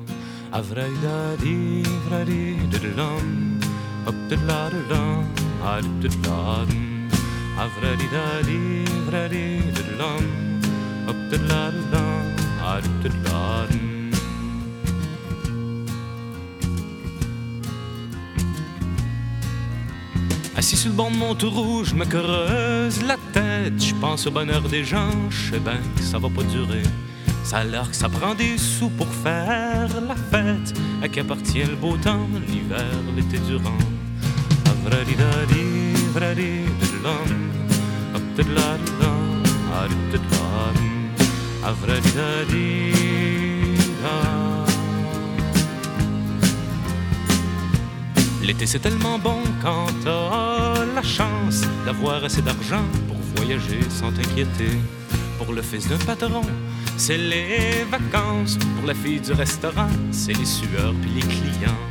[0.52, 3.60] Avraïdadi, vradi, didilam,
[4.06, 5.26] hop de la de lam,
[5.66, 6.66] ad de la
[7.64, 10.26] Avradi dadi, vradi, didilam,
[11.08, 12.04] hop de la de
[12.74, 13.93] ad de la
[20.64, 23.84] Assis sur le banc de rouge, me creuse la tête.
[23.84, 26.84] Je pense au bonheur des gens, je sais bien que ça va pas durer.
[27.44, 30.74] Ça a l'air que ça prend des sous pour faire la fête.
[31.02, 32.80] À qui appartient le beau temps, l'hiver,
[33.14, 33.78] l'été durant?
[48.44, 54.78] L'été c'est tellement bon quand t'as la chance d'avoir assez d'argent pour voyager sans t'inquiéter.
[55.38, 56.42] Pour le fils d'un patron,
[56.98, 58.58] c'est les vacances.
[58.76, 61.84] Pour la fille du restaurant, c'est les sueurs puis les clients.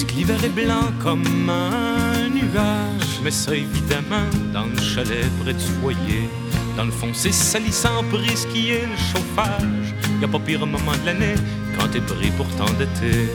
[0.00, 3.20] dit que l'hiver est blanc comme un nuage.
[3.22, 6.28] Mais ça, évidemment, dans le chalet près du foyer.
[6.76, 9.94] Dans le fond, c'est salissant pour brise qui est le chauffage.
[10.20, 11.34] Y a pas pire moment de l'année
[11.76, 13.28] quand t'es pris pour t'endetter.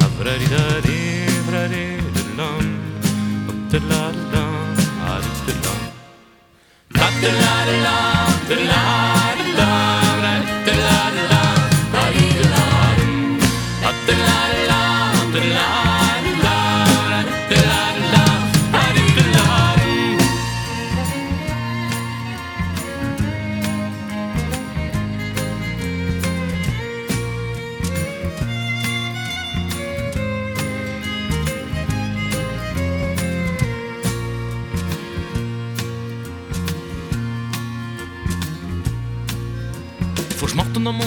[0.00, 0.08] Ah,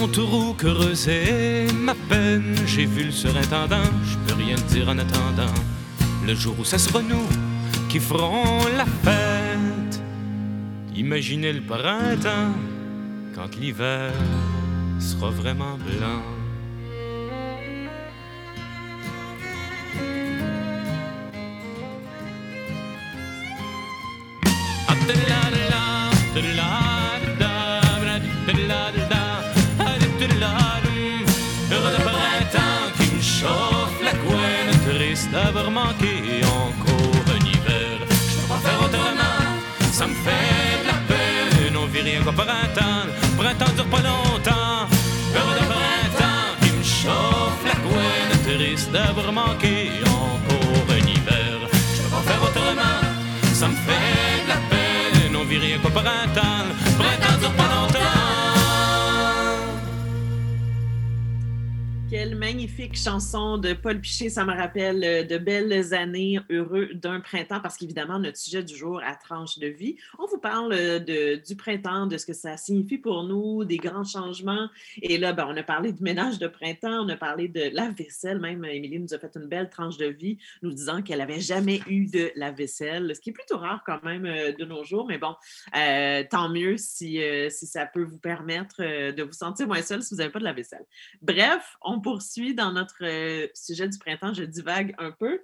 [0.08, 2.54] dans mon taureau creuser ma peine.
[2.66, 5.54] J'ai vu le surintendant, je peux rien dire en attendant.
[6.26, 7.26] Le jour où ça sera nous
[7.88, 10.02] qui ferons la fête.
[10.94, 12.54] Imaginez le printemps
[13.34, 14.12] quand l'hiver
[14.98, 16.37] sera vraiment blanc.
[42.38, 44.86] Printemps, printemps dure pas longtemps.
[45.36, 51.56] Heureux de printemps qui me chauffe la couenne, triste d'avoir manqué encore un hiver.
[51.94, 53.00] Je peux pas faire autrement,
[53.60, 55.36] ça me fait de la peine.
[55.36, 56.47] On vit rien qu'au printemps
[62.68, 64.28] magnifique chanson de Paul Piché.
[64.28, 68.76] Ça me rappelle euh, de belles années heureux d'un printemps parce qu'évidemment, notre sujet du
[68.76, 72.34] jour à tranche de vie, on vous parle euh, de, du printemps, de ce que
[72.34, 74.68] ça signifie pour nous, des grands changements.
[75.00, 77.88] Et là, ben, on a parlé du ménage de printemps, on a parlé de la
[77.88, 78.38] vaisselle.
[78.38, 81.80] Même Émilie nous a fait une belle tranche de vie nous disant qu'elle n'avait jamais
[81.86, 85.06] eu de la vaisselle, ce qui est plutôt rare quand même euh, de nos jours.
[85.06, 85.34] Mais bon,
[85.74, 89.80] euh, tant mieux si, euh, si ça peut vous permettre euh, de vous sentir moins
[89.80, 90.84] seul si vous n'avez pas de la vaisselle.
[91.22, 94.34] Bref, on poursuit dans notre euh, sujet du printemps.
[94.34, 95.40] Je divague un peu.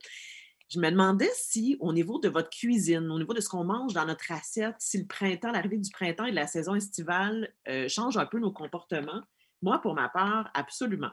[0.69, 3.93] Je me demandais si, au niveau de votre cuisine, au niveau de ce qu'on mange
[3.93, 7.89] dans notre assiette, si le printemps, l'arrivée du printemps et de la saison estivale euh,
[7.89, 9.23] change un peu nos comportements.
[9.63, 11.11] Moi, pour ma part, absolument.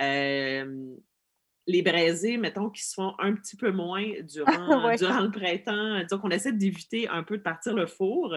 [0.00, 0.94] Euh,
[1.66, 4.96] les braisés, mettons, qui se font un petit peu moins durant, Ouais.
[4.96, 8.34] durant le printemps, disons qu'on essaie d'éviter un peu de partir le four.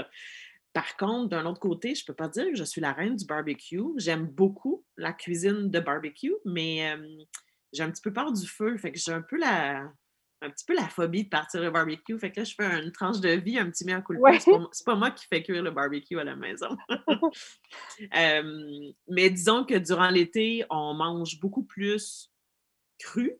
[0.74, 3.16] Par contre, d'un autre côté, je ne peux pas dire que je suis la reine
[3.16, 3.84] du barbecue.
[3.98, 7.24] J'aime beaucoup la cuisine de barbecue, mais euh,
[7.72, 8.76] j'ai un petit peu peur du feu.
[8.78, 9.92] Fait que j'ai un peu la
[10.44, 12.18] un petit peu la phobie de partir le barbecue.
[12.20, 14.22] Fait que là, je fais une tranche de vie, un petit mea culpa.
[14.22, 14.40] Ouais.
[14.40, 16.70] C'est pas, pas moi qui fais cuire le barbecue à la maison.
[18.18, 22.32] Euh, mais disons que durant l'été, on mange beaucoup plus
[23.00, 23.34] cru.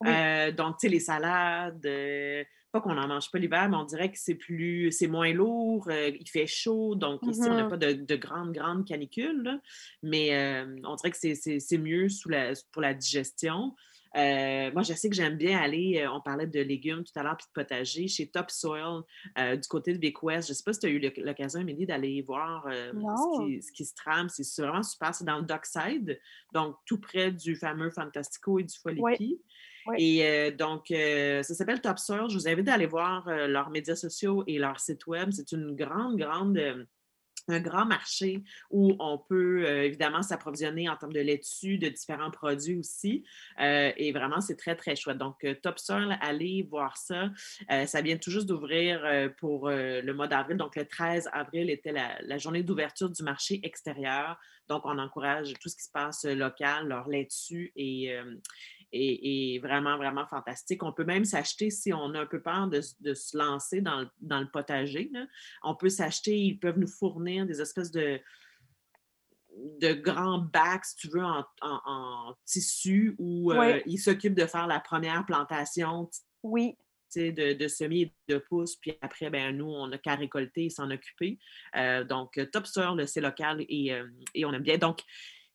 [0.00, 0.10] Oui.
[0.10, 3.84] Euh, donc, tu sais, les salades, euh, pas qu'on n'en mange pas l'hiver, mais on
[3.84, 7.62] dirait que c'est plus, c'est moins lourd, euh, il fait chaud, donc ici, on n'a
[7.64, 7.70] Mhm.
[7.70, 9.60] pas de, de grandes, grandes canicules, là.
[10.02, 13.74] mais euh, on dirait que c'est- mieux sous la, pour la digestion.
[14.16, 17.22] Euh, moi, je sais que j'aime bien aller, euh, on parlait de légumes tout à
[17.24, 19.02] l'heure, puis de potager, chez Topsoil,
[19.38, 20.46] euh, du côté de Vic West.
[20.48, 23.16] Je ne sais pas si tu as eu l'oc- l'occasion, Émilie, d'aller voir Non.
[23.16, 24.28] ce, qui, ce qui se trame.
[24.28, 25.12] C'est vraiment super.
[25.14, 26.20] C'est dans le Dockside,
[26.52, 29.40] donc tout près du fameux Fantastico et du Folipi.
[29.96, 32.28] Et euh, donc, euh, ça s'appelle Topsoil.
[32.30, 35.30] Je vous invite à aller voir euh, leurs médias sociaux et leur site web.
[35.32, 36.58] C'est une grande, grande.
[37.48, 42.78] un grand marché où on peut évidemment s'approvisionner en termes de laitue, de différents produits
[42.78, 43.22] aussi.
[43.58, 45.18] Et vraiment, c'est très, très chouette.
[45.18, 47.30] Donc, Top Soil, allez voir ça.
[47.86, 50.56] Ça vient tout juste d'ouvrir pour le mois d'avril.
[50.56, 54.38] Donc, le 13 avril était la, la journée d'ouverture du marché extérieur.
[54.68, 58.16] Donc, on encourage tout ce qui se passe local, leur laitue et,
[58.94, 60.82] est, est vraiment, vraiment fantastique.
[60.82, 64.08] On peut même s'acheter, si on a un peu peur de, se lancer dans le,
[64.20, 65.26] dans le potager, là,
[65.62, 68.20] on peut s'acheter, ils peuvent nous fournir des espèces de,
[69.80, 73.82] de grands bacs, si tu veux, en, en- en tissu où euh, Oui.
[73.86, 76.10] ils s'occupent de faire la première plantation
[76.42, 76.76] Oui.
[77.16, 80.70] de, de semis et de pousses, puis après, ben, nous, on n'a qu'à récolter et
[80.70, 81.38] s'en occuper.
[81.76, 84.78] Euh, donc, top soil, c'est local et, euh, et on aime bien.
[84.78, 84.98] Donc,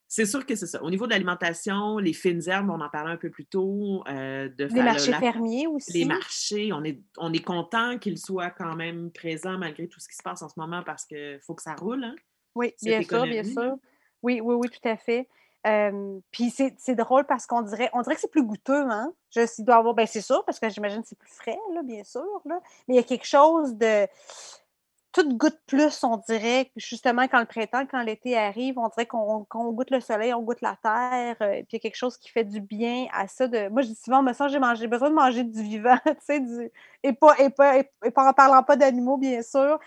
[0.10, 0.84] c'est sûr que c'est ça.
[0.84, 4.04] Au niveau de l'alimentation, les fines herbes, on en parlait un peu plus tôt.
[4.08, 5.94] euh, de Les marchés la- fermiers aussi?
[5.94, 10.10] les marchés, on est, on est content qu'ils soient quand même présents malgré tout ce
[10.10, 12.04] qui se passe en ce moment parce qu'il faut que ça roule.
[12.04, 12.16] Hein?
[12.56, 13.78] Oui, bien sûr, bien sûr.
[14.22, 15.30] Oui, oui, oui, tout à fait.
[15.68, 19.14] Euh, puis c'est drôle parce qu'on dirait, on dirait que c'est plus goûteux, hein?
[19.30, 21.84] Je, il doit avoir, ben c'est sûr, parce que j'imagine que c'est plus frais, là,
[21.84, 22.60] bien sûr, là.
[22.88, 24.08] Mais il y a quelque chose de.
[25.12, 29.72] Tout goûte plus, on dirait, justement, quand le printemps, quand l'été arrive, on dirait qu'on
[29.72, 32.30] goûte le soleil, on goûte la terre, euh, puis il y a quelque chose qui
[32.30, 33.48] fait du bien à ça.
[33.70, 36.72] Moi, je dis souvent, me sens, j'ai besoin de manger du vivant, tu sais, du...
[37.04, 39.80] et, pas, et, pas, et, pas en parlant pas d'animaux, bien sûr.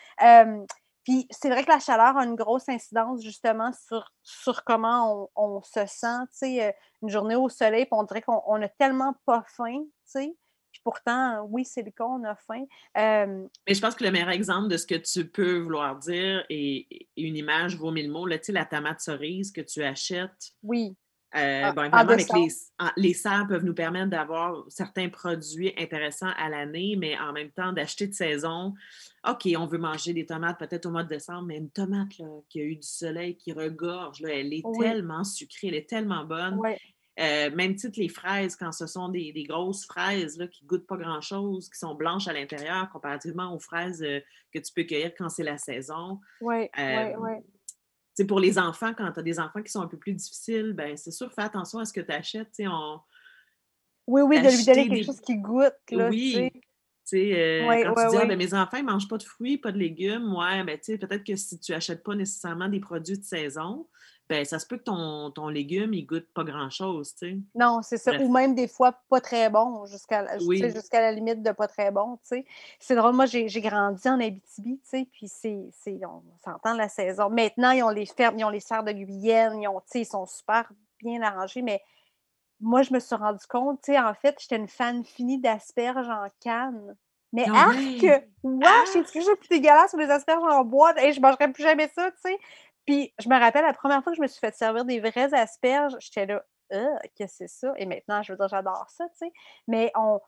[1.05, 5.57] Puis c'est vrai que la chaleur a une grosse incidence justement sur, sur comment on,
[5.57, 8.63] on se sent, tu sais, euh, une journée au soleil, puis on dirait qu'on on
[8.63, 10.37] a tellement pas faim, tu sais.
[10.85, 12.65] Pourtant, oui, c'est le cas, on a faim.
[12.99, 16.45] Euh, Mais je pense que le meilleur exemple de ce que tu peux vouloir dire
[16.51, 18.27] et, une image vaut mille mots.
[18.27, 20.97] Là, tu sais, la tomate cerise que tu achètes oui,
[21.35, 22.47] Euh, Ah, bon, avec décembre.
[22.97, 27.51] les, les serres peuvent nous permettre d'avoir certains produits intéressants à l'année, mais en même
[27.51, 28.75] temps, d'acheter de saison.
[29.27, 32.27] OK, on veut manger des tomates peut-être au mois de décembre, mais une tomate là,
[32.51, 34.85] qui a eu du soleil, qui regorge, là, elle est Oui.
[34.85, 36.61] tellement sucrée, elle est tellement bonne.
[37.21, 40.87] Euh, même titre les fraises, quand ce sont des, des grosses fraises là, qui goûtent
[40.87, 44.21] pas grand-chose, qui sont blanches à l'intérieur, comparativement aux fraises euh,
[44.53, 46.21] que tu peux cueillir quand c'est la saison.
[46.41, 48.27] Oui, oui, Euh, oui.
[48.27, 50.97] Pour les enfants, quand tu as des enfants qui sont un peu plus difficiles, ben
[50.97, 52.49] c'est sûr, fais attention à ce que tu achètes.
[52.61, 53.01] On,
[54.07, 56.51] Oui, oui, de lui donner quelque des- chose qui goûte, là, oui, sais.
[56.55, 56.61] tu
[57.05, 57.33] sais,
[57.63, 59.59] euh, Ouais, quand ouais, tu dis, ah, ben, mes enfants, ils mangent pas de fruits,
[59.59, 63.25] pas de légumes, ouais, ben, peut-être que si tu achètes pas nécessairement des produits de
[63.25, 63.89] saison,
[64.29, 67.39] ben, ça se peut que ton, ton légume, il goûte pas grand-chose, tu sais.
[67.55, 68.13] Non, c'est ça.
[68.13, 68.23] Bref.
[68.23, 70.59] Ou même des fois pas très bon, jusqu'à la- Oui.
[70.73, 72.47] jusqu'à limite de pas très bon, tu sais.
[72.81, 76.89] C'est drôle, moi j'ai grandi en Abitibi, tu sais, puis c'est, c'est- on s'entend la
[76.89, 77.29] saison.
[77.29, 80.25] Maintenant, ils ont les fermes, ils ont les serres de Guyenne, ils ont, ils sont
[80.27, 81.83] super bien arrangés, mais
[82.61, 86.09] moi, je me suis rendu compte, tu sais, en fait, j'étais une fan finie d'asperges
[86.09, 86.97] en canne.
[87.33, 88.03] Mais Ah arc!
[88.03, 88.29] ouais!
[88.45, 90.99] Ouais, c'est quelque chose de plus dégueulasse sur les asperges en boîte?
[90.99, 92.39] Et je mangerais plus jamais ça, tu sais.
[92.87, 95.33] Puis je me rappelle la première fois que je me suis fait servir des vraies
[95.35, 97.75] asperges, j'étais là, Euh, qu'est-ce que c'est ça?
[97.77, 99.33] Et maintenant, je veux dire, j'adore ça, tu sais.
[99.69, 100.21] Mais on,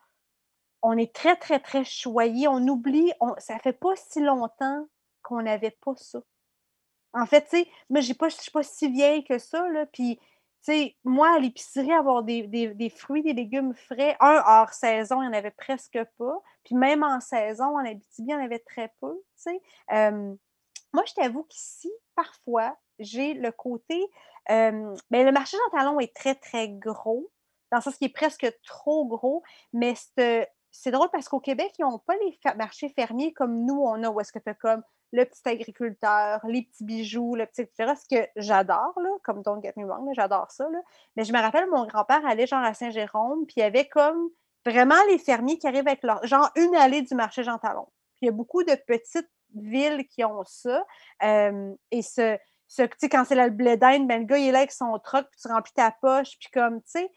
[0.82, 2.48] on est très, très, très choyé.
[2.48, 4.86] On oublie, on, ça fait pas si longtemps
[5.22, 6.20] qu'on n'avait pas ça.
[7.14, 9.86] En fait, tu sais, moi, je suis pas si vieille que ça, là.
[9.86, 10.24] Puis, tu
[10.72, 15.22] sais, moi, à l'épicerie, avoir des, des- des fruits, des légumes frais, un hors saison,
[15.22, 16.38] il n'y en avait presque pas.
[16.64, 19.62] Puis même en saison, en Abitibi, il y en avait très peu, tu sais.
[20.92, 24.00] Moi, je t'avoue qu'ici, parfois, j'ai le côté.
[24.50, 27.30] euh, le marché Jean Talon est très, très gros,
[27.70, 29.42] dans le sens qu'il est presque trop gros,
[29.72, 34.02] mais c'est drôle parce qu'au Québec, ils n'ont pas les marchés fermiers comme nous, on
[34.02, 37.62] a, où est-ce que tu as comme le petit agriculteur, les petits bijoux, le petit,
[37.62, 37.94] etc.
[37.96, 40.66] Ce que j'adore, comme don't get me wrong, j'adore ça.
[41.16, 44.28] Mais je me rappelle, mon grand-père allait genre à Saint-Jérôme, puis il y avait comme
[44.66, 46.24] vraiment les fermiers qui arrivent avec leur.
[46.26, 47.86] genre une allée du marché Jean Talon.
[48.16, 50.84] Puis il y a beaucoup de petites villes qui ont ça.
[51.22, 54.52] Et ce, ce tu sais, quand c'est le blé d'Inde, ben, le gars, il est
[54.52, 57.10] là avec son truck, puis tu remplis ta poche, puis comme, tu sais.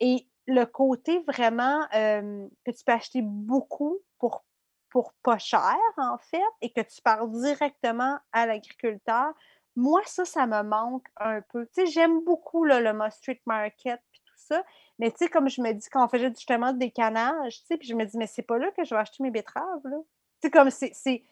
[0.00, 4.44] Et le côté vraiment que tu peux acheter beaucoup pour,
[4.90, 9.34] pour pas cher, en fait, et que tu parles directement à l'agriculteur,
[9.76, 11.66] moi, ça, ça me manque un peu.
[11.66, 14.64] Tu sais, j'aime beaucoup là, le Street Market, puis tout ça,
[14.98, 17.76] mais tu sais, comme je me dis, quand on faisait justement des canages, tu sais,
[17.76, 19.98] puis je me dis, mais c'est pas là que je vais acheter mes betteraves, là.
[20.40, 21.22] Tu sais, comme c'est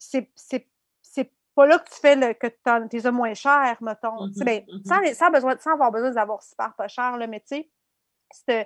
[0.00, 0.30] c'est-
[1.56, 4.28] pas là que tu fais le, que tu les as moins chers, mettons.
[4.32, 7.26] Sais, Mhm, ben, sans, les- sans besoin, sans avoir besoin d'avoir super pas cher, là,
[7.26, 7.70] mais tu sais,
[8.32, 8.64] ce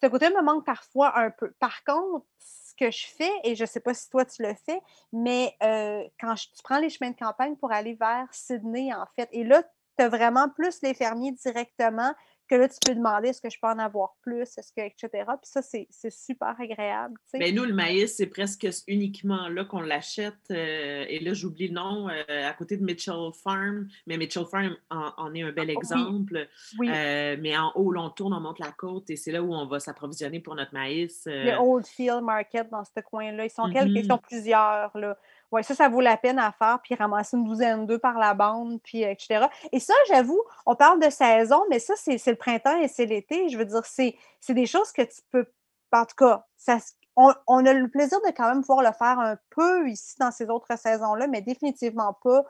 [0.00, 1.50] ce côté me manque parfois un peu.
[1.58, 4.54] Par contre, ce que je fais, et je ne sais pas si toi tu le
[4.54, 4.80] fais,
[5.12, 9.06] mais euh, quand je- tu prends les chemins de campagne pour aller vers Sydney, en
[9.16, 9.62] fait, et là,
[9.98, 12.14] tu as vraiment plus les fermiers directement
[12.48, 15.08] que là, tu peux demander est-ce que je peux en avoir plus, est-ce que, etc.
[15.40, 17.14] Puis ça, c'est super agréable.
[17.24, 17.38] tu sais.
[17.38, 20.34] Ben, nous, le maïs, c'est presque uniquement là qu'on l'achète.
[20.50, 23.86] euh, et là, j'oublie le nom, euh, à côté de Mitchell Farm.
[24.06, 25.76] Mais Mitchell Farm en, en est un bel Ah, oui.
[25.76, 26.48] exemple.
[26.78, 29.54] oui, Euh, mais en haut, on tourne, on monte la côte et c'est là où
[29.54, 31.24] on va s'approvisionner pour notre maïs.
[31.26, 33.44] le Old Field Market dans ce coin-là.
[33.44, 34.08] Ils sont quelques, ils Mhm.
[34.10, 34.96] sont plusieurs.
[34.96, 35.16] Là.
[35.50, 38.34] Ouais, ça, ça vaut la peine à faire, puis ramasser une douzaine d'œufs par la
[38.34, 39.46] bande, puis etc.
[39.72, 43.48] Et ça, j'avoue, on parle de saison, mais ça, c'est le printemps et c'est l'été.
[43.48, 44.14] Je veux dire, c'est
[44.50, 45.46] des choses que tu peux.
[45.92, 46.76] En tout cas, ça,
[47.16, 50.30] on, on a le plaisir de quand même pouvoir le faire un peu ici dans
[50.30, 52.44] ces autres saisons-là, mais définitivement pas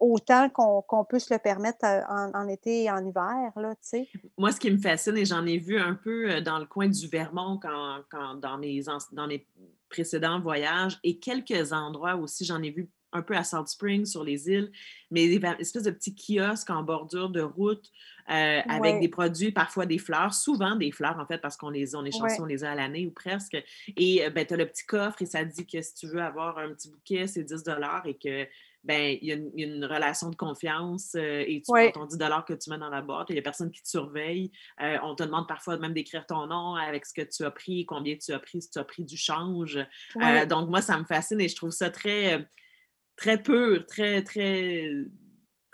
[0.00, 3.80] autant qu'on qu'on peut se le permettre euh, en, été et en hiver, là, tu
[3.82, 4.08] sais.
[4.36, 6.88] Moi, ce qui me fascine, et j'en ai vu un peu euh, dans le coin
[6.88, 8.80] du Vermont quand, quand- dans, mes,
[9.12, 9.26] dans
[9.88, 14.22] précédents voyages et quelques endroits aussi, j'en ai vu un peu à Salt Springs sur
[14.22, 14.70] les îles,
[15.10, 17.90] mais des espèces de petits kiosques en bordure de route
[18.28, 21.96] euh, avec des produits, parfois des fleurs, souvent des fleurs en fait, parce qu'on les,
[21.96, 22.40] on est chanceux, Ouais.
[22.42, 23.56] on les a à l'année ou presque.
[23.96, 26.20] Et euh, ben, tu as le petit coffre et ça dit que si tu veux
[26.20, 27.64] avoir un petit bouquet, c'est 10
[28.04, 28.46] et que
[28.84, 31.70] ben, il y, a une- il y a une relation de confiance euh, et tu
[31.72, 31.90] Ouais.
[31.92, 33.88] prends ton 10 que tu mets dans la boîte il n'y a personne qui te
[33.88, 34.50] surveille.
[34.80, 37.84] Euh, on te demande parfois même d'écrire ton nom avec ce que tu as pris,
[37.86, 39.76] combien tu as pris, si tu as pris du change.
[39.76, 39.84] Euh,
[40.16, 40.46] Ouais.
[40.46, 42.46] donc, moi, ça me fascine et je trouve ça très,
[43.16, 44.90] très pur, très, très,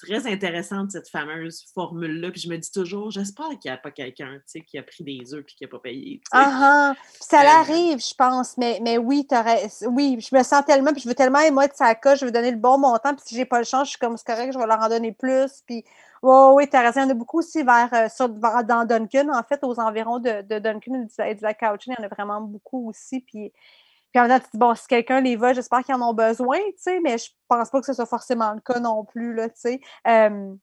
[0.05, 2.31] très intéressante, cette fameuse formule-là.
[2.31, 5.05] Puis je me dis toujours, j'espère qu'il n'y a pas quelqu'un tu qui a pris
[5.05, 6.21] des œufs et qui n'a pas payé.
[6.21, 6.31] tu.
[6.33, 6.41] Puis
[7.21, 9.27] ça Euh, l'arrive, je pense, mais, mais oui,
[9.87, 12.51] oui, je me sens tellement, puis je veux tellement émettre sa coche, je veux donner
[12.51, 14.59] le bon montant, puis si j'ai pas le change, je suis comme, c'est correct, je
[14.59, 15.85] vais leur en donner plus, puis
[16.23, 19.29] oui, oui, t'as raison, il y en a beaucoup aussi vers, euh, sur, dans Duncan,
[19.33, 22.09] en fait, aux environs de, de Duncan et du lac Cauchy, il y en a
[22.09, 23.53] vraiment beaucoup aussi, puis,
[24.15, 26.15] puis en même temps, tu dis, bon, si quelqu'un les va, j'espère qu'ils en ont
[26.15, 29.35] besoin, tu sais, mais je pense pas que ce soit forcément le cas non plus,
[29.35, 29.81] là, tu sais.
[30.07, 30.55] Euh,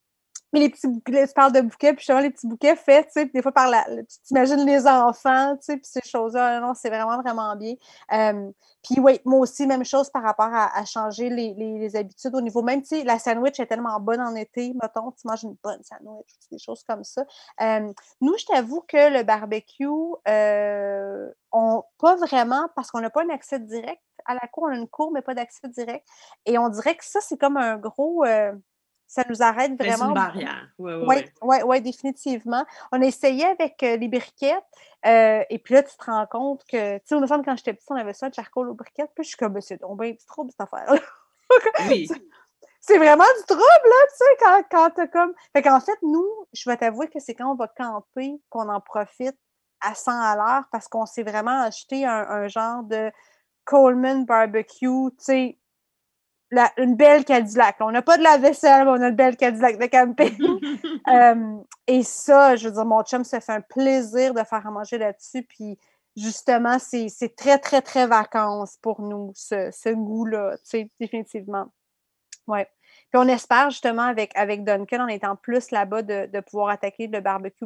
[0.53, 3.13] Mais les petits bouquets, tu parles de bouquets, puis justement, les petits bouquets faits, tu
[3.13, 6.73] sais, des fois, par la, tu t'imagines les enfants, tu sais, puis ces choses-là, non,
[6.73, 7.75] c'est vraiment, vraiment bien.
[8.13, 8.51] Euh,
[8.83, 12.63] puis oui, moi aussi, même chose par rapport à, changer les, les, habitudes au niveau,
[12.63, 15.81] même, tu sais, la sandwich est tellement bonne en été, mettons, tu manges une bonne
[15.83, 17.23] sandwich, des choses comme ça.
[17.61, 19.87] Euh, nous, je t'avoue que le barbecue,
[20.27, 24.73] euh, on, pas vraiment, parce qu'on n'a pas un accès direct à la cour, on
[24.73, 26.07] a une cour, mais pas d'accès direct.
[26.45, 28.25] Et on dirait que ça, c'est comme un gros...
[28.25, 28.53] Euh,
[29.11, 29.97] ça nous arrête vraiment.
[29.97, 30.67] C'est une barrière.
[30.79, 31.61] Oui, oui, oui.
[31.63, 32.65] Ouais, définitivement.
[32.93, 34.63] On a essayé avec euh, les briquettes,
[35.05, 37.91] euh, et puis là, tu te rends compte que, tu sais, au quand j'étais petite,
[37.91, 40.47] on avait ça, de charcoal aux briquettes, puis je suis comme, c'est donc bien trop
[40.49, 41.01] cette affaire-là.
[41.89, 42.07] oui.
[42.79, 45.33] C'est vraiment du trouble, là, tu sais, quand, quand t'as comme.
[45.51, 48.79] Fait qu'en fait, nous, je vais t'avouer que c'est quand on va camper qu'on en
[48.79, 49.37] profite
[49.81, 53.11] à 100 à l'heure parce qu'on s'est vraiment acheté un, genre de
[53.65, 55.59] Coleman barbecue, tu sais,
[56.77, 57.77] une belle Cadillac.
[57.79, 60.37] On n'a pas de la vaisselle, mais on a une belle Cadillac de camping.
[61.07, 64.71] Euh, et ça, je veux dire, mon chum se fait un plaisir de faire à
[64.71, 65.41] manger là-dessus.
[65.41, 65.79] Puis
[66.15, 71.65] justement, c'est très, très, très vacances pour nous, ce, goût-là, tu sais, définitivement.
[72.47, 72.69] Ouais.
[73.09, 77.07] Puis on espère justement avec, avec Duncan, en étant plus là-bas, de, de, pouvoir attaquer
[77.07, 77.65] le barbecue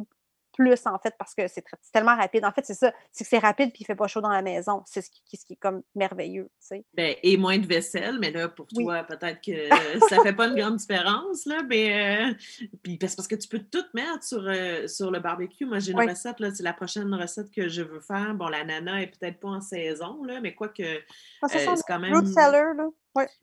[0.56, 2.44] plus, en fait, parce que c'est tellement rapide.
[2.44, 4.42] En fait, c'est ça, c'est que c'est rapide puis il fait pas chaud dans la
[4.42, 4.82] maison.
[4.86, 6.84] C'est ce qui, ce qui est comme merveilleux, tu sais.
[6.94, 9.68] Ben, et moins de vaisselle, mais là, pour toi, peut-être que
[10.08, 12.28] ça fait pas une grande différence, là, mais...
[12.30, 12.34] Euh,
[12.82, 15.66] puis parce que tu peux tout mettre sur, euh, sur le barbecue.
[15.66, 18.34] Moi, j'ai une recette, là, c'est la prochaine recette que je veux faire.
[18.34, 20.98] Bon, la nana est peut-être pas en saison, là, mais quoi que...
[21.42, 22.26] Ah, c'est euh, quand même...
[22.26, 22.88] Seller, là.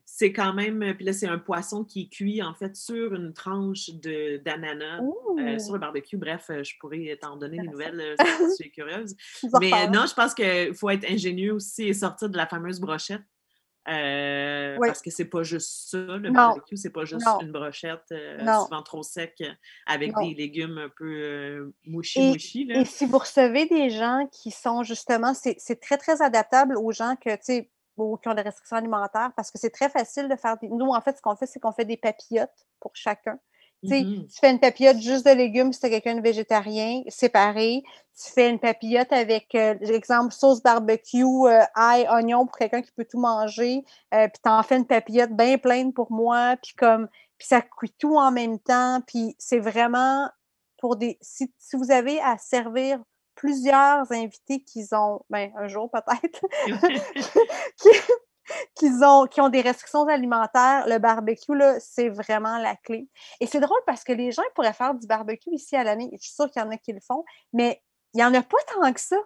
[0.04, 3.14] C'est quand même, euh, puis là, c'est un poisson qui est cuit en fait sur
[3.14, 3.90] une tranche
[4.44, 5.00] d'ananas
[5.38, 6.16] euh, sur le barbecue.
[6.16, 8.14] Bref, euh, je pourrais t'en donner des nouvelles
[8.50, 9.16] si tu es curieuse.
[9.60, 13.22] Mais non, je pense qu'il faut être ingénieux aussi et sortir de la fameuse brochette.
[13.86, 19.02] Parce que c'est pas juste ça, le barbecue, c'est pas juste une brochette souvent trop
[19.02, 19.42] sec
[19.86, 22.68] avec des légumes un peu mouchi-mouchi.
[22.70, 26.92] Et, et, si vous recevez des gens qui sont justement, c'est très, très adaptable aux
[26.92, 30.28] gens que, tu sais, ou qui ont des restrictions alimentaires parce que c'est très facile
[30.28, 30.68] de faire des.
[30.68, 33.38] Nous, en fait, ce qu'on fait, c'est qu'on fait des papillotes pour chacun.
[33.88, 37.82] Tu fais une papillote juste de légumes si tu quelqu'un de végétarien, séparé.
[38.16, 42.92] Tu fais une papillote avec, euh, exemple, sauce barbecue, euh, ail, oignon pour quelqu'un qui
[42.92, 43.84] peut tout manger.
[44.14, 46.56] Euh, puis tu en fais une papillote bien pleine pour moi.
[46.62, 49.00] Puis comme, puis ça cuit tout en même temps.
[49.06, 50.28] Puis c'est vraiment
[50.78, 51.18] pour des.
[51.20, 53.00] Si, si vous avez à servir
[53.34, 56.40] plusieurs invités qui ont, ben, un jour peut-être,
[58.76, 63.08] qui, ont, qui ont des restrictions alimentaires, le barbecue, là, c'est vraiment la clé.
[63.40, 66.10] Et c'est drôle parce que les gens pourraient faire du barbecue ici à l'année.
[66.12, 67.82] Je suis sûre qu'il y en a qui le font, mais
[68.12, 69.16] il n'y en a pas tant que ça.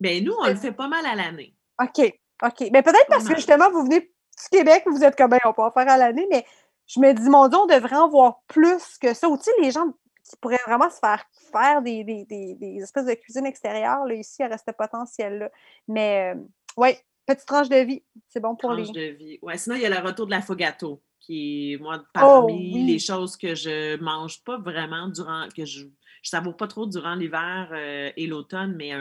[0.00, 1.54] Bien, nous, on le fait pas mal à l'année.
[1.80, 2.68] OK, OK.
[2.72, 5.62] Mais peut-être parce que justement, vous venez du Québec, vous êtes comme, ben, on peut
[5.62, 6.44] en faire à l'année, mais
[6.86, 9.28] je me dis, mon Dieu, on devrait en voir plus que ça.
[9.28, 9.86] Ou tu sais, les gens
[10.24, 14.42] qui pourraient vraiment se faire faire des, des, des, espèces de cuisine extérieure, là, ici,
[14.42, 15.50] à ce potentiel-là.
[15.88, 16.40] Mais, euh,
[16.76, 16.90] oui,
[17.26, 19.38] petite tranche de vie, c'est bon pour tranche de vie.
[19.42, 22.86] Ouais, sinon, il y a le retour de la fogato, qui est, moi, parmi oh,
[22.86, 25.86] les choses que je mange pas vraiment durant, que je
[26.22, 28.92] je ne savoure pas trop durant l'hiver euh, et l'automne, mais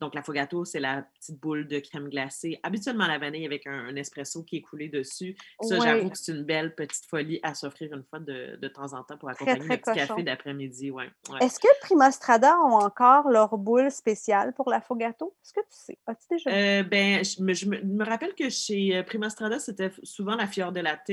[0.00, 4.42] donc l'affogato, c'est la petite boule de crème glacée, habituellement la vanille avec un, espresso
[4.42, 5.36] qui est coulé dessus.
[5.62, 9.04] Ça, j'avoue que c'est une belle petite folie à s'offrir une fois de, temps en
[9.04, 10.90] temps pour accompagner le petit café d'après-midi.
[10.90, 11.10] Ouais,
[11.40, 15.34] Est-ce que Prima Strada ont encore leur boule spéciale pour l'affogato?
[15.44, 15.98] Est-ce que tu sais?
[16.06, 20.46] As-tu déjà euh, ben, je, me, rappelle que chez euh, Prima Strada, c'était souvent la
[20.46, 21.10] fior de latte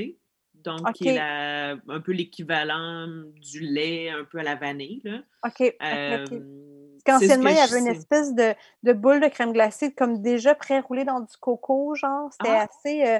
[0.64, 3.06] donc qui est un peu l'équivalent
[3.40, 5.00] du lait un peu à la vanille.
[5.04, 5.18] Là.
[5.46, 5.74] OK.
[5.82, 6.24] Euh,
[7.04, 8.54] Qu'anciennement, il y avait une espèce de,
[8.84, 12.30] de, boule de crème glacée comme déjà pré-roulée dans du coco, genre.
[12.32, 12.68] C'était ah!
[12.70, 13.04] assez.
[13.04, 13.18] Euh,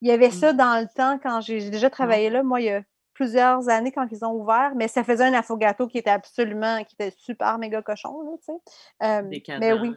[0.00, 0.56] il y avait ça mmh.
[0.56, 2.42] dans le temps quand j'ai déjà travaillé là.
[2.42, 2.82] Moi, il y a
[3.14, 6.96] plusieurs années quand ils ont ouvert, mais ça faisait un affogato qui était absolument, qui
[6.98, 9.58] était super méga cochon, là, tu sais.
[9.58, 9.94] mais oui.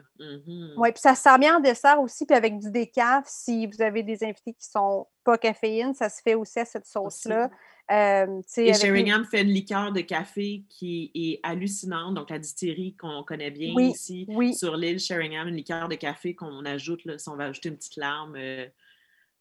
[0.78, 4.04] Oui, puis ça sert bien en dessert aussi, puis avec du décaf, si vous avez
[4.04, 7.50] des invités qui sont pas caféine, ça se fait aussi à cette sauce-là.
[7.90, 13.52] et Sheringham fait une liqueur de café qui est hallucinante, donc la distillerie qu'on connaît
[13.52, 17.46] bien ici sur l'île Sheringham, une liqueur de café qu'on ajoute, là, si on va
[17.46, 18.36] ajouter une petite larme.
[18.38, 18.68] Euh,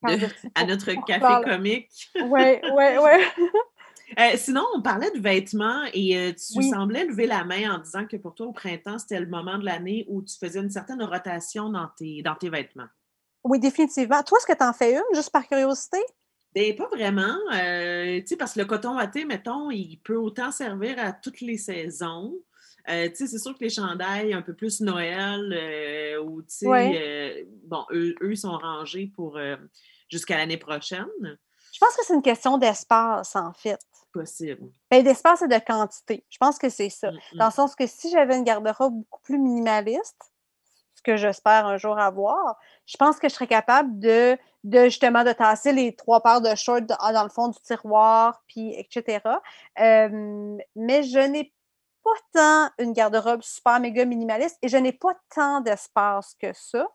[0.54, 2.10] à notre café comique.
[2.16, 3.46] Oui, oui, oui.
[4.18, 8.06] Euh, sinon, on parlait de vêtements et euh, tu semblais lever la main en disant
[8.06, 11.02] que pour toi, au printemps, c'était le moment de l'année où tu faisais une certaine
[11.02, 12.86] rotation dans tes, dans tes vêtements.
[13.42, 14.22] Oui, définitivement.
[14.22, 15.98] Toi, est-ce que tu en fais une, juste par curiosité?
[16.54, 17.36] Bien, pas vraiment.
[17.52, 21.40] Euh, tu sais, parce que le coton watté, mettons, il peut autant servir à toutes
[21.40, 22.32] les saisons.
[22.86, 27.84] tu sais, c'est sûr que les chandails un peu plus Noël, ou tu sais, bon,
[27.90, 29.38] eux, eux, sont rangés pour
[30.08, 31.38] jusqu'à l'année prochaine.
[31.72, 33.78] Je pense que c'est une question d'espace, en fait.
[34.12, 34.70] Possible.
[34.90, 36.24] Ben, d'espace et de quantité.
[36.30, 37.10] Je pense que c'est ça.
[37.10, 37.38] Mm, mm.
[37.38, 40.32] Dans le sens que si j'avais une garde-robe beaucoup plus minimaliste,
[40.94, 45.24] ce que j'espère un jour avoir, je pense que je serais capable de, de justement
[45.24, 49.20] de tasser les trois paires de shorts dans dans le fond du tiroir, puis etc.
[49.78, 51.52] Euh, mais je n'ai
[52.06, 56.86] pas tant une garde-robe super méga minimaliste et je n'ai pas tant d'espace que ça.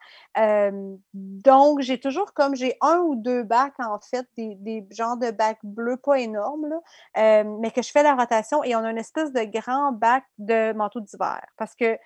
[1.14, 5.32] Donc, j'ai toujours comme j'ai un ou deux bacs en fait, des, des genres de
[5.32, 8.98] bacs bleus pas énormes, là, mais que je fais la rotation et on a une
[8.98, 11.98] espèce de grand bac de manteau d'hiver parce que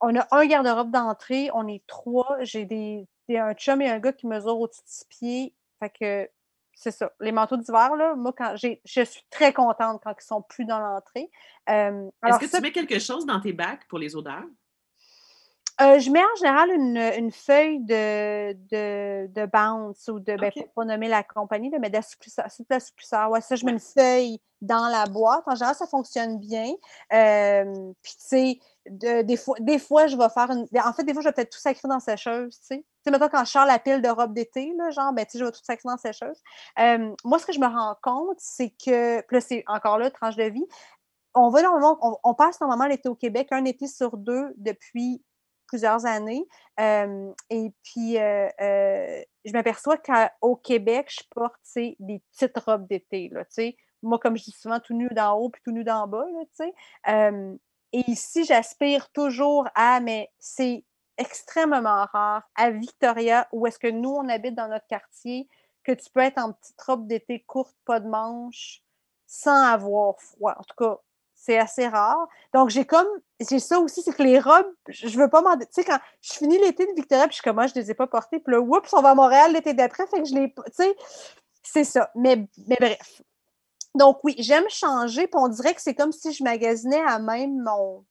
[0.00, 4.12] on a un garde-robe d'entrée, on est trois, j'ai des, un chum et un gars
[4.12, 5.54] qui mesurent au-dessus de pieds.
[5.80, 6.30] Fait que
[6.74, 7.12] c'est ça.
[7.20, 10.64] Les manteaux d'hiver, là, moi, quand j'ai, je suis très contente quand ils sont plus
[10.64, 11.30] dans l'entrée.
[11.68, 14.44] Euh, Est-ce que ça, tu mets quelque chose dans tes bacs pour les odeurs?
[15.80, 20.52] euh, je mets en général une, une feuille de, de, de bounce ou de, ben,
[20.52, 22.46] pour pas nommer la compagnie, mais d'assouplisseur.
[23.30, 25.42] Ouais, ça, je mets une feuille dans la boîte.
[25.46, 26.72] En général, ça fonctionne bien.
[27.12, 28.58] Euh, Puis, tu sais,
[28.88, 30.66] de- des, fois, des fois, je vais faire une.
[30.84, 32.84] En fait, des fois, je vais peut-être tout sacrer dans la sécheuse, tu sais.
[33.04, 35.38] Sais, mettons, quand je sors la pile de robe d'été, là, genre, ben, tu sais,
[35.38, 36.42] je vais tout sacrer dans sécheuse.
[36.78, 39.20] Euh, moi, ce que je me rends compte, c'est que.
[39.22, 40.64] Puis là, c'est encore là, tranche de vie.
[41.34, 45.22] On va normalement, on, passe normalement l'été au Québec, un été sur deux depuis
[45.66, 46.46] plusieurs années.
[46.80, 48.48] Euh, et puis, euh,
[49.44, 53.30] je m'aperçois qu'au Québec, je porte des petites robes d'été.
[54.02, 56.24] Moi, comme je dis souvent, tout nu d'en haut puis tout nu d'en bas.
[56.32, 57.30] Là,
[57.94, 60.84] et ici, j'aspire toujours à, mais c'est
[61.18, 65.48] extrêmement rare, à Victoria, où est-ce que nous, on habite dans notre quartier,
[65.84, 68.82] que tu peux être en petite robe d'été courte, pas de manches,
[69.26, 70.54] sans avoir froid.
[70.58, 70.98] En tout cas,
[71.34, 72.26] c'est assez rare.
[72.54, 73.06] Donc, j'ai comme,
[73.38, 75.58] j'ai ça aussi, c'est que les robes, je veux pas m'en.
[75.58, 77.90] Tu sais, quand je finis l'été de Victoria, puis je suis comme, moi, je les
[77.90, 80.34] ai pas portées, puis là, oups, on va à Montréal l'été d'après, fait que je
[80.34, 80.54] les.
[80.54, 80.96] Tu sais,
[81.62, 82.10] c'est ça.
[82.14, 83.22] Mais, mais bref.
[83.94, 87.62] Donc, oui, j'aime changer, puis on dirait que c'est comme si je magasinais à même
[87.62, 88.04] mon,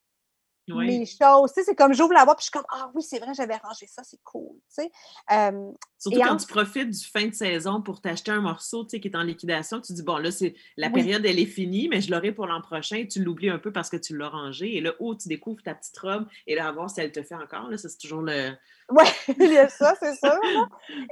[0.70, 0.86] Oui.
[1.00, 1.52] mes choses.
[1.54, 3.34] Tu sais, c'est comme j'ouvre la boîte, puis je suis comme, ah oui, c'est vrai,
[3.34, 4.56] j'avais rangé ça, c'est cool.
[4.74, 4.92] Tu sais.
[5.32, 8.92] Euh, Surtout quand en- tu profites du fin de saison pour t'acheter un morceau tu
[8.92, 10.94] sais, qui est en liquidation, tu dis bon là, c'est la Oui.
[10.94, 12.98] période, elle est finie, mais je l'aurai pour l'an prochain.
[12.98, 14.76] et Tu l'oublies un peu parce que tu l'as rangé.
[14.78, 17.24] Et là, oh, tu découvres ta petite robe et là, à voir si elle te
[17.24, 17.70] fait encore.
[17.70, 18.52] Là, c'est toujours le.
[18.90, 19.04] Ouais,
[19.40, 20.38] il y a ça, c'est ça.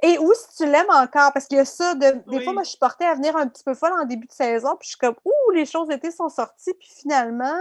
[0.04, 2.44] Et où si tu l'aimes encore, parce qu'il y a ça, de, des Oui.
[2.44, 4.76] fois, moi, je suis portée à venir un petit peu folle en début de saison,
[4.78, 7.56] puis je suis comme, ouh, les choses d'été sont sorties, puis finalement,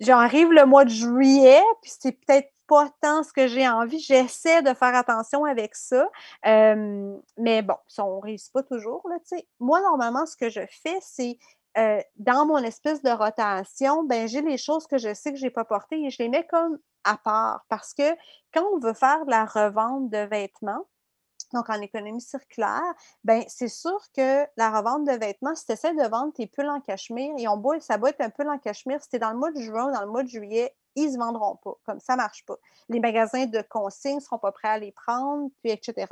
[0.00, 3.98] j'arrive le mois de juillet, puis c'est peut-être pas tant ce que j'ai envie.
[3.98, 6.08] J'essaie de faire attention avec ça,
[6.44, 9.16] mais bon, ça, on réussit pas toujours, là.
[9.58, 11.38] Moi, normalement, ce que je fais, c'est
[11.78, 15.44] euh, dans mon espèce de rotation, ben, j'ai les choses que je sais que je
[15.44, 18.16] n'ai pas portées et je les mets comme à part parce que
[18.52, 20.86] quand on veut faire de la revente de vêtements,
[21.52, 22.82] donc en économie circulaire,
[23.24, 26.68] ben c'est sûr que la revente de vêtements, si tu essaies de vendre tes pulls
[26.68, 29.30] en cachemire, et on boit, ça doit être un pull en cachemire, si tu dans
[29.30, 31.74] le mois de juin ou dans le mois de juillet, ils ne se vendront pas.
[31.84, 32.56] Comme ça, ne marche pas.
[32.88, 36.06] Les magasins de consignes ne seront pas prêts à les prendre, puis etc.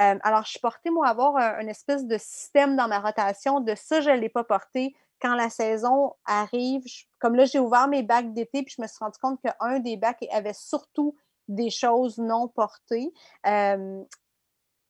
[0.00, 3.60] Euh, alors, je suis portée, moi, à avoir un, espèce de système dans ma rotation
[3.60, 4.94] de ça, je ne l'ai pas porté.
[5.20, 6.82] Quand la saison arrive,
[7.18, 9.96] comme là, j'ai ouvert mes bacs d'été, puis je me suis rendu compte qu'un des
[9.96, 11.16] bacs avait surtout
[11.48, 13.12] des choses non portées.
[13.46, 14.02] Euh,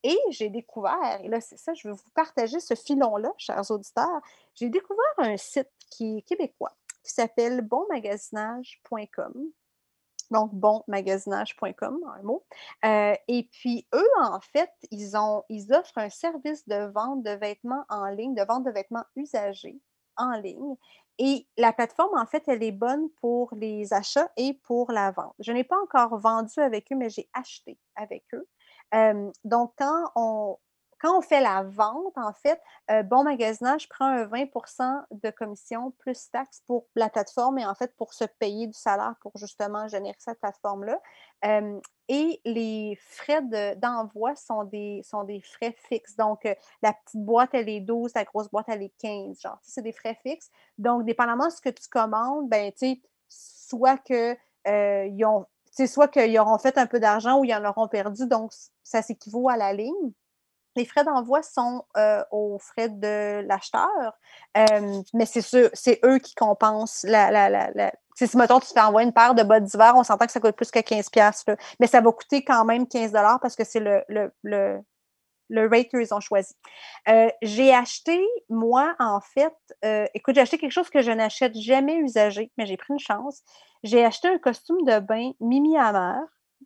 [0.03, 4.21] et j'ai découvert, et là, c'est ça, je vais vous partager ce filon-là, chers auditeurs.
[4.55, 6.73] J'ai découvert un site qui est québécois,
[7.05, 9.33] qui s'appelle bonmagasinage.com.
[10.31, 12.45] Donc, bonmagasinage.com, un mot.
[12.85, 17.33] Euh, et puis, eux, en fait, ils, ont, ils offrent un service de vente de
[17.33, 19.79] vêtements en ligne, de vente de vêtements usagés
[20.17, 20.77] en ligne.
[21.19, 25.35] Et la plateforme, en fait, elle est bonne pour les achats et pour la vente.
[25.39, 28.49] Je n'ai pas encore vendu avec eux, mais j'ai acheté avec eux.
[29.45, 30.59] Donc, quand on,
[31.01, 32.61] quand on fait la vente, en fait,
[33.07, 37.93] Bon Magasinage prend un 20% de commission plus taxes pour la plateforme et en fait
[37.97, 41.01] pour se payer du salaire pour justement générer cette plateforme-là.
[42.09, 46.17] Et les frais de- d'envoi sont, des, sont des frais fixes.
[46.17, 46.43] Donc,
[46.83, 49.41] la petite boîte, elle est 12, la grosse boîte, elle est 15.
[49.41, 50.51] Genre, c'est des frais fixes.
[50.79, 54.37] Donc, dépendamment de ce que tu commandes, ben, tu sais, soit que
[54.67, 58.27] ils ont c'est soit qu'ils auront fait un peu d'argent ou ils en auront perdu,
[58.27, 58.53] donc
[58.85, 60.13] ça s'équivaut à la ligne.
[60.77, 64.13] Les frais d'envoi sont euh, aux frais de l'acheteur,
[64.57, 67.31] euh, mais c'est sûr, c'est eux qui compensent la.
[67.31, 70.33] la, la, si, mettons, tu fais envoyer une paire de bottes d'hiver, on s'entend que
[70.33, 71.57] ça coûte plus que 15$, piastres, là.
[71.81, 74.81] mais ça va coûter quand même 15$ parce que c'est le, le, le,
[75.49, 76.55] le rate qu'ils ont choisi.
[77.09, 79.55] Euh, j'ai acheté, moi, en fait,
[80.15, 83.43] écoute, j'ai acheté quelque chose que je n'achète jamais usagé, mais j'ai pris une chance.
[83.83, 86.21] J'ai acheté un costume de bain Mimi Hammer,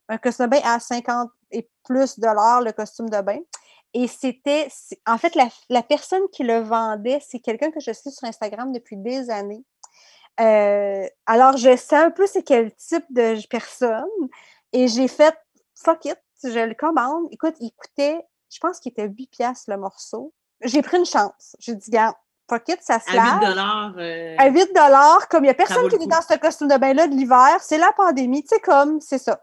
[0.09, 3.39] un costume de bain à 50 et plus dollars le costume de bain.
[3.95, 4.69] Et c'était,
[5.07, 8.73] en fait, la, la personne qui le vendait, c'est quelqu'un que je suis sur Instagram
[8.73, 9.64] depuis des années.
[10.39, 14.05] Euh, alors, je sais un peu c'est quel type de personne.
[14.73, 15.35] Et j'ai fait,
[15.75, 17.29] fuck it, je le commande.
[17.31, 20.35] Écoute, il coûtait, je pense qu'il était 8 piastres le morceau.
[20.62, 21.57] J'ai pris une chance.
[21.59, 22.14] J'ai dit, gars,
[22.49, 23.41] fuck it, ça se À lave.
[23.41, 23.95] 8 dollars.
[23.99, 24.71] euh, À 8
[25.31, 27.79] comme il n'y a personne qui est dans ce costume de bain-là de l'hiver, c'est
[27.79, 29.43] la pandémie, tu sais, comme, c'est ça.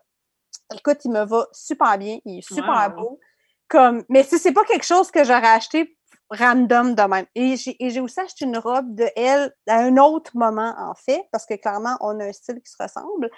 [0.75, 2.95] Écoute, il me va super bien, il est super Wow.
[2.95, 3.19] beau.
[3.67, 5.97] Comme, mais si c'est pas quelque chose que j'aurais acheté
[6.29, 7.25] random de même.
[7.35, 10.93] Et j'ai et j'ai aussi acheté une robe de elle à un autre moment, en
[10.95, 13.29] fait, parce que clairement, on a un style qui se ressemble.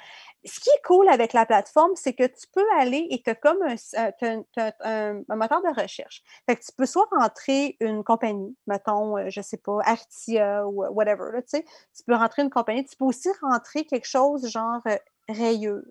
[0.46, 3.36] Ce qui est cool avec la plateforme, c'est que tu peux aller et tu as
[3.36, 6.22] comme un, s- un- t'as un- t'as un- un moteur de recherche.
[6.46, 10.84] Fait que tu peux soit rentrer une compagnie, mettons, euh, je sais pas, Artia ou
[10.84, 11.66] euh, whatever, là, tu sais.
[11.96, 12.86] Tu peux rentrer une compagnie.
[12.86, 14.98] Tu peux aussi rentrer quelque chose genre euh,
[15.30, 15.82] rayure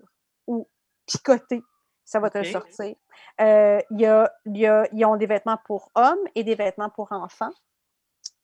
[0.46, 0.68] ou
[1.06, 1.62] picoté.
[2.04, 2.96] Ça va te le sortir.
[3.40, 6.54] Euh, il y a, il y a- ils ont des vêtements pour hommes et des
[6.54, 7.50] vêtements pour enfants.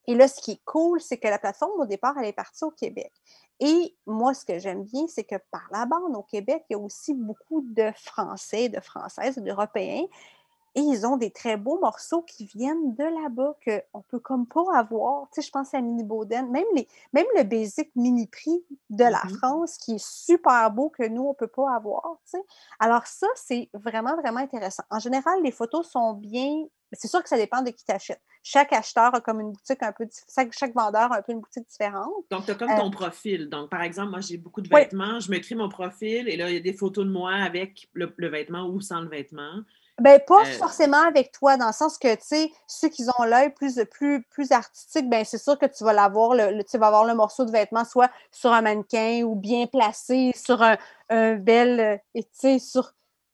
[0.07, 2.65] Et là, ce qui est cool, c'est que la plateforme, au départ, elle est partie
[2.65, 3.13] au Québec.
[3.61, 6.77] Et moi, ce que j'aime bien, c'est que par la bande au Québec, il y
[6.77, 10.07] a aussi beaucoup de Français, de Françaises, d'Européens.
[10.77, 14.63] Et ils ont des très beaux morceaux qui viennent de là-bas qu'on peut comme pas
[14.75, 15.29] avoir.
[15.33, 19.03] Tu sais, je pense à Mini Bauden, même, les, même le basic mini prix de
[19.05, 19.37] la Mhm.
[19.39, 22.03] France qui est super beau que nous, on peut pas avoir.
[22.25, 22.45] tu sais.
[22.79, 24.85] Alors ça, c'est vraiment, vraiment intéressant.
[24.91, 26.65] En général, les photos sont bien...
[26.93, 28.21] C'est sûr que ça dépend de qui t'achète.
[28.43, 30.05] Chaque acheteur a comme une boutique un peu...
[30.05, 32.13] dif- Chaque, vendeur a un peu une boutique différente.
[32.31, 33.49] Donc, tu as comme Euh, ton profil.
[33.49, 34.81] Donc, par exemple, moi, j'ai beaucoup de Oui.
[34.81, 35.21] vêtements.
[35.21, 37.89] Je me crée mon profil et là, il y a des photos de moi avec
[37.93, 39.63] le, le vêtement ou sans le vêtement.
[40.01, 43.23] Ben, pas Euh, forcément avec toi, dans le sens que, tu sais, ceux qui ont
[43.25, 46.79] l'œil plus, plus, plus artistique, ben, c'est sûr que tu vas l'avoir, le, le- tu
[46.79, 50.77] vas avoir le morceau de vêtement soit sur un mannequin ou bien placé sur un,
[51.11, 52.93] un bel, euh, et, tu sais, sur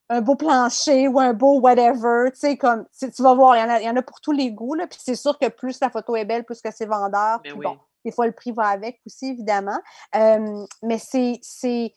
[0.09, 3.63] un beau plancher ou un beau whatever, tu sais, comme, tu vas voir, il y,
[3.65, 5.81] en a, y en a pour tous les goûts, là, puis c'est sûr que plus
[5.81, 7.65] la photo est belle, plus que c'est vendeur, Ben puis oui.
[7.65, 9.81] bon, des fois, le prix va avec aussi, évidemment.
[10.15, 11.93] Euh, mais c'est, c'est,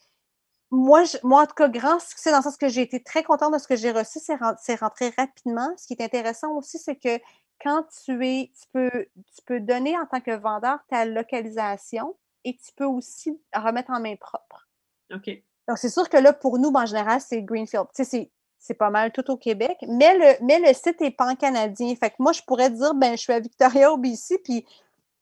[0.70, 3.22] moi, je- moi, en tout cas, grand succès dans le sens que j'ai été très
[3.22, 5.68] contente de ce que j'ai reçu, c'est ren- c'est rentré rapidement.
[5.76, 7.20] Ce qui est intéressant aussi, c'est que
[7.62, 12.56] quand tu es, tu peux, tu peux donner en tant que vendeur ta localisation et
[12.56, 14.68] tu peux aussi remettre en main propre.
[15.12, 15.28] OK.
[15.68, 17.86] Donc, c'est sûr que là, pour nous, ben, en général, c'est Greenfield.
[17.94, 21.10] Tu sais, c'est- c'est pas mal tout au Québec, mais le, mais le site est
[21.10, 21.94] pan-canadien.
[21.96, 24.64] Fait que moi, je pourrais dire, ben, je suis à Victoria, au BC, puis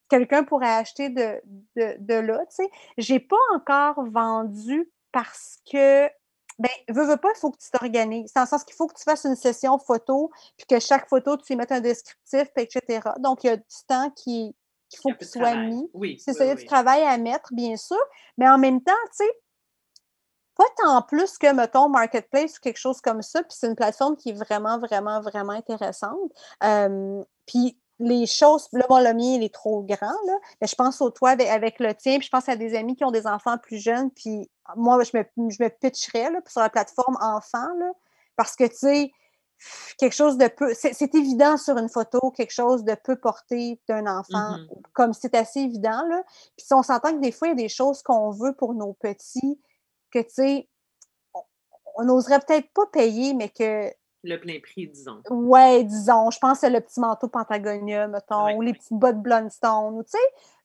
[0.09, 1.41] quelqu'un pourrait acheter de,
[1.75, 2.69] de, de là, tu sais.
[2.97, 6.07] J'ai pas encore vendu parce que,
[6.57, 8.33] ben, veux, veux pas, il faut que tu t'organises.
[8.33, 11.37] Dans le sens qu'il faut que tu fasses une session photo, puis que chaque photo,
[11.37, 13.09] tu y mettes un descriptif, puis etc.
[13.19, 14.55] Donc, il y a du temps qui
[14.89, 15.67] qu'il faut de soit travail.
[15.67, 15.89] mis.
[15.93, 16.19] Oui.
[16.19, 17.99] C'est oui, ça, il y a du travail à mettre, bien sûr,
[18.37, 19.31] mais en même temps, tu sais,
[20.55, 24.17] pas tant plus que, mettons, Marketplace ou quelque chose comme ça, puis c'est une plateforme
[24.17, 26.31] qui est vraiment, vraiment, vraiment intéressante.
[26.63, 30.75] Euh, puis les choses, là, bon, le mien, il est trop grand, là, mais je
[30.75, 33.11] pense au toi avec, avec le tien, puis je pense à des amis qui ont
[33.11, 37.17] des enfants plus jeunes, puis moi, je me, je me pitcherais là, sur la plateforme
[37.21, 37.91] enfant, là,
[38.37, 39.11] parce que, tu sais,
[39.97, 44.07] quelque chose de peu, c'est évident sur une photo, quelque chose de peu porté d'un
[44.07, 44.67] enfant, Mhm.
[44.93, 46.23] comme c'est assez évident, là.
[46.55, 48.73] Puis si on s'entend que des fois, il y a des choses qu'on veut pour
[48.73, 49.59] nos petits,
[50.11, 50.69] que, tu sais,
[51.95, 53.91] on n'oserait peut-être pas payer, mais que,
[54.23, 55.21] Le plein prix, disons.
[55.29, 58.77] ouais, disons, je pense à le petit manteau Patagonia, mettons, Ouais, ou les ouais.
[58.77, 60.17] petites bottes Blundstone, ou tu sais,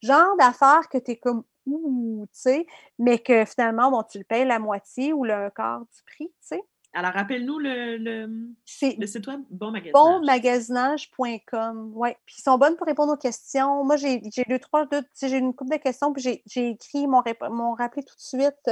[0.03, 2.67] genre d'affaires que tu es comme, ouh, tu sais,
[2.99, 6.35] mais que finalement, bon, tu le payes la moitié ou le quart du prix, tu
[6.41, 6.63] sais.
[6.97, 8.31] Alors, rappelle-nous le, le,
[8.65, 10.21] C'est le site web Bon Magasinage.
[10.21, 11.93] bonmagasinage.com.
[11.95, 12.11] Oui.
[12.25, 13.85] Puis ils sont bonnes pour répondre aux questions.
[13.85, 17.07] Moi, j'ai deux, trois, deux, tu sais, j'ai une couple de questions, puis j'ai- écrit
[17.07, 18.71] mon, rép- mon rappelé tout de suite.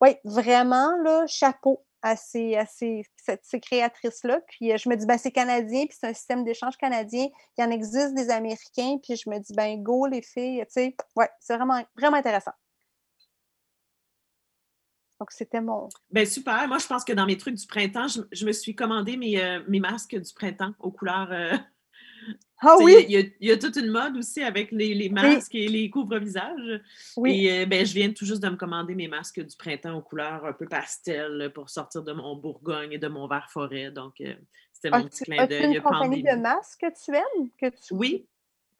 [0.00, 2.56] oui, vraiment, là, chapeau à ces,
[3.62, 4.40] créatrices-là.
[4.48, 7.26] Puis euh, je me dis, ben, c'est canadien, puis c'est un système d'échange canadien.
[7.58, 10.96] Il en existe des Américains, puis je me dis, ben, go, les filles, tu sais.
[11.16, 12.52] Ouais, c'est vraiment, vraiment intéressant.
[15.18, 15.88] Donc, c'était mon.
[16.10, 16.66] Ben super.
[16.66, 19.38] Moi, je pense que dans mes trucs du printemps, je, je me suis commandé mes,
[19.38, 21.30] euh, mes masques du printemps aux couleurs.
[21.30, 21.56] euh,
[22.62, 23.04] Ah oui!
[23.08, 25.66] Il y, a- il y a toute une mode aussi avec les, les masques et
[25.68, 26.80] les couvre-visages.
[27.16, 27.46] Oui.
[27.46, 30.02] Et euh, ben, je viens tout juste de me commander mes masques du printemps aux
[30.02, 33.90] couleurs un peu pastel pour sortir de mon Bourgogne et de mon vert forêt.
[33.90, 34.34] Donc, euh,
[34.72, 35.74] c'était mon petit clin d'œil.
[35.76, 37.48] une compagnie de masques que tu aimes?
[37.60, 37.92] Que tu...
[37.94, 38.26] Oui,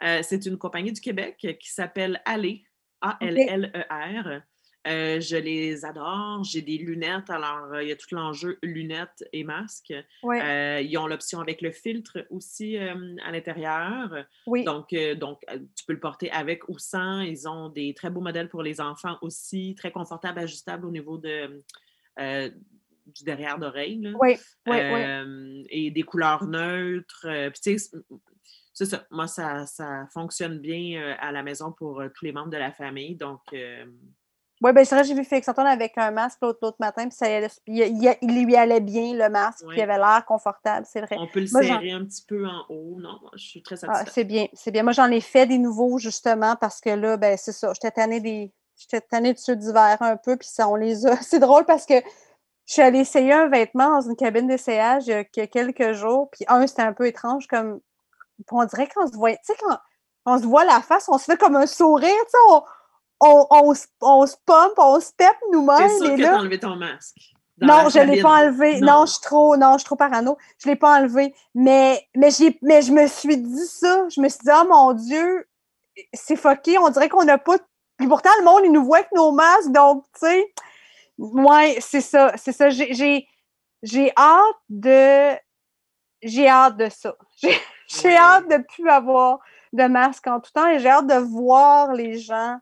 [0.03, 2.65] euh, c'est une compagnie du Québec qui s'appelle Aller,
[3.01, 4.43] A-L-L-E-R.
[4.87, 6.43] Euh, je les adore.
[6.45, 7.29] J'ai des lunettes.
[7.29, 9.93] Alors, euh, il y a tout l'enjeu lunettes et masques.
[10.23, 14.25] Ouais, Euh, ils ont l'option avec le filtre aussi à l'intérieur.
[14.47, 14.65] oui.
[14.65, 15.41] Donc, donc
[15.77, 17.21] tu peux le porter avec ou sans.
[17.21, 21.19] Ils ont des très beaux modèles pour les enfants aussi, très confortables, ajustables au niveau
[21.19, 21.63] de,
[22.19, 24.01] du derrière d'oreille.
[24.19, 24.37] Oui,
[24.67, 25.67] oui, oui.
[25.71, 27.27] Et des couleurs neutres.
[27.29, 27.91] euh, Puis, tu sais,
[28.73, 29.07] c'est- ça.
[29.11, 32.73] Moi, ça, ça fonctionne bien euh, à la maison pour tous les membres de la
[32.73, 33.15] famille.
[33.17, 33.85] Donc, euh,
[34.63, 37.25] Oui, ben c'est vrai, j'ai vu Félix Antoine avec un masque l'autre matin, puis ça
[37.27, 41.17] allait- il, il- lui allait bien, le masque, puis il avait l'air confortable, c'est vrai.
[41.19, 42.97] on peut le Moi, j'en- serrer un petit peu en haut.
[43.01, 44.13] Non, moi, je suis très Ah, satisfaite.
[44.13, 44.83] c'est bien, c'est bien.
[44.83, 48.21] Moi, j'en ai fait des nouveaux, justement, parce que là, ben c'est ça, j'étais tannée
[48.21, 48.53] des...
[48.77, 51.15] J'étais tannée de ceux d'hiver un peu, puis ça, on les a...
[51.23, 51.95] C'est drôle parce que
[52.67, 55.93] je suis allée essayer un vêtement dans une cabine d'essayage il y a que- quelques
[55.93, 57.81] jours, puis un, c'était un peu étrange, comme...
[58.51, 59.33] On dirait qu'on se voit...
[59.33, 59.79] Tu sais, quand
[60.27, 62.63] on se voit la face, on se fait comme un sourire, tu sais, on,
[63.21, 66.29] on, on, se- on se pompe, on se pèpe T'es nous-mêmes, sûr et que là...
[66.31, 67.17] t'as enlevé ton masque?
[67.63, 68.81] Non, je ne l'ai pas enlevé.
[68.81, 69.01] Non.
[69.01, 69.07] Non.
[69.07, 70.39] je suis trop, non, je suis trop parano.
[70.59, 71.35] Je ne l'ai pas enlevé.
[71.55, 72.31] Mais, mais,
[72.63, 74.09] mais je me suis dit ça.
[74.09, 75.47] Je me suis dit, oh mon Dieu,
[76.15, 76.79] c'est fucké.
[76.79, 77.59] On dirait qu'on n'a pas.
[77.99, 79.73] Puis pourtant, le monde, il nous voit avec nos masques.
[79.73, 80.55] Donc, tu sais,
[81.19, 82.33] ouais, c'est ça.
[82.37, 82.71] C'est ça.
[82.71, 83.27] J'ai-
[84.17, 85.35] hâte de.
[86.23, 87.15] J'ai hâte de ça.
[87.43, 88.17] J'ai j'ai Ouais.
[88.17, 89.41] hâte de plus avoir
[89.75, 92.57] de masque en tout temps et j'ai hâte de voir les gens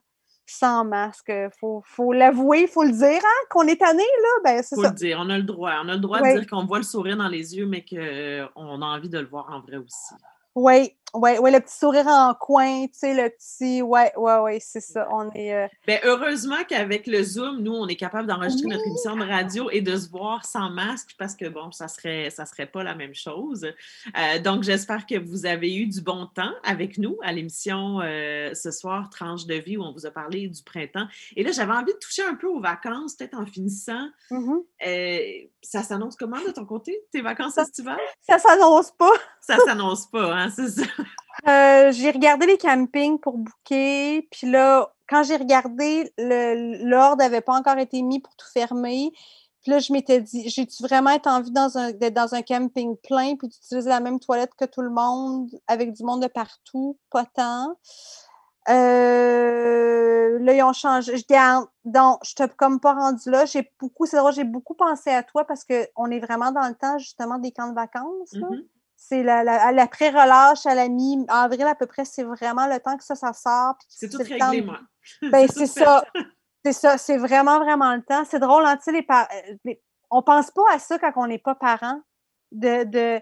[0.49, 1.33] sans masque.
[1.61, 4.29] Faut, faut l'avouer, il faut le dire, hein, qu'on est tanné, là.
[4.45, 4.91] Ben, c'est Faut ça.
[4.91, 5.73] le dire, on a le droit.
[5.85, 8.83] On a le droit de dire qu'on voit le sourire dans les yeux, mais qu'on
[8.83, 10.15] a envie de le voir en vrai aussi.
[10.55, 13.81] Oui, oui, oui, le petit sourire en coin, tu sais, le petit.
[13.83, 15.09] Ouais, ouais, ouais, c'est ça.
[15.11, 15.55] On est.
[15.55, 19.71] euh, Ben, heureusement qu'avec le Zoom, nous, on est capable d'enregistrer notre émission de radio
[19.71, 22.95] et de se voir sans masque parce que, bon, ça serait, ça serait pas la
[22.95, 23.65] même chose.
[24.19, 28.53] Euh, donc, j'espère que vous avez eu du bon temps avec nous à l'émission euh,
[28.55, 31.07] ce soir, Tranche de vie, où on vous a parlé du printemps.
[31.37, 34.09] Et là, j'avais envie de toucher un peu aux vacances, peut-être en finissant.
[34.31, 34.63] mhm.
[34.87, 35.19] Euh,
[35.63, 37.99] ça s'annonce comment de ton côté, tes vacances estivales?
[38.23, 39.11] Ça s'annonce pas.
[39.41, 40.83] Ça s'annonce pas, hein, c'est ça?
[41.47, 47.55] Euh, j'ai regardé les campings pour booker, puis là, quand j'ai regardé, l'ordre n'avait pas
[47.55, 49.13] encore été mis pour tout fermer.
[49.63, 53.49] Puis là, je m'étais dit, j'ai-tu vraiment été envie d'être dans un camping plein, puis
[53.49, 56.99] d'utiliser la même toilette que tout le monde, avec du monde de partout?
[57.11, 57.77] Pas tant.
[58.69, 61.17] Euh, là, ils ont changé.
[61.17, 61.67] Je garde.
[61.85, 63.47] Donc, je t'ai comme pas rendu là.
[63.47, 66.75] J'ai beaucoup, c'est drôle, j'ai beaucoup pensé à toi parce qu'on est vraiment dans le
[66.75, 68.33] temps, justement, des camps de vacances.
[68.35, 68.63] Mhm.
[69.09, 72.79] C'est la, la, à la pré-relâche à la mi-avril à peu près, c'est vraiment le
[72.79, 73.75] temps que ça, ça sort.
[73.89, 74.81] C'est tout le temps réglé, moi.
[75.23, 76.05] Ben, c'est ça.
[76.65, 76.99] C'est ça.
[76.99, 78.25] C'est vraiment, vraiment le temps.
[78.29, 79.81] C'est drôle, hein, tu sais, les par- euh, les-
[80.11, 82.01] on pense pas à ça quand on n'est pas parent,
[82.53, 83.21] de, de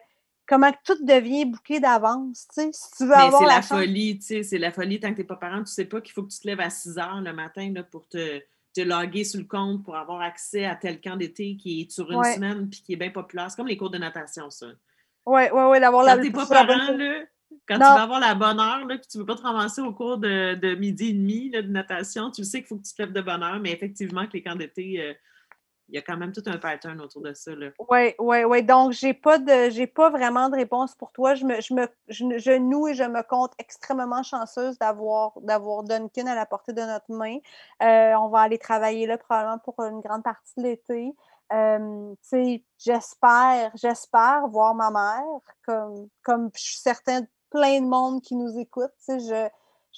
[0.49, 2.71] comment tout devient bouqué d'avance, tu sais.
[2.73, 5.17] Si tu veux Mais avoir c'est la folie, tu sais, c'est la folie tant que
[5.19, 7.21] t'es pas parent, tu sais pas qu'il faut que tu te lèves à 6 heures
[7.21, 8.39] le matin là, pour te,
[8.75, 12.11] te loguer sur le compte pour avoir accès à tel camp d'été qui est sur
[12.11, 12.35] une Ouais.
[12.35, 13.51] semaine puis qui est bien populaire.
[13.51, 14.67] C'est comme les cours de natation, ça.
[15.27, 17.21] Ouais, ouais, ouais, d'avoir la Quand t'es pas parent, là,
[17.69, 17.87] quand Non.
[17.87, 20.19] tu vas avoir la bonne heure, là, puis tu veux pas te ramasser au cours
[20.19, 23.03] de, de midi et demi là, de natation, tu sais qu'il faut que tu te
[23.03, 25.13] lèves de bonne heure, mais effectivement que les camps d'été, euh,
[25.89, 27.55] il y a quand même tout un pattern autour de ça.
[27.55, 27.69] Là.
[27.89, 28.63] Oui, oui, oui.
[28.63, 31.35] Donc, j'ai pas de j'ai pas vraiment de réponse pour toi.
[31.35, 35.85] Je me, je me je, je noue et je me compte extrêmement chanceuse d'avoir d'avoir
[35.85, 37.37] Duncan à la portée de notre main.
[37.83, 41.15] Euh, on va aller travailler là probablement pour une grande partie de l'été.
[41.53, 42.15] Euh,
[42.79, 45.23] j'espère, j'espère voir ma mère
[45.65, 48.91] comme, comme je suis certaine plein de monde qui nous écoute.
[49.09, 49.49] Je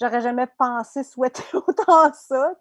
[0.01, 2.53] j'aurais jamais pensé souhaiter autant ça,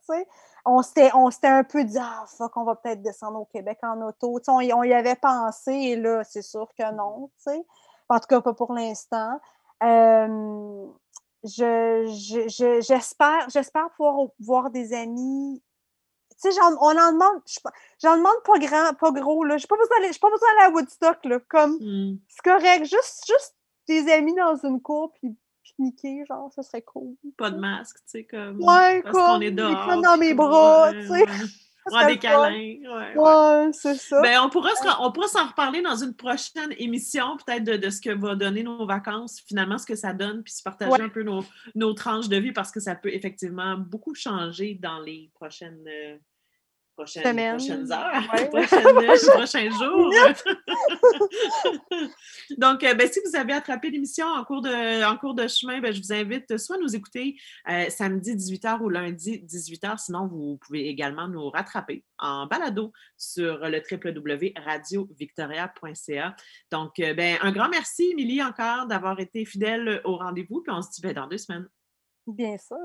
[0.65, 3.77] on s'était, on s'était un peu dit, ah, fuck, on va peut-être descendre au Québec
[3.83, 4.39] en auto.
[4.47, 7.65] On, y- on y avait pensé et là, c'est sûr que non, tu sais.
[8.09, 9.39] En tout cas, pas pour l'instant.
[11.43, 15.61] Je, je- je- j'espère, j'espère pouvoir voir des amis.
[16.41, 17.41] Tu sais, on en demande,
[18.01, 19.57] j'en demande pas grand, pas gros, là.
[19.57, 21.39] J'ai pas besoin d'aller, pas besoin d'aller à Woodstock, là.
[21.49, 22.17] Comme, Hmm.
[22.27, 22.83] c'est correct.
[22.85, 23.55] Juste, juste
[23.87, 27.15] des amis dans une cour puis pique-niquer, genre, ça serait cool.
[27.37, 28.59] Pas de masque, tu sais, comme.
[28.63, 30.01] Ouais, parce qu'on est dehors.
[30.01, 31.25] dans mes bras, tu sais.
[31.91, 32.07] Ouais.
[32.07, 33.71] Des câlins.
[33.73, 34.21] C'est ça.
[34.21, 34.69] Ben, on pourra,
[35.27, 39.41] s'en reparler dans une prochaine émission, peut-être de, de ce que va donner nos vacances,
[39.45, 41.43] finalement, ce que ça donne, puis se partager un peu nos,
[41.75, 46.17] nos tranches de vie parce que ça peut effectivement beaucoup changer dans les prochaines, euh,
[46.97, 47.39] prochaines,
[47.91, 48.49] heures, Ouais.
[48.49, 48.95] prochaines,
[49.35, 50.11] prochains jours.
[52.57, 55.79] Donc, euh, ben, si vous avez attrapé l'émission en, cours de- en cours de chemin,
[55.79, 57.35] ben, je vous invite soit à nous écouter
[57.69, 59.99] euh, samedi 18h ou lundi 18h.
[59.99, 66.35] Sinon, vous pouvez également nous rattraper en balado sur le www.radiovictoria.ca.
[66.71, 70.61] Donc, euh, ben, un grand merci, Émilie, encore d'avoir été fidèle au rendez-vous.
[70.61, 71.67] Puis on se dit ben, dans deux semaines.
[72.27, 72.75] Bien sûr.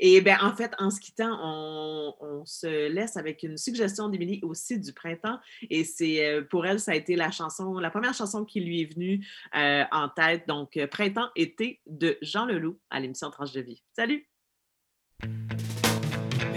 [0.00, 4.40] Et bien, en fait, en se quittant, on, on se laisse avec une suggestion d'Émilie
[4.42, 5.38] aussi du printemps.
[5.70, 8.82] Et c'est euh, pour elle, ça a été la chanson, la première chanson qui lui
[8.82, 10.48] est venue euh, en tête.
[10.48, 13.84] Donc, euh, Printemps-été de Jean Leloup à l'émission Tranche de vie.
[13.92, 14.28] Salut!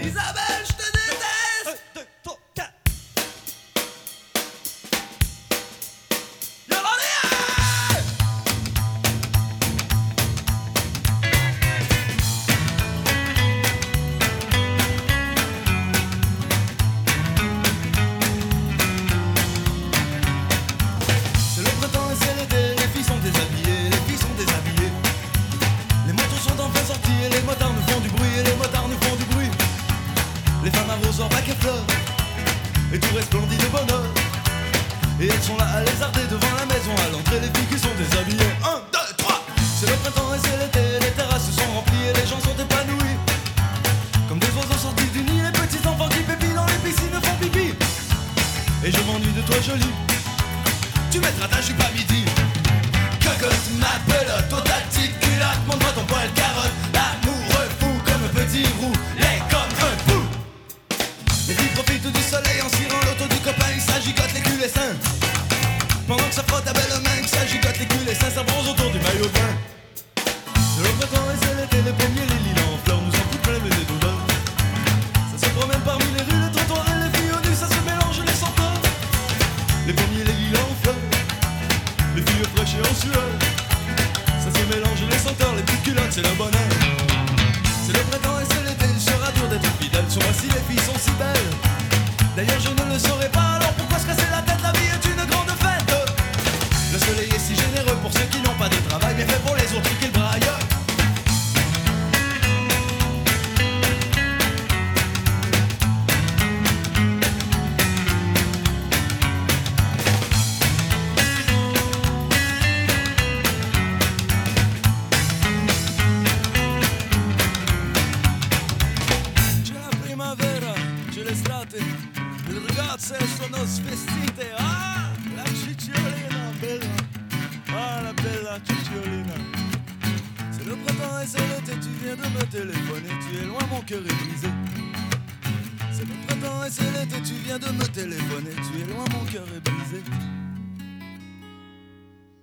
[0.00, 0.45] Isabelle,